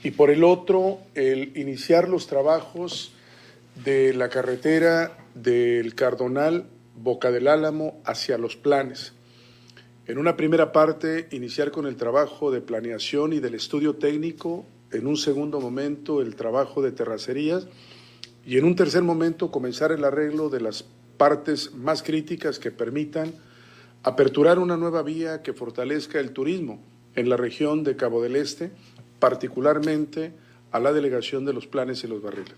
Y 0.02 0.10
por 0.10 0.30
el 0.30 0.42
otro, 0.42 0.98
el 1.14 1.56
iniciar 1.56 2.08
los 2.08 2.26
trabajos 2.26 3.12
de 3.84 4.12
la 4.14 4.28
carretera 4.28 5.23
del 5.34 5.94
Cardonal 5.94 6.66
Boca 6.96 7.30
del 7.30 7.48
Álamo 7.48 8.00
hacia 8.04 8.38
los 8.38 8.56
planes. 8.56 9.12
En 10.06 10.18
una 10.18 10.36
primera 10.36 10.72
parte, 10.72 11.28
iniciar 11.32 11.70
con 11.70 11.86
el 11.86 11.96
trabajo 11.96 12.50
de 12.50 12.60
planeación 12.60 13.32
y 13.32 13.40
del 13.40 13.54
estudio 13.54 13.96
técnico, 13.96 14.64
en 14.92 15.06
un 15.06 15.16
segundo 15.16 15.60
momento, 15.60 16.20
el 16.20 16.36
trabajo 16.36 16.82
de 16.82 16.92
terracerías 16.92 17.66
y 18.46 18.58
en 18.58 18.64
un 18.64 18.76
tercer 18.76 19.02
momento, 19.02 19.50
comenzar 19.50 19.92
el 19.92 20.04
arreglo 20.04 20.50
de 20.50 20.60
las 20.60 20.84
partes 21.16 21.72
más 21.74 22.02
críticas 22.02 22.58
que 22.58 22.70
permitan 22.70 23.32
aperturar 24.02 24.58
una 24.58 24.76
nueva 24.76 25.02
vía 25.02 25.42
que 25.42 25.54
fortalezca 25.54 26.20
el 26.20 26.32
turismo 26.32 26.82
en 27.14 27.28
la 27.28 27.36
región 27.36 27.82
de 27.82 27.96
Cabo 27.96 28.22
del 28.22 28.36
Este, 28.36 28.70
particularmente 29.18 30.32
a 30.70 30.80
la 30.80 30.92
delegación 30.92 31.44
de 31.44 31.54
los 31.54 31.66
planes 31.66 32.04
y 32.04 32.08
los 32.08 32.22
barriles. 32.22 32.54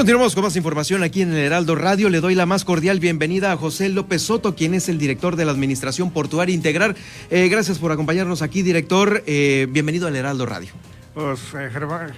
Continuamos 0.00 0.34
con 0.34 0.44
más 0.44 0.56
información 0.56 1.02
aquí 1.02 1.20
en 1.20 1.34
el 1.34 1.40
Heraldo 1.40 1.74
Radio. 1.74 2.08
Le 2.08 2.22
doy 2.22 2.34
la 2.34 2.46
más 2.46 2.64
cordial 2.64 3.00
bienvenida 3.00 3.52
a 3.52 3.58
José 3.58 3.90
López 3.90 4.22
Soto, 4.22 4.54
quien 4.54 4.72
es 4.72 4.88
el 4.88 4.96
director 4.96 5.36
de 5.36 5.44
la 5.44 5.52
Administración 5.52 6.10
Portuaria 6.10 6.54
Integral. 6.54 6.96
Eh, 7.28 7.50
gracias 7.50 7.78
por 7.78 7.92
acompañarnos 7.92 8.40
aquí, 8.40 8.62
director. 8.62 9.22
Eh, 9.26 9.66
bienvenido 9.68 10.08
al 10.08 10.16
Heraldo 10.16 10.46
Radio. 10.46 10.70
Pues, 11.12 11.40
eh, 11.52 11.68
Germán, 11.70 12.10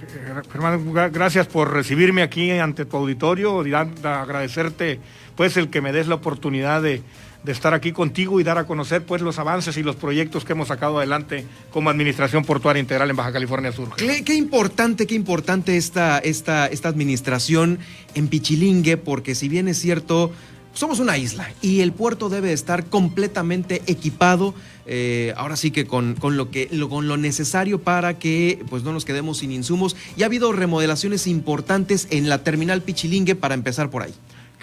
gracias 1.11 1.47
por 1.47 1.73
recibirme 1.73 2.21
aquí 2.21 2.51
ante 2.51 2.85
tu 2.85 2.95
auditorio 2.95 3.59
agradecerte 3.59 5.01
pues 5.35 5.57
el 5.57 5.69
que 5.69 5.81
me 5.81 5.91
des 5.91 6.07
la 6.07 6.15
oportunidad 6.15 6.81
de, 6.81 7.01
de 7.43 7.51
estar 7.51 7.73
aquí 7.73 7.91
contigo 7.91 8.39
y 8.39 8.43
dar 8.43 8.57
a 8.57 8.65
conocer 8.65 9.05
pues 9.05 9.21
los 9.21 9.37
avances 9.39 9.75
y 9.77 9.83
los 9.83 9.95
proyectos 9.95 10.45
que 10.45 10.53
hemos 10.53 10.69
sacado 10.69 10.97
adelante 10.97 11.45
como 11.71 11.89
Administración 11.89 12.45
Portuaria 12.45 12.79
Integral 12.79 13.09
en 13.09 13.15
Baja 13.15 13.33
California 13.33 13.71
Sur. 13.71 13.89
Qué, 13.95 14.33
importante, 14.35 15.05
qué 15.07 15.15
importante 15.15 15.75
esta, 15.77 16.19
esta, 16.19 16.67
esta 16.67 16.89
administración 16.89 17.79
en 18.15 18.27
Pichilingue, 18.27 18.97
porque 18.97 19.35
si 19.35 19.49
bien 19.49 19.67
es 19.67 19.77
cierto, 19.77 20.31
somos 20.73 20.99
una 20.99 21.17
isla 21.17 21.51
y 21.61 21.81
el 21.81 21.91
puerto 21.91 22.29
debe 22.29 22.53
estar 22.53 22.85
completamente 22.85 23.81
equipado, 23.87 24.55
eh, 24.85 25.33
ahora 25.37 25.55
sí 25.55 25.71
que 25.71 25.85
con, 25.85 26.15
con 26.15 26.37
lo 26.37 26.49
que 26.49 26.67
con 26.89 27.07
lo 27.07 27.17
necesario 27.17 27.81
para 27.81 28.17
que 28.17 28.63
pues 28.69 28.83
no 28.83 28.93
nos 28.93 29.05
quedemos 29.05 29.39
sin 29.39 29.51
insumos. 29.51 29.95
Y 30.15 30.23
ha 30.23 30.27
habido 30.27 30.51
remodelaciones 30.51 31.27
importantes 31.27 32.07
en 32.09 32.29
la 32.29 32.43
terminal 32.43 32.81
Pichilingue 32.81 33.35
para 33.35 33.53
empezar 33.53 33.89
por 33.89 34.03
ahí. 34.03 34.13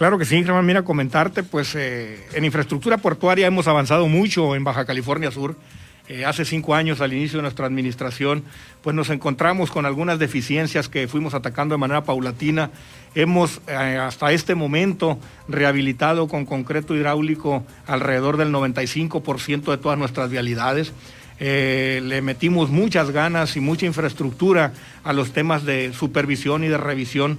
Claro 0.01 0.17
que 0.17 0.25
sí, 0.25 0.43
Germán, 0.43 0.65
mira, 0.65 0.83
comentarte, 0.83 1.43
pues 1.43 1.75
eh, 1.75 2.27
en 2.33 2.47
infraestructura 2.47 2.97
portuaria 2.97 3.47
hemos 3.47 3.69
avanzado 3.69 4.09
mucho 4.09 4.57
en 4.57 4.65
Baja 4.65 4.87
California 4.87 5.31
Sur. 5.31 5.57
Eh, 6.09 6.25
hace 6.25 6.47
cinco 6.47 6.75
años, 6.75 7.03
al 7.03 7.13
inicio 7.13 7.37
de 7.37 7.43
nuestra 7.43 7.67
administración, 7.67 8.43
pues 8.81 8.97
nos 8.97 9.11
encontramos 9.11 9.71
con 9.71 9.85
algunas 9.85 10.19
deficiencias 10.19 10.89
que 10.89 11.07
fuimos 11.07 11.35
atacando 11.35 11.75
de 11.75 11.81
manera 11.81 12.03
paulatina. 12.03 12.71
Hemos 13.15 13.61
eh, 13.69 13.75
hasta 13.75 14.33
este 14.33 14.55
momento 14.55 15.19
rehabilitado 15.49 16.29
con 16.29 16.47
concreto 16.47 16.97
hidráulico 16.97 17.67
alrededor 17.87 18.39
del 18.39 18.55
95% 18.55 19.71
de 19.71 19.77
todas 19.77 19.99
nuestras 19.99 20.31
vialidades. 20.31 20.95
le 21.39 22.23
metimos 22.23 22.71
muchas 22.71 23.11
ganas 23.11 23.55
y 23.55 23.61
mucha 23.61 23.85
infraestructura 23.85 24.73
a 25.05 25.13
los 25.13 25.33
temas 25.33 25.67
de 25.67 25.93
supervisión 25.93 26.65
y 26.65 26.69
de 26.69 26.79
revisión 26.79 27.39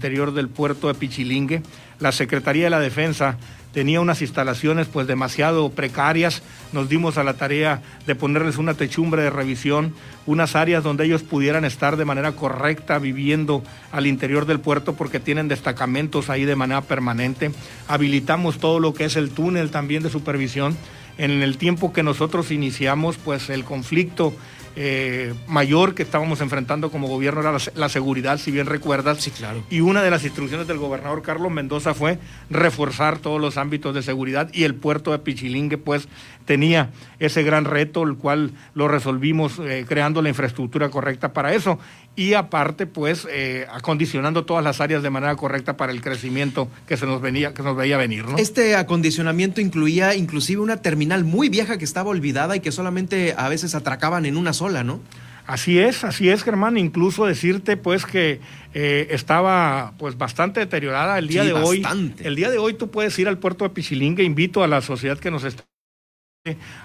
interior 0.00 0.32
del 0.32 0.48
puerto 0.48 0.88
de 0.88 0.94
Pichilingue. 0.94 1.62
La 1.98 2.10
Secretaría 2.10 2.64
de 2.64 2.70
la 2.70 2.80
Defensa 2.80 3.36
tenía 3.74 4.00
unas 4.00 4.22
instalaciones 4.22 4.86
pues 4.86 5.06
demasiado 5.06 5.68
precarias. 5.68 6.42
Nos 6.72 6.88
dimos 6.88 7.18
a 7.18 7.22
la 7.22 7.34
tarea 7.34 7.82
de 8.06 8.14
ponerles 8.14 8.56
una 8.56 8.72
techumbre 8.72 9.20
de 9.22 9.28
revisión, 9.28 9.94
unas 10.24 10.56
áreas 10.56 10.82
donde 10.82 11.04
ellos 11.04 11.22
pudieran 11.22 11.66
estar 11.66 11.98
de 11.98 12.06
manera 12.06 12.32
correcta 12.32 12.98
viviendo 12.98 13.62
al 13.92 14.06
interior 14.06 14.46
del 14.46 14.60
puerto 14.60 14.94
porque 14.94 15.20
tienen 15.20 15.48
destacamentos 15.48 16.30
ahí 16.30 16.46
de 16.46 16.56
manera 16.56 16.80
permanente. 16.80 17.50
Habilitamos 17.86 18.58
todo 18.58 18.80
lo 18.80 18.94
que 18.94 19.04
es 19.04 19.16
el 19.16 19.28
túnel 19.30 19.70
también 19.70 20.02
de 20.02 20.08
supervisión. 20.08 20.78
En 21.18 21.42
el 21.42 21.58
tiempo 21.58 21.92
que 21.92 22.02
nosotros 22.02 22.50
iniciamos 22.52 23.18
pues 23.18 23.50
el 23.50 23.64
conflicto 23.64 24.32
eh, 24.76 25.34
mayor 25.46 25.94
que 25.94 26.02
estábamos 26.02 26.40
enfrentando 26.40 26.90
como 26.90 27.08
gobierno 27.08 27.40
era 27.40 27.56
la, 27.74 27.88
seguridad, 27.88 28.38
si 28.38 28.50
bien 28.50 28.66
recuerdas. 28.66 29.18
Sí, 29.18 29.30
claro. 29.30 29.62
Y 29.70 29.80
una 29.80 30.02
de 30.02 30.10
las 30.10 30.24
instrucciones 30.24 30.66
del 30.66 30.78
gobernador 30.78 31.22
Carlos 31.22 31.50
Mendoza 31.50 31.94
fue 31.94 32.18
reforzar 32.50 33.18
todos 33.18 33.40
los 33.40 33.56
ámbitos 33.56 33.94
de 33.94 34.02
seguridad 34.02 34.48
y 34.52 34.64
el 34.64 34.74
puerto 34.74 35.12
de 35.12 35.18
Pichilingue, 35.18 35.78
pues 35.78 36.08
tenía 36.44 36.90
ese 37.18 37.42
gran 37.42 37.64
reto, 37.64 38.02
el 38.02 38.16
cual 38.16 38.52
lo 38.74 38.88
resolvimos 38.88 39.58
eh, 39.58 39.84
creando 39.88 40.22
la 40.22 40.28
infraestructura 40.28 40.88
correcta 40.88 41.32
para 41.32 41.54
eso 41.54 41.78
y 42.20 42.34
aparte, 42.34 42.86
pues, 42.86 43.26
eh, 43.30 43.66
acondicionando 43.72 44.44
todas 44.44 44.62
las 44.62 44.82
áreas 44.82 45.02
de 45.02 45.08
manera 45.08 45.34
correcta 45.36 45.78
para 45.78 45.90
el 45.90 46.02
crecimiento 46.02 46.68
que 46.86 46.98
se 46.98 47.06
nos 47.06 47.22
venía, 47.22 47.54
que 47.54 47.62
nos 47.62 47.74
veía 47.74 47.96
venir, 47.96 48.26
¿no? 48.26 48.36
Este 48.36 48.76
acondicionamiento 48.76 49.62
incluía 49.62 50.14
inclusive 50.14 50.60
una 50.60 50.82
terminal 50.82 51.24
muy 51.24 51.48
vieja 51.48 51.78
que 51.78 51.84
estaba 51.86 52.10
olvidada 52.10 52.54
y 52.56 52.60
que 52.60 52.72
solamente 52.72 53.34
a 53.38 53.48
veces 53.48 53.74
atracaban 53.74 54.26
en 54.26 54.36
una 54.36 54.52
sola, 54.52 54.84
¿no? 54.84 55.00
Así 55.46 55.78
es, 55.78 56.04
así 56.04 56.28
es, 56.28 56.42
Germán. 56.44 56.76
Incluso 56.76 57.24
decirte, 57.24 57.78
pues, 57.78 58.04
que 58.04 58.42
eh, 58.74 59.06
estaba, 59.12 59.94
pues, 59.96 60.18
bastante 60.18 60.60
deteriorada 60.60 61.18
el 61.18 61.26
día 61.26 61.40
Sí, 61.40 61.48
de 61.48 61.54
hoy. 61.54 61.80
bastante. 61.80 62.28
El 62.28 62.36
día 62.36 62.50
de 62.50 62.58
hoy 62.58 62.74
tú 62.74 62.90
puedes 62.90 63.18
ir 63.18 63.28
al 63.28 63.38
puerto 63.38 63.64
de 63.64 63.70
Pichilingue. 63.70 64.24
Invito 64.24 64.62
a 64.62 64.68
la 64.68 64.82
sociedad 64.82 65.18
que 65.18 65.30
nos 65.30 65.44
está 65.44 65.64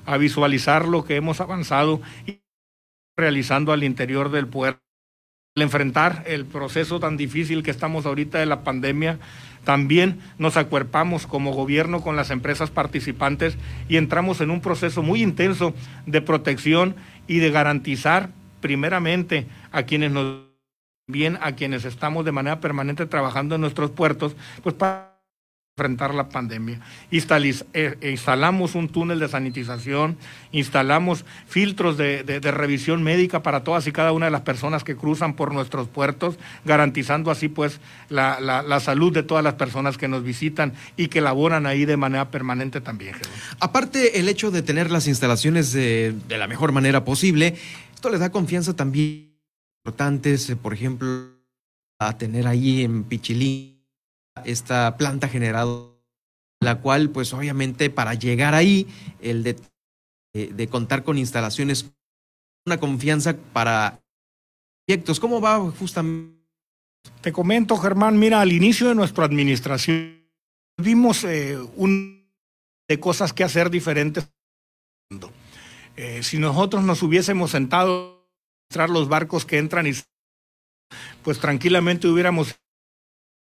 a 0.06 0.16
visualizar 0.16 0.88
lo 0.88 1.04
que 1.04 1.18
hemos 1.18 1.42
avanzado 1.42 2.00
y 2.26 2.40
realizando 3.18 3.74
al 3.74 3.84
interior 3.84 4.32
del 4.32 4.48
puerto. 4.48 4.85
Enfrentar 5.58 6.26
el 6.28 6.44
proceso 6.44 7.00
tan 7.00 7.16
difícil 7.16 7.64
que 7.64 7.72
estamos 7.72 8.06
ahorita 8.06 8.40
de 8.40 8.46
la 8.46 8.66
pandemia, 8.66 9.20
también 9.64 10.20
nos 10.38 10.58
acuerpamos 10.58 11.28
como 11.28 11.54
gobierno 11.54 12.02
con 12.02 12.18
las 12.18 12.30
empresas 12.30 12.72
participantes 12.72 13.58
y 13.88 13.96
entramos 13.96 14.42
en 14.42 14.52
un 14.52 14.60
proceso 14.60 15.02
muy 15.02 15.24
intenso 15.24 15.74
de 16.06 16.22
protección 16.22 16.98
y 17.26 17.38
de 17.38 17.52
garantizar 17.52 18.32
primeramente 18.60 19.48
a 19.72 19.84
quienes 19.84 20.12
nos 20.12 20.44
bien 21.08 21.38
a 21.40 21.54
quienes 21.54 21.86
estamos 21.86 22.26
de 22.26 22.34
manera 22.34 22.60
permanente 22.60 23.06
trabajando 23.06 23.56
en 23.56 23.62
nuestros 23.62 23.92
puertos, 23.92 24.36
pues 24.62 24.76
para 24.76 25.15
enfrentar 25.78 26.14
la 26.16 26.30
pandemia. 26.30 26.80
Eh, 27.12 27.58
eh, 27.74 28.10
instalamos 28.10 28.76
un 28.76 28.88
túnel 28.88 29.20
de 29.20 29.28
sanitización, 29.28 30.16
instalamos 30.54 31.26
filtros 31.50 31.98
de, 31.98 32.24
de- 32.24 32.40
revisión 32.56 33.04
médica 33.04 33.44
para 33.44 33.66
todas 33.66 33.86
y 33.86 33.92
cada 33.92 34.14
una 34.14 34.28
de 34.28 34.32
las 34.32 34.42
personas 34.42 34.86
que 34.86 34.96
cruzan 34.96 35.36
por 35.36 35.54
nuestros 35.54 35.90
puertos, 35.90 36.38
garantizando 36.64 37.30
así 37.30 37.50
pues 37.50 37.82
la, 38.08 38.40
la- 38.40 38.62
la 38.64 38.80
salud 38.80 39.12
de 39.12 39.24
todas 39.24 39.44
las 39.44 39.56
personas 39.56 39.98
que 39.98 40.08
nos 40.08 40.24
visitan 40.24 40.72
y 40.96 41.10
que 41.10 41.20
laboran 41.20 41.66
ahí 41.66 41.84
de 41.84 41.98
manera 41.98 42.32
permanente 42.32 42.80
también. 42.80 43.16
Aparte, 43.60 44.18
el 44.22 44.30
hecho 44.30 44.52
de 44.52 44.62
tener 44.62 44.92
las 44.92 45.08
instalaciones 45.08 45.74
de, 45.74 46.16
de 46.30 46.38
la 46.38 46.48
mejor 46.48 46.72
manera 46.72 47.04
posible, 47.04 47.56
esto 47.94 48.10
les 48.10 48.22
da 48.22 48.32
confianza 48.32 48.78
también 48.78 49.36
importantes, 49.84 50.50
eh, 50.50 50.56
por 50.56 50.74
ejemplo, 50.74 51.32
a 52.00 52.18
tener 52.18 52.48
ahí 52.48 52.84
en 52.84 53.04
Pichilín 53.04 53.75
esta 54.44 54.98
planta 54.98 55.28
generadora, 55.28 55.94
la 56.62 56.80
cual, 56.82 57.10
pues 57.10 57.34
obviamente, 57.34 57.90
para 57.90 58.14
llegar 58.14 58.54
ahí, 58.54 58.88
el 59.22 59.44
de, 59.44 59.56
de- 60.34 60.48
de 60.48 60.68
contar 60.68 61.04
con 61.04 61.18
instalaciones, 61.18 61.92
una 62.66 62.80
confianza 62.80 63.38
para 63.54 64.02
proyectos. 64.86 65.20
¿Cómo 65.20 65.40
va 65.42 65.60
justamente? 65.72 66.36
Te 67.22 67.32
comento, 67.32 67.78
Germán, 67.78 68.18
mira, 68.18 68.42
al 68.42 68.52
inicio 68.52 68.90
de 68.90 68.96
nuestra 68.96 69.26
administración 69.26 70.26
vimos 70.78 71.24
eh, 71.24 71.58
un 71.76 72.28
de 72.90 73.00
cosas 73.00 73.32
que 73.32 73.44
hacer 73.44 73.70
diferentes. 73.70 74.28
Eh, 75.96 76.24
si 76.24 76.40
nosotros 76.40 76.84
nos 76.84 77.02
hubiésemos 77.04 77.52
sentado 77.52 78.28
a 78.28 78.66
mostrar 78.70 78.90
los 78.90 79.08
barcos 79.08 79.46
que 79.46 79.60
entran 79.60 79.88
y 79.88 79.92
pues 81.24 81.40
tranquilamente 81.40 82.08
hubiéramos 82.08 82.56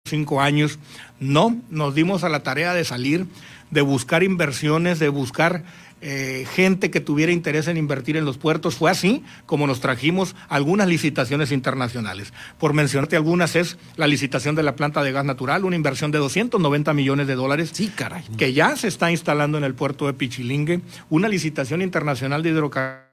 cinco 0.05 0.41
años. 0.41 0.79
No, 1.19 1.57
nos 1.71 1.95
dimos 1.95 2.25
a 2.25 2.29
la 2.29 2.43
tarea 2.43 2.75
de 2.75 2.85
salir, 2.85 3.27
de 3.71 3.81
buscar 3.83 4.23
inversiones, 4.23 4.99
de 4.99 5.09
buscar 5.09 5.65
eh, 6.03 6.47
gente 6.55 6.91
que 6.91 7.01
tuviera 7.01 7.31
interés 7.31 7.69
en 7.69 7.77
invertir 7.77 8.17
en 8.17 8.25
los 8.25 8.39
puertos. 8.39 8.75
Fue 8.77 8.91
así 8.91 9.23
como 9.47 9.67
nos 9.67 9.81
trajimos 9.81 10.35
algunas 10.49 10.89
licitaciones 10.89 11.53
internacionales. 11.53 12.33
Por 12.59 12.73
mencionarte 12.73 13.17
algunas 13.17 13.55
es 13.57 13.77
la 13.97 14.07
licitación 14.07 14.55
de 14.55 14.63
la 14.63 14.77
planta 14.77 15.03
de 15.03 15.13
gas 15.13 15.25
natural, 15.25 15.65
una 15.65 15.77
inversión 15.77 16.11
de 16.11 16.19
290 16.19 16.93
millones 16.95 17.27
de 17.27 17.35
dólares. 17.35 17.71
Sí, 17.73 17.89
caray. 17.95 18.25
Que 18.39 18.53
ya 18.53 18.77
se 18.77 18.89
está 18.89 19.11
instalando 19.11 19.59
en 19.59 19.65
el 19.65 19.75
puerto 19.75 20.07
de 20.07 20.15
Pichilingue. 20.15 20.81
Una 21.11 21.29
licitación 21.29 21.83
internacional 21.83 22.43
de 22.43 22.51
hidrocarburos 22.51 23.11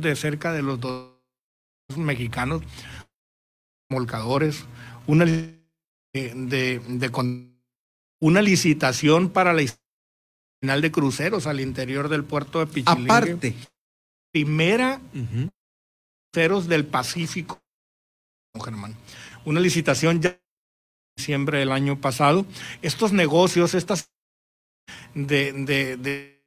de 0.00 0.16
cerca 0.16 0.52
de 0.52 0.62
los 0.62 0.80
dos 0.80 1.12
mexicanos, 1.96 2.62
molcadores, 3.90 4.64
una 5.06 5.24
li- 5.24 5.57
de, 6.12 6.80
de- 6.80 7.10
una 8.20 8.42
licitación 8.42 9.30
para 9.30 9.52
la 9.52 9.62
final 10.60 10.80
de 10.82 10.90
cruceros 10.90 11.46
al 11.46 11.60
interior 11.60 12.08
del 12.08 12.24
puerto 12.24 12.58
de 12.58 12.66
Pichilingue. 12.66 13.12
Aparte. 13.12 13.54
Primera 14.32 15.00
cruceros 16.32 16.68
del 16.68 16.84
Pacífico, 16.86 17.62
Germán. 18.62 18.94
Una 19.44 19.60
licitación 19.60 20.20
ya 20.20 20.30
en 20.30 20.40
diciembre 21.16 21.58
del 21.58 21.72
año 21.72 22.00
pasado. 22.00 22.44
Estos 22.82 23.12
negocios, 23.12 23.74
estas 23.74 24.10
de, 25.14 25.52
de, 25.52 25.96
de 25.96 26.42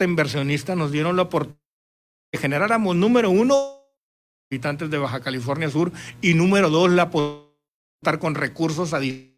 inversionistas 0.00 0.76
nos 0.76 0.90
dieron 0.90 1.14
la 1.16 1.22
oportunidad 1.22 1.60
de 1.60 2.38
que 2.38 2.42
generáramos, 2.42 2.96
número 2.96 3.30
uno, 3.30 3.84
habitantes 4.50 4.90
de 4.90 4.98
Baja 4.98 5.20
California 5.20 5.70
Sur 5.70 5.92
y 6.20 6.34
número 6.34 6.70
dos, 6.70 6.90
la 6.90 7.10
posibilidad 7.10 7.51
de 8.02 8.10
contar 8.10 8.18
con 8.18 8.34
recursos 8.34 8.94
adicionales 8.94 9.32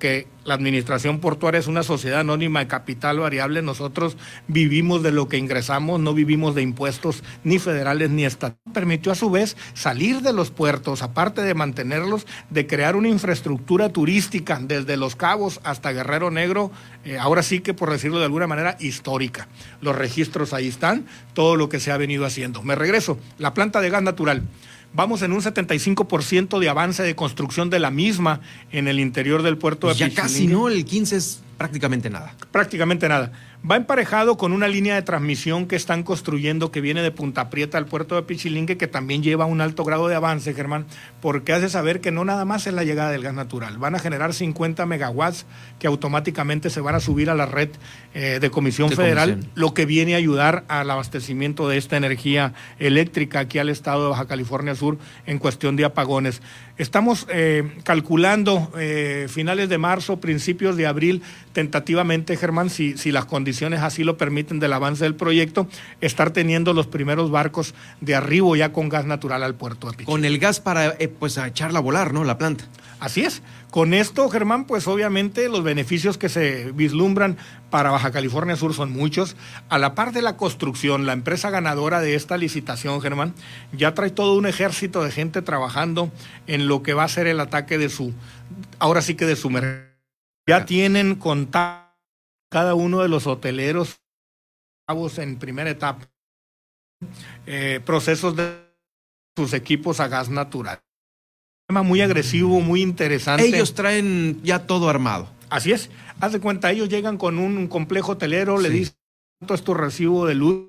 que 0.00 0.26
la 0.44 0.54
administración 0.54 1.20
portuaria 1.20 1.60
es 1.60 1.68
una 1.68 1.84
sociedad 1.84 2.20
anónima 2.20 2.58
de 2.58 2.66
capital 2.66 3.20
variable. 3.20 3.62
Nosotros 3.62 4.16
vivimos 4.48 5.04
de 5.04 5.12
lo 5.12 5.28
que 5.28 5.36
ingresamos, 5.36 6.00
no 6.00 6.14
vivimos 6.14 6.56
de 6.56 6.62
impuestos 6.62 7.22
ni 7.44 7.60
federales 7.60 8.10
ni 8.10 8.24
estatales. 8.24 8.58
Permitió 8.72 9.12
a 9.12 9.14
su 9.14 9.30
vez 9.30 9.56
salir 9.74 10.22
de 10.22 10.32
los 10.32 10.50
puertos, 10.50 11.02
aparte 11.02 11.42
de 11.42 11.54
mantenerlos, 11.54 12.26
de 12.48 12.66
crear 12.66 12.96
una 12.96 13.08
infraestructura 13.08 13.90
turística 13.90 14.58
desde 14.60 14.96
Los 14.96 15.14
Cabos 15.14 15.60
hasta 15.62 15.92
Guerrero 15.92 16.30
Negro, 16.30 16.72
eh, 17.04 17.18
ahora 17.18 17.42
sí 17.42 17.60
que 17.60 17.74
por 17.74 17.90
decirlo 17.90 18.18
de 18.18 18.24
alguna 18.24 18.46
manera 18.46 18.76
histórica. 18.80 19.48
Los 19.82 19.94
registros 19.94 20.52
ahí 20.54 20.68
están, 20.68 21.06
todo 21.34 21.56
lo 21.56 21.68
que 21.68 21.78
se 21.78 21.92
ha 21.92 21.96
venido 21.98 22.24
haciendo. 22.24 22.62
Me 22.62 22.74
regreso, 22.74 23.18
la 23.38 23.54
planta 23.54 23.80
de 23.80 23.90
gas 23.90 24.02
natural. 24.02 24.42
Vamos 24.92 25.22
en 25.22 25.32
un 25.32 25.40
75% 25.40 26.58
de 26.58 26.68
avance 26.68 27.02
de 27.02 27.14
construcción 27.14 27.70
de 27.70 27.78
la 27.78 27.90
misma 27.90 28.40
en 28.72 28.88
el 28.88 28.98
interior 28.98 29.42
del 29.42 29.56
puerto 29.56 29.86
de 29.86 29.92
Pues 29.92 29.98
ya 29.98 30.06
Pichilingue. 30.06 30.22
casi, 30.32 30.46
¿no? 30.48 30.68
El 30.68 30.84
15 30.84 31.16
es 31.16 31.42
prácticamente 31.56 32.10
nada. 32.10 32.34
Prácticamente 32.50 33.08
nada. 33.08 33.32
Va 33.68 33.76
emparejado 33.76 34.38
con 34.38 34.54
una 34.54 34.68
línea 34.68 34.94
de 34.94 35.02
transmisión 35.02 35.66
que 35.66 35.76
están 35.76 36.02
construyendo 36.02 36.70
que 36.70 36.80
viene 36.80 37.02
de 37.02 37.10
Punta 37.10 37.50
Prieta 37.50 37.76
al 37.76 37.84
puerto 37.84 38.14
de 38.14 38.22
Pichilingue, 38.22 38.78
que 38.78 38.86
también 38.86 39.22
lleva 39.22 39.44
un 39.44 39.60
alto 39.60 39.84
grado 39.84 40.08
de 40.08 40.14
avance, 40.14 40.54
Germán, 40.54 40.86
porque 41.20 41.52
hace 41.52 41.68
saber 41.68 42.00
que 42.00 42.10
no 42.10 42.24
nada 42.24 42.46
más 42.46 42.66
es 42.66 42.72
la 42.72 42.84
llegada 42.84 43.10
del 43.10 43.22
gas 43.22 43.34
natural. 43.34 43.76
Van 43.76 43.94
a 43.94 43.98
generar 43.98 44.32
50 44.32 44.86
megawatts 44.86 45.44
que 45.78 45.86
automáticamente 45.86 46.70
se 46.70 46.80
van 46.80 46.94
a 46.94 47.00
subir 47.00 47.28
a 47.28 47.34
la 47.34 47.44
red 47.44 47.68
eh, 48.14 48.38
de 48.40 48.50
Comisión 48.50 48.88
De 48.88 48.96
Federal, 48.96 49.32
comisión. 49.32 49.52
lo 49.54 49.74
que 49.74 49.84
viene 49.84 50.14
a 50.14 50.16
ayudar 50.16 50.64
al 50.68 50.90
abastecimiento 50.90 51.68
de 51.68 51.76
esta 51.76 51.98
energía 51.98 52.54
eléctrica 52.78 53.40
aquí 53.40 53.58
al 53.58 53.68
estado 53.68 54.04
de 54.04 54.10
Baja 54.10 54.26
California 54.26 54.74
Sur 54.74 54.96
en 55.26 55.38
cuestión 55.38 55.76
de 55.76 55.84
apagones. 55.84 56.40
Estamos 56.80 57.26
eh, 57.28 57.76
calculando 57.84 58.72
eh, 58.78 59.26
finales 59.28 59.68
de 59.68 59.76
marzo, 59.76 60.18
principios 60.18 60.78
de 60.78 60.86
abril, 60.86 61.20
tentativamente, 61.52 62.38
Germán, 62.38 62.70
si, 62.70 62.96
si 62.96 63.12
las 63.12 63.26
condiciones 63.26 63.80
así 63.80 64.02
lo 64.02 64.16
permiten 64.16 64.60
del 64.60 64.72
avance 64.72 65.04
del 65.04 65.14
proyecto, 65.14 65.68
estar 66.00 66.30
teniendo 66.30 66.72
los 66.72 66.86
primeros 66.86 67.30
barcos 67.30 67.74
de 68.00 68.14
arribo 68.14 68.56
ya 68.56 68.72
con 68.72 68.88
gas 68.88 69.04
natural 69.04 69.42
al 69.42 69.56
puerto 69.56 69.88
Pichilingue. 69.88 70.06
Con 70.06 70.24
el 70.24 70.38
gas 70.38 70.60
para, 70.60 70.96
eh, 70.98 71.08
pues, 71.08 71.36
a 71.36 71.48
echarla 71.48 71.80
a 71.80 71.82
volar, 71.82 72.14
¿no? 72.14 72.24
La 72.24 72.38
planta. 72.38 72.64
Así 73.00 73.22
es. 73.22 73.42
Con 73.70 73.94
esto, 73.94 74.28
Germán, 74.28 74.66
pues 74.66 74.86
obviamente 74.86 75.48
los 75.48 75.64
beneficios 75.64 76.18
que 76.18 76.28
se 76.28 76.70
vislumbran 76.72 77.38
para 77.70 77.90
Baja 77.90 78.12
California 78.12 78.56
Sur 78.56 78.74
son 78.74 78.92
muchos. 78.92 79.36
A 79.70 79.78
la 79.78 79.94
par 79.94 80.12
de 80.12 80.20
la 80.20 80.36
construcción, 80.36 81.06
la 81.06 81.14
empresa 81.14 81.48
ganadora 81.48 82.02
de 82.02 82.14
esta 82.14 82.36
licitación, 82.36 83.00
Germán, 83.00 83.34
ya 83.72 83.94
trae 83.94 84.10
todo 84.10 84.34
un 84.36 84.46
ejército 84.46 85.02
de 85.02 85.10
gente 85.10 85.40
trabajando 85.40 86.12
en 86.46 86.68
lo 86.68 86.82
que 86.82 86.92
va 86.92 87.04
a 87.04 87.08
ser 87.08 87.26
el 87.26 87.40
ataque 87.40 87.78
de 87.78 87.88
su, 87.88 88.12
ahora 88.78 89.00
sí 89.00 89.14
que 89.14 89.24
de 89.24 89.36
su 89.36 89.48
mercado. 89.48 89.88
Ya 90.46 90.66
tienen 90.66 91.14
contacto 91.14 91.90
cada 92.50 92.74
uno 92.74 93.00
de 93.00 93.08
los 93.08 93.26
hoteleros 93.26 94.00
en 95.18 95.38
primera 95.38 95.70
etapa, 95.70 96.10
eh, 97.46 97.80
procesos 97.86 98.34
de 98.34 98.58
sus 99.36 99.52
equipos 99.52 100.00
a 100.00 100.08
gas 100.08 100.28
natural 100.28 100.82
tema 101.70 101.82
muy 101.84 102.00
agresivo, 102.00 102.60
muy 102.60 102.82
interesante. 102.82 103.46
Ellos 103.46 103.74
traen 103.74 104.40
ya 104.42 104.66
todo 104.66 104.88
armado. 104.88 105.28
Así 105.50 105.70
es. 105.70 105.88
Haz 106.20 106.32
de 106.32 106.40
cuenta, 106.40 106.72
ellos 106.72 106.88
llegan 106.88 107.16
con 107.16 107.38
un 107.38 107.68
complejo 107.68 108.12
hotelero, 108.12 108.58
le 108.58 108.70
dicen 108.70 108.96
cuánto 109.38 109.54
es 109.54 109.62
tu 109.62 109.74
recibo 109.74 110.26
de 110.26 110.34
luz, 110.34 110.68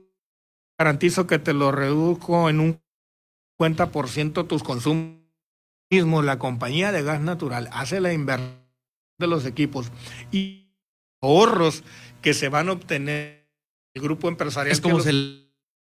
garantizo 0.78 1.26
que 1.26 1.40
te 1.40 1.54
lo 1.54 1.72
reduzco 1.72 2.50
en 2.52 2.60
un 2.60 2.80
50% 3.60 4.46
tus 4.48 4.62
consumos. 4.62 5.18
Mismo 5.90 6.22
la 6.22 6.38
compañía 6.38 6.92
de 6.92 7.02
gas 7.02 7.20
natural 7.20 7.68
hace 7.74 8.00
la 8.00 8.14
inversión 8.14 8.62
de 9.20 9.26
los 9.28 9.46
equipos 9.48 9.92
y 10.32 10.68
ahorros 11.20 11.84
que 12.22 12.36
se 12.36 12.48
van 12.48 12.70
a 12.70 12.74
obtener 12.74 13.50
el 13.96 14.04
grupo 14.04 14.30
empresarial. 14.30 14.72
Es 14.72 14.82
como 14.82 14.98
los- 14.98 15.06
se 15.06 15.50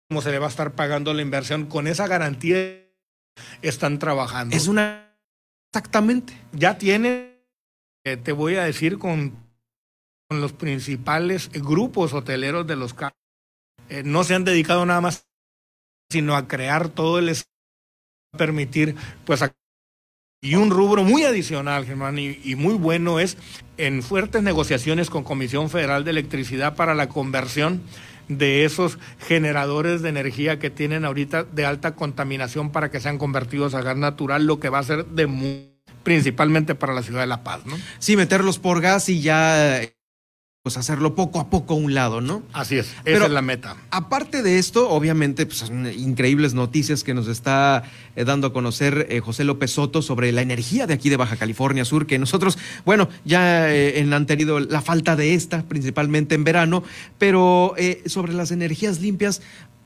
cómo 0.09 0.20
se 0.20 0.32
le 0.32 0.40
va 0.40 0.46
a 0.46 0.50
estar 0.50 0.72
pagando 0.74 1.14
la 1.14 1.22
inversión 1.22 1.66
con 1.66 1.86
esa 1.86 2.09
garantía 2.09 2.86
están 3.62 3.99
trabajando. 3.99 4.57
Es 4.57 4.68
una. 4.68 5.14
Exactamente. 5.72 6.32
Ya 6.53 6.78
tiene, 6.78 7.39
eh, 8.05 8.16
te 8.16 8.32
voy 8.32 8.57
a 8.57 8.64
decir, 8.64 8.99
con, 8.99 9.37
con 10.28 10.41
los 10.41 10.53
principales 10.53 11.51
grupos 11.53 12.12
hoteleros 12.14 12.66
de 12.66 12.76
los 12.76 12.95
campos. 12.95 13.18
Eh, 13.89 14.03
no 14.05 14.24
se 14.24 14.34
han 14.34 14.45
dedicado 14.45 14.84
nada 14.87 15.01
más, 15.01 15.26
sino 16.11 16.34
a 16.34 16.49
crear 16.49 16.89
todo 16.89 17.18
el 17.18 17.28
es- 17.28 17.49
permitir 18.37 18.95
pues 19.24 19.43
y 20.43 20.55
un 20.55 20.70
rubro 20.70 21.03
muy 21.03 21.24
adicional, 21.24 21.87
Germán, 21.87 22.18
y, 22.18 22.39
y, 22.45 22.55
muy 22.55 22.74
bueno 22.74 23.18
es 23.18 23.37
en 23.78 24.03
fuertes 24.03 24.43
negociaciones 24.43 25.11
con 25.11 25.24
Comisión 25.24 25.70
Federal 25.70 26.05
de 26.05 26.11
Electricidad 26.11 26.76
para 26.76 26.95
la 26.95 27.09
conversión 27.09 27.82
de 28.29 28.64
esos 28.64 28.99
generadores 29.18 30.03
de 30.03 30.09
energía 30.09 30.59
que 30.59 30.70
tienen 30.70 31.05
ahorita 31.05 31.45
de 31.45 31.66
alta 31.66 31.95
contaminación 31.95 32.70
para 32.70 32.91
que 32.91 33.01
sean 33.01 33.18
convertidos 33.18 33.74
a 33.74 33.83
gas 33.83 33.97
natural, 33.97 34.47
lo 34.47 34.61
que 34.61 34.68
va 34.68 34.79
a 34.79 34.83
ser 34.83 35.07
de 35.07 35.27
principalmente 36.03 36.77
para 36.77 36.95
la 36.95 37.03
ciudad 37.03 37.20
de 37.20 37.27
La 37.27 37.43
Paz, 37.43 37.66
¿no? 37.66 37.77
Sí, 37.99 38.16
meterlos 38.16 38.61
por 38.61 38.81
gas 38.81 39.09
y 39.09 39.22
ya 39.22 39.81
pues 40.66 40.76
hacerlo 40.78 41.14
poco 41.14 41.38
a 41.38 41.48
poco 41.48 41.74
a 41.74 41.76
un 41.76 41.94
lado, 41.94 42.20
¿no? 42.20 42.42
Así 42.52 42.76
es, 42.76 42.92
esa 43.04 43.26
es 43.26 43.30
la 43.30 43.40
meta. 43.40 43.76
Aparte 43.92 44.42
de 44.42 44.58
esto, 44.58 44.90
obviamente, 44.90 45.46
pues 45.46 45.58
son 45.58 45.86
increíbles 45.86 46.54
noticias 46.54 47.04
que 47.04 47.14
nos 47.14 47.28
está 47.28 47.84
eh, 48.16 48.24
dando 48.24 48.48
a 48.48 48.52
conocer 48.52 49.06
eh, 49.08 49.20
José 49.20 49.44
López 49.44 49.70
Soto 49.70 50.02
sobre 50.02 50.32
la 50.32 50.42
energía 50.42 50.88
de 50.88 50.94
aquí 50.94 51.08
de 51.08 51.16
Baja 51.16 51.36
California 51.36 51.84
Sur, 51.84 52.08
que 52.08 52.18
nosotros, 52.18 52.58
bueno, 52.84 53.08
ya 53.24 53.72
eh, 53.72 54.04
han 54.12 54.26
tenido 54.26 54.58
la 54.58 54.82
falta 54.82 55.14
de 55.14 55.34
esta, 55.34 55.62
principalmente 55.62 56.34
en 56.34 56.42
verano, 56.42 56.82
pero 57.16 57.76
sobre 58.06 58.32
las 58.32 58.50
energías 58.50 58.98
limpias, 59.00 59.42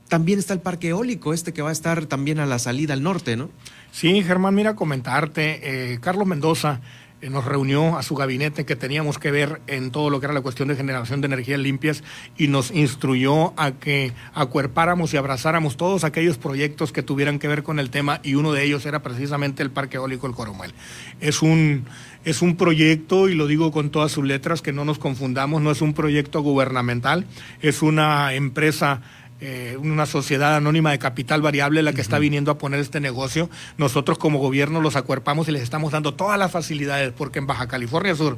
también 0.09 0.39
está 0.39 0.55
el 0.55 0.61
parque 0.61 0.89
eólico, 0.89 1.35
este 1.35 1.53
que 1.53 1.61
va 1.61 1.69
a 1.69 1.73
estar 1.73 2.07
también 2.07 2.41
a 2.41 2.47
la 2.47 2.59
salida 2.59 2.95
al 2.95 3.03
norte, 3.03 3.37
¿no? 3.37 3.51
Sí, 3.93 4.23
Germán, 4.23 4.55
mira 4.55 4.77
comentarte, 4.77 5.99
Carlos 6.01 6.27
Mendoza 6.27 6.81
nos 7.29 7.45
reunió 7.45 7.99
a 7.99 8.03
su 8.03 8.15
gabinete 8.15 8.65
que 8.65 8.77
teníamos 8.77 9.19
que 9.19 9.31
ver 9.31 9.61
en 9.67 9.91
todo 9.91 10.09
lo 10.09 10.21
que 10.21 10.27
era 10.27 10.33
la 10.33 10.41
cuestión 10.41 10.69
de 10.69 10.77
generación 10.77 11.21
de 11.21 11.27
energías 11.27 11.61
limpias 11.61 12.03
y 12.39 12.49
nos 12.49 12.71
instruyó 12.71 13.53
a 13.59 13.73
que 13.73 14.13
acuerpáramos 14.33 15.13
y 15.13 15.17
abrazáramos 15.17 15.77
todos 15.77 16.05
aquellos 16.05 16.39
proyectos 16.39 16.93
que 16.93 17.03
tuvieran 17.03 17.39
que 17.39 17.49
ver 17.49 17.63
con 17.63 17.79
el 17.79 17.91
tema 17.91 18.21
y 18.23 18.35
uno 18.37 18.53
de 18.53 18.65
ellos 18.65 18.87
era 18.87 19.03
precisamente 19.03 19.63
el 19.63 19.71
Parque 19.71 19.99
Eólico 19.99 20.27
El 20.27 20.35
Coromel. 20.35 20.73
Es 21.21 21.43
un, 21.43 21.85
es 22.25 22.43
un 22.43 22.57
proyecto, 22.57 23.29
y 23.29 23.35
lo 23.35 23.47
digo 23.47 23.73
con 23.73 23.91
todas 23.91 24.13
sus 24.13 24.25
letras, 24.25 24.63
que 24.63 24.73
no 24.73 24.85
nos 24.85 24.99
confundamos, 24.99 25.63
no 25.63 25.71
es 25.71 25.83
un 25.83 25.95
proyecto 25.95 26.41
gubernamental, 26.43 27.27
es 27.61 27.83
una 27.83 28.35
empresa 28.35 29.03
eh, 29.41 29.77
una 29.81 30.07
sociedad 30.07 30.57
anónima 30.57 30.91
de 30.91 30.99
capital 30.99 31.43
variable 31.43 31.83
la 31.83 31.93
que 31.93 32.01
está 32.01 32.19
viniendo 32.19 32.51
a 32.51 32.59
poner 32.59 32.81
este 32.81 33.01
negocio. 33.01 33.49
Nosotros 33.79 34.19
como 34.19 34.39
gobierno 34.39 34.81
los 34.81 34.97
acuerpamos 34.97 35.49
y 35.49 35.53
les 35.53 35.63
estamos 35.63 35.93
dando 35.93 36.15
todas 36.15 36.39
las 36.39 36.51
facilidades, 36.51 37.13
porque 37.17 37.39
en 37.39 37.47
Baja 37.47 37.69
California 37.69 38.15
Sur 38.15 38.37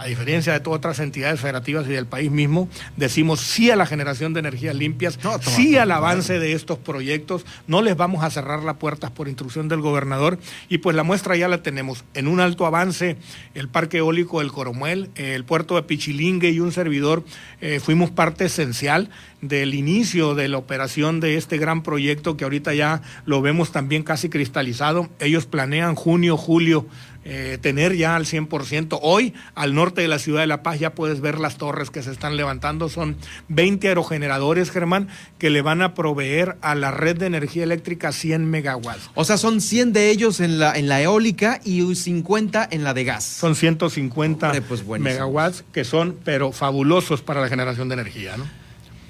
a 0.00 0.06
diferencia 0.06 0.54
de 0.54 0.60
todas 0.60 0.78
otras 0.78 0.98
entidades 0.98 1.40
federativas 1.40 1.86
y 1.86 1.90
del 1.90 2.06
país 2.06 2.30
mismo, 2.30 2.70
decimos 2.96 3.40
sí 3.40 3.70
a 3.70 3.76
la 3.76 3.84
generación 3.84 4.32
de 4.32 4.40
energías 4.40 4.74
limpias, 4.74 5.18
sí 5.42 5.76
al 5.76 5.90
avance 5.90 6.38
de 6.38 6.54
estos 6.54 6.78
proyectos, 6.78 7.44
no 7.66 7.82
les 7.82 7.98
vamos 7.98 8.24
a 8.24 8.30
cerrar 8.30 8.62
las 8.62 8.76
puertas 8.76 9.10
por 9.10 9.28
instrucción 9.28 9.68
del 9.68 9.82
gobernador 9.82 10.38
y 10.70 10.78
pues 10.78 10.96
la 10.96 11.02
muestra 11.02 11.36
ya 11.36 11.48
la 11.48 11.62
tenemos. 11.62 12.04
En 12.14 12.28
un 12.28 12.40
alto 12.40 12.64
avance, 12.64 13.18
el 13.54 13.68
Parque 13.68 13.98
Eólico 13.98 14.38
del 14.40 14.52
Coromuel, 14.52 15.10
el 15.16 15.44
puerto 15.44 15.74
de 15.74 15.82
Pichilingue 15.82 16.48
y 16.48 16.60
un 16.60 16.72
servidor 16.72 17.22
eh, 17.60 17.78
fuimos 17.78 18.10
parte 18.10 18.46
esencial 18.46 19.10
del 19.42 19.74
inicio 19.74 20.34
de 20.34 20.48
la 20.48 20.58
operación 20.58 21.20
de 21.20 21.36
este 21.36 21.58
gran 21.58 21.82
proyecto 21.82 22.36
que 22.36 22.44
ahorita 22.44 22.72
ya 22.74 23.02
lo 23.24 23.42
vemos 23.42 23.72
también 23.72 24.02
casi 24.02 24.28
cristalizado. 24.28 25.08
Ellos 25.18 25.46
planean 25.46 25.94
junio, 25.94 26.36
julio 26.36 26.86
eh, 27.32 27.58
tener 27.60 27.94
ya 27.94 28.16
al 28.16 28.26
100%. 28.26 28.98
Hoy, 29.02 29.34
al 29.54 29.72
norte 29.72 30.00
de 30.00 30.08
la 30.08 30.18
ciudad 30.18 30.40
de 30.40 30.48
La 30.48 30.64
Paz, 30.64 30.80
ya 30.80 30.96
puedes 30.96 31.20
ver 31.20 31.38
las 31.38 31.58
torres 31.58 31.88
que 31.90 32.02
se 32.02 32.10
están 32.10 32.36
levantando. 32.36 32.88
Son 32.88 33.16
20 33.46 33.86
aerogeneradores, 33.86 34.72
Germán, 34.72 35.06
que 35.38 35.48
le 35.48 35.62
van 35.62 35.80
a 35.80 35.94
proveer 35.94 36.56
a 36.60 36.74
la 36.74 36.90
red 36.90 37.16
de 37.16 37.26
energía 37.26 37.62
eléctrica 37.62 38.10
100 38.10 38.50
megawatts. 38.50 39.10
O 39.14 39.24
sea, 39.24 39.36
son 39.36 39.60
100 39.60 39.92
de 39.92 40.10
ellos 40.10 40.40
en 40.40 40.58
la, 40.58 40.76
en 40.76 40.88
la 40.88 41.00
eólica 41.02 41.60
y 41.64 41.94
50 41.94 42.68
en 42.68 42.82
la 42.82 42.94
de 42.94 43.04
gas. 43.04 43.22
Son 43.22 43.54
150 43.54 44.52
pues 44.66 44.84
megawatts 44.84 45.62
que 45.72 45.84
son, 45.84 46.16
pero 46.24 46.50
fabulosos 46.50 47.22
para 47.22 47.40
la 47.40 47.48
generación 47.48 47.88
de 47.88 47.94
energía, 47.94 48.36
¿no? 48.38 48.48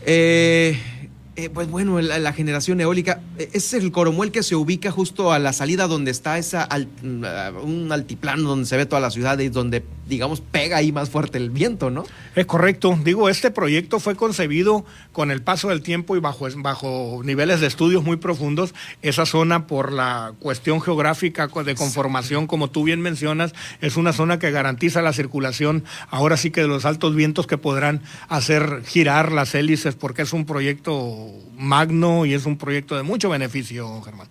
Eh 0.05 0.79
eh, 1.37 1.49
pues 1.49 1.71
bueno, 1.71 2.01
la, 2.01 2.33
generación 2.33 2.81
eólica 2.81 3.21
eh, 3.39 3.51
es 3.53 3.73
el 3.73 3.93
Coromuel 3.93 4.33
que 4.33 4.43
se 4.43 4.57
ubica 4.57 4.91
justo 4.91 5.33
a 5.33 5.39
la 5.39 5.53
salida 5.53 5.87
donde 5.87 6.11
está 6.11 6.39
esa 6.39 6.69
mm, 7.03 7.25
un 7.63 7.93
altiplano 7.93 8.49
donde 8.49 8.67
se 8.67 8.77
ve 8.77 8.85
toda 8.85 9.01
la 9.01 9.11
ciudad 9.11 9.39
y 9.39 9.49
donde 9.49 9.85
digamos 10.09 10.41
pega 10.41 10.79
ahí 10.79 10.91
más 10.91 11.09
fuerte 11.09 11.39
el 11.39 11.51
viento, 11.51 11.89
¿no? 11.89 12.05
Es 12.35 12.47
correcto. 12.47 12.99
Digo, 13.05 13.29
este 13.29 13.53
proyecto 13.53 14.01
fue 14.01 14.17
concebido 14.17 14.85
con 15.13 15.31
el 15.31 15.41
paso 15.41 15.69
del 15.69 15.83
tiempo 15.83 16.17
y 16.17 16.21
bajo, 16.21 16.49
bajo 16.57 17.23
niveles 17.25 17.61
de 17.61 17.69
estudios 17.69 18.03
muy 18.03 18.17
profundos. 18.17 18.75
Esa 19.01 19.25
zona 19.25 19.69
por 19.69 19.93
la 19.93 20.33
cuestión 20.41 20.81
geográfica 20.81 21.47
de 21.47 21.75
conformación, 21.77 22.49
como 22.49 22.71
tú 22.71 22.83
bien 22.83 23.01
mencionas, 23.01 23.55
es 23.81 23.97
una 23.97 24.13
zona 24.13 24.41
que 24.41 24.51
garantiza 24.51 25.01
la 25.01 25.13
circulación 25.13 25.85
ahora 26.11 26.37
sí 26.37 26.51
que 26.51 26.63
de 26.63 26.69
los 26.69 26.85
altos 26.85 27.15
vientos 27.15 27.47
que 27.47 27.57
podrán 27.57 28.03
hacer 28.29 28.83
girar 28.85 29.31
las 29.31 29.55
hélices 29.55 29.95
porque 29.95 30.23
es 30.23 30.33
un 30.33 30.45
proyecto 30.45 31.30
magno 31.57 32.27
y 32.27 32.35
es 32.35 32.47
un 32.47 32.57
proyecto 32.57 32.97
de 32.97 33.03
mucho 33.03 33.29
beneficio, 33.29 34.01
Germán. 34.03 34.29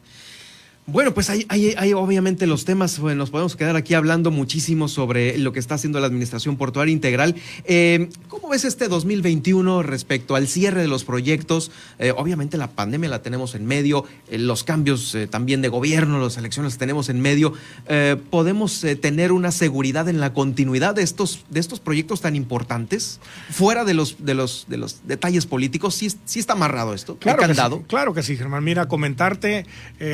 Bueno, 0.91 1.13
pues 1.13 1.29
hay, 1.29 1.45
hay, 1.49 1.93
obviamente 1.93 2.47
los 2.47 2.65
temas, 2.65 2.99
nos 2.99 3.29
podemos 3.29 3.55
quedar 3.55 3.75
aquí 3.75 3.93
hablando 3.93 4.31
muchísimo 4.31 4.87
sobre 4.87 5.37
lo 5.37 5.53
que 5.53 5.59
está 5.59 5.75
haciendo 5.75 5.99
la 5.99 6.07
Administración 6.07 6.57
Portuaria 6.57 6.91
Integral. 6.91 7.35
Eh, 7.65 8.09
¿Cómo 8.27 8.49
ves 8.49 8.65
este 8.65 8.87
2021 8.87 9.83
respecto 9.83 10.35
al 10.35 10.47
cierre 10.47 10.81
de 10.81 10.87
los 10.87 11.03
proyectos? 11.03 11.71
Eh, 11.99 12.11
obviamente 12.17 12.57
la 12.57 12.71
pandemia 12.71 13.07
la 13.07 13.21
tenemos 13.21 13.53
en 13.53 13.67
medio, 13.67 14.03
eh, 14.31 14.39
los 14.39 14.63
cambios 14.63 15.15
también 15.29 15.61
de 15.61 15.67
gobierno, 15.67 16.19
las 16.19 16.37
elecciones 16.37 16.73
las 16.73 16.79
tenemos 16.79 17.09
en 17.09 17.21
medio. 17.21 17.53
¿Podemos 18.31 18.83
tener 19.01 19.31
una 19.31 19.51
seguridad 19.51 20.09
en 20.09 20.19
la 20.19 20.33
continuidad 20.33 20.95
de 20.95 21.03
estos, 21.03 21.45
de 21.49 21.59
estos 21.59 21.79
proyectos 21.79 22.21
tan 22.21 22.35
importantes? 22.35 23.19
Fuera 23.51 23.85
de 23.85 23.93
los, 23.93 24.25
de 24.25 24.33
los, 24.33 24.65
de 24.67 24.77
los 24.77 25.01
detalles 25.07 25.45
políticos, 25.45 25.93
¿sí, 25.93 26.11
sí 26.25 26.39
está 26.39 26.53
amarrado 26.53 26.95
esto? 26.95 27.17
Claro 27.17 27.47
que, 27.47 27.53
sí, 27.53 27.61
claro 27.87 28.13
que 28.13 28.23
sí, 28.23 28.37
Germán. 28.37 28.63
Mira, 28.63 28.87
comentarte, 28.87 29.65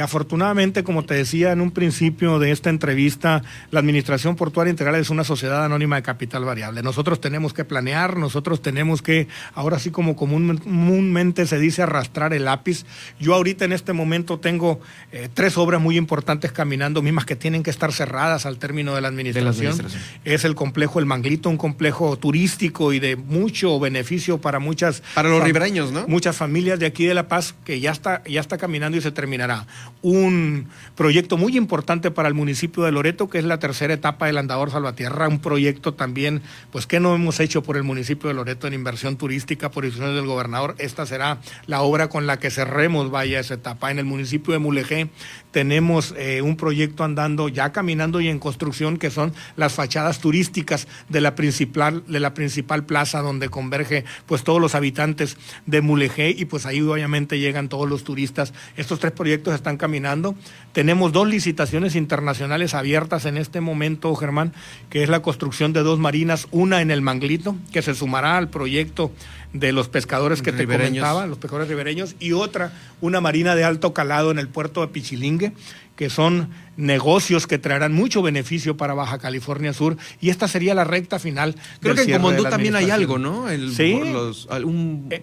afortunadamente, 0.02 0.65
como 0.84 1.06
te 1.06 1.14
decía 1.14 1.52
en 1.52 1.62
un 1.62 1.72
principio 1.72 2.40
de 2.40 2.52
esta 2.52 2.70
entrevista, 2.70 3.44
la 3.70 3.80
Administración 3.80 4.36
Portuaria 4.36 4.72
Integral 4.72 4.96
es 4.96 5.10
una 5.10 5.24
sociedad 5.24 5.64
anónima 5.64 5.96
de 5.98 6.02
capital 6.02 6.44
variable. 6.44 6.82
Nosotros 6.82 7.22
tenemos 7.22 7.54
que 7.54 7.66
planear, 7.66 8.18
nosotros 8.18 8.62
tenemos 8.62 9.02
que, 9.02 9.28
ahora 9.54 9.78
sí 9.78 9.92
como 9.92 10.16
comúnmente 10.16 11.46
se 11.46 11.60
dice, 11.60 11.84
arrastrar 11.84 12.34
el 12.34 12.46
lápiz. 12.46 12.86
Yo 13.20 13.36
ahorita 13.36 13.66
en 13.66 13.74
este 13.74 13.94
momento 13.94 14.40
tengo 14.40 14.80
eh, 15.12 15.30
tres 15.34 15.58
obras 15.58 15.80
muy 15.80 15.98
importantes 15.98 16.52
caminando, 16.52 17.02
mismas 17.02 17.26
que 17.26 17.36
tienen 17.36 17.62
que 17.62 17.70
estar 17.70 17.94
cerradas 17.94 18.46
al 18.46 18.58
término 18.58 18.96
de 18.96 19.02
la 19.02 19.10
administración. 19.10 19.78
Es 20.24 20.46
el 20.46 20.56
complejo 20.56 21.00
El 21.00 21.06
Manglito, 21.06 21.50
un 21.50 21.58
complejo 21.58 22.18
turístico 22.18 22.92
y 22.92 23.00
de 23.00 23.16
mucho 23.16 23.80
beneficio 23.80 24.40
para 24.40 24.60
muchas... 24.60 25.04
Para 25.14 25.30
los 25.30 25.44
ribereños, 25.44 25.92
¿no? 25.92 26.08
Muchas 26.08 26.36
familias 26.36 26.80
de 26.80 26.88
aquí 26.88 27.06
de 27.06 27.14
La 27.14 27.28
Paz 27.28 27.56
que 27.66 27.80
ya 27.80 27.92
está, 27.92 28.24
ya 28.26 28.42
está 28.42 28.58
caminando 28.58 28.98
y 28.98 29.02
se 29.02 29.12
terminará. 29.12 29.68
Un 30.02 30.55
proyecto 30.96 31.38
muy 31.38 31.58
importante 31.58 32.12
para 32.12 32.28
el 32.28 32.34
municipio 32.34 32.84
de 32.84 32.92
Loreto, 32.92 33.30
que 33.30 33.38
es 33.38 33.46
la 33.46 33.60
tercera 33.60 33.94
etapa 33.94 34.28
del 34.28 34.38
Andador 34.38 34.72
Salvatierra, 34.72 35.28
un 35.28 35.40
proyecto 35.40 35.94
también, 35.94 36.42
pues 36.72 36.88
que 36.88 37.00
no 37.00 37.14
hemos 37.16 37.40
hecho 37.40 37.64
por 37.64 37.78
el 37.78 37.84
municipio 37.84 38.28
de 38.28 38.34
Loreto 38.34 38.68
en 38.68 38.74
inversión 38.74 39.18
turística 39.18 39.72
por 39.72 39.86
instrucciones 39.86 40.16
del 40.16 40.28
gobernador. 40.28 40.76
Esta 40.78 41.06
será 41.06 41.40
la 41.68 41.82
obra 41.82 42.10
con 42.10 42.28
la 42.28 42.38
que 42.38 42.52
cerremos 42.52 43.12
vaya 43.12 43.40
esa 43.40 43.56
etapa. 43.56 43.92
En 43.92 44.00
el 44.00 44.06
municipio 44.06 44.54
de 44.54 44.60
Mulegé 44.60 45.10
tenemos 45.52 46.14
eh, 46.18 46.42
un 46.42 46.58
proyecto 46.58 47.04
andando 47.04 47.48
ya 47.50 47.72
caminando 47.72 48.20
y 48.22 48.28
en 48.28 48.40
construcción 48.40 48.98
que 48.98 49.10
son 49.10 49.34
las 49.56 49.74
fachadas 49.74 50.20
turísticas 50.20 50.88
de 51.08 51.22
la 51.22 51.36
principal 51.36 52.04
de 52.08 52.20
la 52.20 52.34
principal 52.34 52.86
plaza 52.86 53.22
donde 53.22 53.50
converge 53.50 54.04
pues 54.26 54.44
todos 54.44 54.60
los 54.62 54.76
habitantes 54.76 55.38
de 55.66 55.82
Mulegé 55.82 56.30
y 56.30 56.46
pues 56.46 56.66
ahí 56.66 56.82
obviamente 56.82 57.40
llegan 57.40 57.70
todos 57.70 57.90
los 57.90 58.04
turistas. 58.04 58.54
Estos 58.76 59.00
tres 59.00 59.14
proyectos 59.14 59.54
están 59.54 59.78
caminando. 59.78 60.36
Tenemos 60.76 61.14
dos 61.14 61.28
licitaciones 61.28 61.96
internacionales 61.96 62.74
abiertas 62.74 63.26
en 63.26 63.38
este 63.38 63.62
momento, 63.62 64.14
Germán, 64.14 64.52
que 64.90 65.04
es 65.04 65.10
la 65.10 65.22
construcción 65.22 65.72
de 65.72 65.84
dos 65.84 66.00
marinas, 66.00 66.48
una 66.52 66.82
en 66.82 66.92
el 66.92 67.02
Manglito, 67.02 67.56
que 67.72 67.82
se 67.82 67.96
sumará 67.96 68.38
al 68.38 68.50
proyecto 68.50 69.10
de 69.54 69.72
los 69.72 69.88
pescadores 69.88 70.42
que 70.42 70.52
te 70.52 70.66
comentaba, 70.68 71.28
los 71.28 71.38
pescadores 71.38 71.70
ribereños, 71.70 72.18
y 72.20 72.34
otra, 72.34 72.74
una 73.00 73.22
marina 73.22 73.56
de 73.56 73.64
alto 73.64 73.94
calado 73.94 74.32
en 74.32 74.38
el 74.38 74.50
puerto 74.50 74.82
de 74.82 74.90
Pichilingue, 74.90 75.54
que 75.96 76.10
son 76.10 76.50
negocios 76.78 77.48
que 77.48 77.58
traerán 77.58 77.94
mucho 77.94 78.22
beneficio 78.22 78.78
para 78.78 78.94
Baja 78.94 79.18
California 79.20 79.74
Sur 79.74 79.98
y 80.22 80.30
esta 80.30 80.48
sería 80.48 80.74
la 80.76 80.84
recta 80.84 81.20
final. 81.20 81.56
Creo 81.80 81.96
que 81.96 82.04
en 82.04 82.12
Comondú 82.12 82.44
también 82.44 82.76
hay 82.76 82.90
algo, 82.90 83.18
¿no? 83.18 83.46
sí. 83.72 84.02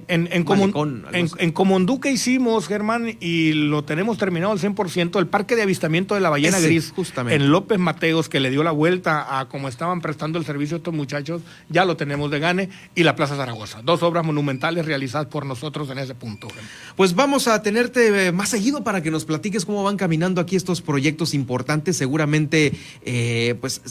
en, 0.08 0.28
en, 0.30 1.52
Comondú 1.52 2.00
que 2.00 2.10
hicimos, 2.10 2.68
Germán, 2.68 3.16
y 3.20 3.52
lo 3.52 3.84
tenemos 3.84 4.18
terminado 4.18 4.52
al 4.52 4.58
100%, 4.58 5.18
el 5.18 5.26
parque 5.26 5.56
de 5.56 5.62
avistamiento 5.62 6.14
de 6.14 6.20
la 6.20 6.30
ballena 6.30 6.58
gris 6.60 6.92
justamente. 6.94 7.36
en 7.36 7.50
López 7.50 7.78
Mateos, 7.78 8.28
que 8.28 8.40
le 8.40 8.50
dio 8.50 8.62
la 8.62 8.70
vuelta 8.70 9.38
a 9.38 9.48
cómo 9.48 9.68
estaban 9.68 10.00
prestando 10.00 10.38
el 10.38 10.44
servicio 10.44 10.76
estos 10.76 10.94
muchachos, 10.94 11.42
ya 11.68 11.84
lo 11.84 11.96
tenemos 11.96 12.30
de 12.30 12.38
gane, 12.38 12.68
y 12.94 13.02
la 13.02 13.16
Plaza 13.16 13.36
Zaragoza. 13.36 13.82
Dos 13.82 14.02
obras 14.02 14.24
monumentales 14.24 14.86
realizadas 14.86 15.26
por 15.26 15.46
nosotros 15.46 15.90
en 15.90 15.98
ese 15.98 16.14
punto. 16.14 16.48
Pues 16.96 17.14
vamos 17.14 17.48
a 17.48 17.62
tenerte 17.62 18.26
eh, 18.26 18.32
más 18.32 18.48
seguido 18.48 18.84
para 18.84 19.02
que 19.02 19.10
nos 19.10 19.24
platiques 19.24 19.64
cómo 19.64 19.82
van 19.82 19.96
caminando 19.96 20.40
aquí 20.40 20.56
estos 20.56 20.80
proyectos 20.82 21.34
importantes. 21.42 21.96
Seguramente, 21.96 22.72
eh, 23.04 23.54
pues 23.60 23.82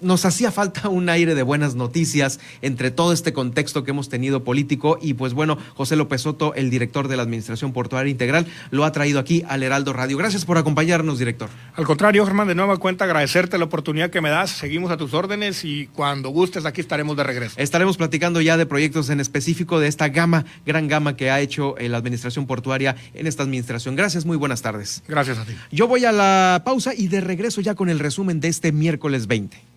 nos 0.00 0.24
hacía 0.24 0.50
falta 0.50 0.88
un 0.88 1.08
aire 1.08 1.34
de 1.34 1.42
buenas 1.42 1.74
noticias 1.74 2.40
entre 2.62 2.90
todo 2.90 3.12
este 3.12 3.32
contexto 3.32 3.84
que 3.84 3.90
hemos 3.90 4.08
tenido 4.08 4.44
político 4.44 4.98
y 5.00 5.14
pues 5.14 5.32
bueno, 5.32 5.58
José 5.74 5.96
López 5.96 6.22
Soto, 6.22 6.54
el 6.54 6.70
director 6.70 7.08
de 7.08 7.16
la 7.16 7.22
Administración 7.22 7.72
Portuaria 7.72 8.10
Integral, 8.10 8.46
lo 8.70 8.84
ha 8.84 8.92
traído 8.92 9.18
aquí 9.18 9.44
al 9.48 9.62
Heraldo 9.62 9.92
Radio. 9.92 10.16
Gracias 10.16 10.44
por 10.44 10.58
acompañarnos, 10.58 11.18
director. 11.18 11.48
Al 11.74 11.84
contrario, 11.84 12.24
Germán, 12.24 12.48
de 12.48 12.54
nueva 12.54 12.76
cuenta 12.76 13.04
agradecerte 13.04 13.58
la 13.58 13.64
oportunidad 13.64 14.10
que 14.10 14.20
me 14.20 14.30
das. 14.30 14.50
Seguimos 14.50 14.90
a 14.90 14.96
tus 14.96 15.14
órdenes 15.14 15.64
y 15.64 15.86
cuando 15.88 16.30
gustes 16.30 16.64
aquí 16.64 16.80
estaremos 16.80 17.16
de 17.16 17.24
regreso. 17.24 17.54
Estaremos 17.58 17.96
platicando 17.96 18.40
ya 18.40 18.56
de 18.56 18.66
proyectos 18.66 19.10
en 19.10 19.20
específico 19.20 19.80
de 19.80 19.88
esta 19.88 20.08
gama, 20.08 20.44
gran 20.64 20.88
gama 20.88 21.16
que 21.16 21.30
ha 21.30 21.40
hecho 21.40 21.76
eh, 21.78 21.88
la 21.88 21.98
Administración 21.98 22.46
Portuaria 22.46 22.96
en 23.14 23.26
esta 23.26 23.42
administración. 23.42 23.96
Gracias, 23.96 24.24
muy 24.24 24.36
buenas 24.36 24.62
tardes. 24.62 25.02
Gracias 25.08 25.38
a 25.38 25.44
ti. 25.44 25.52
Yo 25.70 25.88
voy 25.88 26.04
a 26.04 26.12
la 26.12 26.62
pausa 26.64 26.92
y 26.94 27.08
de 27.08 27.20
regreso 27.20 27.60
ya 27.60 27.74
con 27.74 27.88
el 27.88 27.98
resumen 27.98 28.40
de 28.40 28.48
este 28.48 28.72
miércoles 28.72 29.26
20. 29.26 29.75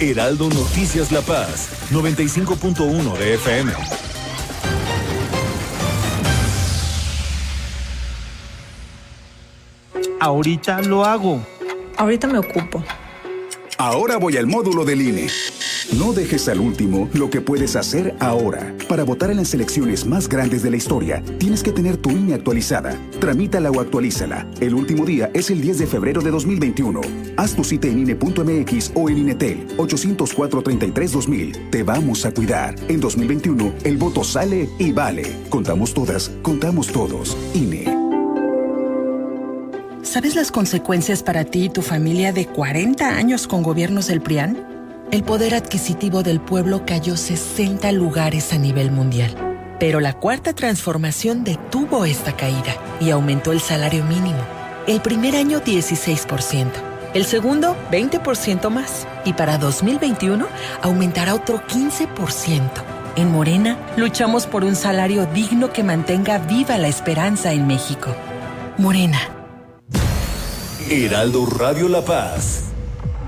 Heraldo 0.00 0.48
Noticias 0.48 1.10
La 1.10 1.22
Paz, 1.22 1.70
95.1 1.90 3.18
de 3.18 3.34
FM. 3.34 3.72
Ahorita 10.20 10.82
lo 10.82 11.04
hago. 11.04 11.44
Ahorita 11.96 12.28
me 12.28 12.38
ocupo. 12.38 12.84
Ahora 13.76 14.18
voy 14.18 14.36
al 14.36 14.46
módulo 14.46 14.84
del 14.84 15.02
INE. 15.02 15.26
No 15.96 16.12
dejes 16.12 16.46
al 16.50 16.60
último 16.60 17.08
lo 17.14 17.30
que 17.30 17.40
puedes 17.40 17.74
hacer 17.74 18.14
ahora. 18.20 18.74
Para 18.90 19.04
votar 19.04 19.30
en 19.30 19.38
las 19.38 19.54
elecciones 19.54 20.04
más 20.04 20.28
grandes 20.28 20.62
de 20.62 20.70
la 20.70 20.76
historia, 20.76 21.22
tienes 21.38 21.62
que 21.62 21.72
tener 21.72 21.96
tu 21.96 22.10
INE 22.10 22.34
actualizada. 22.34 22.94
Tramítala 23.20 23.70
o 23.70 23.80
actualízala. 23.80 24.46
El 24.60 24.74
último 24.74 25.06
día 25.06 25.30
es 25.32 25.50
el 25.50 25.62
10 25.62 25.78
de 25.78 25.86
febrero 25.86 26.20
de 26.20 26.30
2021. 26.30 27.00
Haz 27.38 27.54
tu 27.54 27.64
cita 27.64 27.88
en 27.88 28.00
INE.mx 28.00 28.92
o 28.94 29.08
en 29.08 29.16
INETEL 29.16 29.66
804-33-2000. 29.78 31.70
Te 31.70 31.82
vamos 31.82 32.26
a 32.26 32.32
cuidar. 32.32 32.74
En 32.88 33.00
2021, 33.00 33.72
el 33.84 33.96
voto 33.96 34.24
sale 34.24 34.68
y 34.78 34.92
vale. 34.92 35.22
Contamos 35.48 35.94
todas, 35.94 36.30
contamos 36.42 36.88
todos. 36.88 37.34
INE. 37.54 37.86
¿Sabes 40.02 40.34
las 40.34 40.52
consecuencias 40.52 41.22
para 41.22 41.44
ti 41.44 41.64
y 41.64 41.68
tu 41.70 41.80
familia 41.80 42.34
de 42.34 42.46
40 42.46 43.08
años 43.08 43.46
con 43.46 43.62
gobiernos 43.62 44.08
del 44.08 44.20
PRIAN? 44.20 44.77
El 45.10 45.22
poder 45.24 45.54
adquisitivo 45.54 46.22
del 46.22 46.40
pueblo 46.40 46.84
cayó 46.84 47.16
60 47.16 47.92
lugares 47.92 48.52
a 48.52 48.58
nivel 48.58 48.90
mundial. 48.90 49.34
Pero 49.80 50.00
la 50.00 50.12
cuarta 50.12 50.52
transformación 50.52 51.44
detuvo 51.44 52.04
esta 52.04 52.36
caída 52.36 52.76
y 53.00 53.10
aumentó 53.10 53.52
el 53.52 53.60
salario 53.60 54.04
mínimo. 54.04 54.40
El 54.86 55.00
primer 55.00 55.36
año 55.36 55.60
16%, 55.60 56.70
el 57.14 57.24
segundo 57.24 57.76
20% 57.90 58.70
más 58.70 59.06
y 59.24 59.32
para 59.32 59.56
2021 59.56 60.46
aumentará 60.82 61.34
otro 61.34 61.62
15%. 61.66 62.60
En 63.16 63.32
Morena 63.32 63.78
luchamos 63.96 64.46
por 64.46 64.64
un 64.64 64.76
salario 64.76 65.26
digno 65.26 65.72
que 65.72 65.82
mantenga 65.82 66.38
viva 66.38 66.76
la 66.78 66.88
esperanza 66.88 67.52
en 67.52 67.66
México. 67.66 68.14
Morena. 68.76 69.18
Heraldo 70.88 71.46
Radio 71.46 71.88
La 71.88 72.02
Paz. 72.02 72.67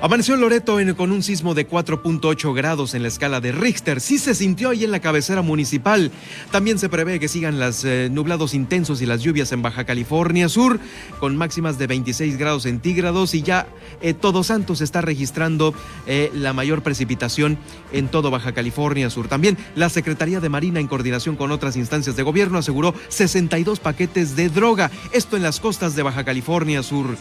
Amaneció 0.00 0.36
Loreto 0.36 0.78
con 0.96 1.10
un 1.10 1.24
sismo 1.24 1.54
de 1.54 1.68
4.8 1.68 2.54
grados 2.54 2.94
en 2.94 3.02
la 3.02 3.08
escala 3.08 3.40
de 3.40 3.50
Richter. 3.50 4.00
Sí 4.00 4.18
se 4.18 4.36
sintió 4.36 4.70
ahí 4.70 4.84
en 4.84 4.92
la 4.92 5.00
cabecera 5.00 5.42
municipal. 5.42 6.12
También 6.52 6.78
se 6.78 6.88
prevé 6.88 7.18
que 7.18 7.26
sigan 7.26 7.58
los 7.58 7.84
eh, 7.84 8.08
nublados 8.08 8.54
intensos 8.54 9.02
y 9.02 9.06
las 9.06 9.22
lluvias 9.22 9.50
en 9.50 9.60
Baja 9.60 9.84
California 9.84 10.48
Sur, 10.48 10.78
con 11.18 11.36
máximas 11.36 11.78
de 11.78 11.88
26 11.88 12.38
grados 12.38 12.62
centígrados. 12.62 13.34
Y 13.34 13.42
ya 13.42 13.66
eh, 14.00 14.14
Todos 14.14 14.46
Santos 14.46 14.82
está 14.82 15.00
registrando 15.00 15.74
eh, 16.06 16.30
la 16.32 16.52
mayor 16.52 16.84
precipitación 16.84 17.58
en 17.92 18.06
todo 18.06 18.30
Baja 18.30 18.52
California 18.52 19.10
Sur. 19.10 19.26
También 19.26 19.58
la 19.74 19.88
Secretaría 19.88 20.38
de 20.38 20.48
Marina, 20.48 20.78
en 20.78 20.86
coordinación 20.86 21.34
con 21.34 21.50
otras 21.50 21.74
instancias 21.74 22.14
de 22.14 22.22
gobierno, 22.22 22.58
aseguró 22.58 22.94
62 23.08 23.80
paquetes 23.80 24.36
de 24.36 24.48
droga. 24.48 24.92
Esto 25.10 25.36
en 25.36 25.42
las 25.42 25.58
costas 25.58 25.96
de 25.96 26.04
Baja 26.04 26.24
California 26.24 26.84
Sur. 26.84 27.16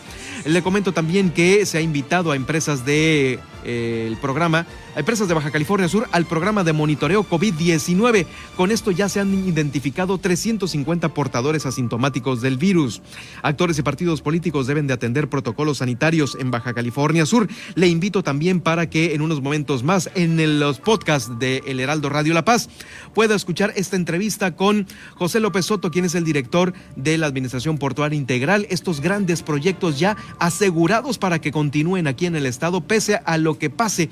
Le 0.46 0.62
comento 0.62 0.94
también 0.94 1.32
que 1.32 1.66
se 1.66 1.80
ha 1.80 1.82
invitado 1.82 2.32
a 2.32 2.36
empresas 2.36 2.67
de 2.76 3.40
eh, 3.64 4.06
el 4.08 4.18
programa, 4.18 4.66
a 4.98 5.00
empresas 5.00 5.28
de 5.28 5.36
Baja 5.36 5.52
California 5.52 5.88
Sur, 5.88 6.10
al 6.12 6.26
programa 6.26 6.64
de 6.64 6.74
monitoreo 6.74 7.24
COVID-19. 7.24 8.26
Con 8.56 8.72
esto 8.72 8.90
ya 8.90 9.08
se 9.08 9.20
han 9.20 9.32
identificado 9.48 10.18
350 10.18 11.10
portadores 11.10 11.68
asintomáticos 11.68 12.42
del 12.42 12.58
virus. 12.58 13.04
Actores 13.44 13.78
y 13.78 13.84
partidos 13.84 14.24
políticos 14.24 14.66
deben 14.66 14.88
de 14.88 14.96
atender 14.96 15.30
protocolos 15.30 15.78
sanitarios 15.78 16.36
en 16.40 16.50
Baja 16.50 16.74
California 16.74 17.28
Sur. 17.28 17.48
Le 17.76 17.88
invito 17.88 18.24
también 18.24 18.60
para 18.60 18.90
que 18.90 19.14
en 19.14 19.22
unos 19.22 19.40
momentos 19.40 19.84
más 19.84 20.10
en 20.16 20.60
los 20.60 20.80
podcasts 20.80 21.38
de 21.38 21.62
El 21.68 21.80
Heraldo 21.80 22.10
Radio 22.10 22.34
La 22.34 22.44
Paz 22.44 22.68
pueda 23.14 23.36
escuchar 23.36 23.74
esta 23.76 23.98
entrevista 23.98 24.56
con 24.56 24.88
José 25.14 25.40
López 25.40 25.68
Soto, 25.68 25.92
quien 25.92 26.06
es 26.06 26.16
el 26.16 26.24
director 26.24 26.74
de 26.96 27.20
la 27.20 27.28
Administración 27.28 27.78
Portuaria 27.78 28.18
Integral. 28.18 28.66
Estos 28.72 29.00
grandes 29.02 29.44
proyectos 29.44 30.00
ya 30.00 30.18
asegurados 30.40 31.20
para 31.20 31.40
que 31.40 31.52
continúen 31.52 32.08
aquí 32.08 32.26
en 32.26 32.36
el 32.36 32.48
Estado, 32.48 32.82
pese 32.82 33.22
a 33.24 33.38
lo 33.38 33.60
que 33.60 33.70
pase 33.70 34.10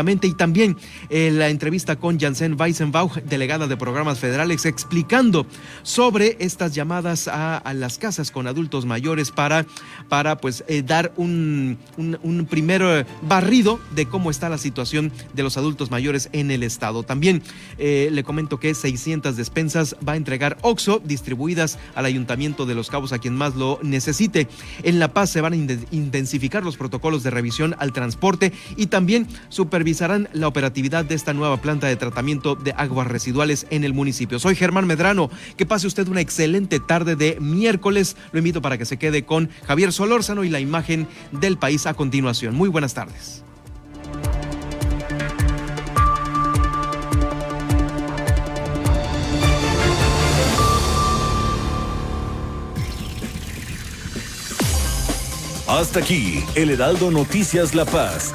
Y 0.00 0.32
también 0.32 0.78
eh, 1.10 1.30
la 1.30 1.50
entrevista 1.50 1.96
con 1.96 2.18
Janssen 2.18 2.58
Weisenbach, 2.58 3.22
delegada 3.24 3.66
de 3.66 3.76
programas 3.76 4.18
federales, 4.18 4.64
explicando 4.64 5.46
sobre 5.82 6.38
estas 6.40 6.74
llamadas 6.74 7.28
a, 7.28 7.62
las 7.74 7.98
casas 7.98 8.30
con 8.30 8.46
adultos 8.46 8.86
mayores 8.86 9.30
para, 9.30 9.66
para 10.08 10.38
pues, 10.38 10.64
eh, 10.68 10.82
dar 10.82 11.12
un, 11.16 11.76
un, 11.98 12.46
primer 12.46 12.80
eh, 12.82 13.04
barrido 13.22 13.78
de 13.94 14.06
cómo 14.06 14.30
está 14.30 14.48
la 14.48 14.56
situación 14.56 15.12
de 15.34 15.42
los 15.42 15.58
adultos 15.58 15.90
mayores 15.90 16.30
en 16.32 16.50
el 16.50 16.62
Estado. 16.62 17.02
También 17.02 17.42
le 17.78 18.24
comento 18.24 18.58
que 18.58 18.74
600 18.74 19.36
despensas 19.36 19.96
va 20.06 20.12
a 20.14 20.16
entregar 20.16 20.56
OXO, 20.62 21.00
distribuidas 21.04 21.78
al 21.94 22.06
Ayuntamiento 22.06 22.64
de 22.64 22.74
Los 22.74 22.88
Cabos 22.88 23.12
a 23.12 23.18
quien 23.18 23.34
más 23.34 23.54
lo 23.54 23.78
necesite. 23.82 24.48
En 24.82 24.98
La 24.98 25.12
Paz 25.12 25.30
se 25.30 25.40
van 25.40 25.52
a 25.52 25.56
intensificar 25.56 26.64
los 26.64 26.76
protocolos 26.76 27.22
de 27.22 27.30
revisión 27.30 27.76
al 27.78 27.92
transporte 27.92 28.52
y 28.76 28.86
también 28.86 29.26
supervisarán 29.80 30.28
la 30.34 30.46
operatividad 30.46 31.06
de 31.06 31.14
esta 31.14 31.32
nueva 31.32 31.56
planta 31.56 31.86
de 31.86 31.96
tratamiento 31.96 32.54
de 32.54 32.74
aguas 32.76 33.06
residuales 33.06 33.66
en 33.70 33.82
el 33.82 33.94
municipio. 33.94 34.38
Soy 34.38 34.54
Germán 34.54 34.86
Medrano. 34.86 35.30
Que 35.56 35.64
pase 35.64 35.86
usted 35.86 36.06
una 36.06 36.20
excelente 36.20 36.80
tarde 36.80 37.16
de 37.16 37.38
miércoles. 37.40 38.14
Lo 38.32 38.40
invito 38.40 38.60
para 38.60 38.76
que 38.76 38.84
se 38.84 38.98
quede 38.98 39.24
con 39.24 39.48
Javier 39.66 39.90
Solórzano 39.90 40.44
y 40.44 40.50
la 40.50 40.60
imagen 40.60 41.08
del 41.32 41.56
país 41.56 41.86
a 41.86 41.94
continuación. 41.94 42.54
Muy 42.54 42.68
buenas 42.68 42.92
tardes. 42.92 43.42
Hasta 55.66 56.00
aquí, 56.00 56.44
el 56.54 56.68
Heraldo 56.68 57.10
Noticias 57.10 57.74
La 57.74 57.86
Paz. 57.86 58.34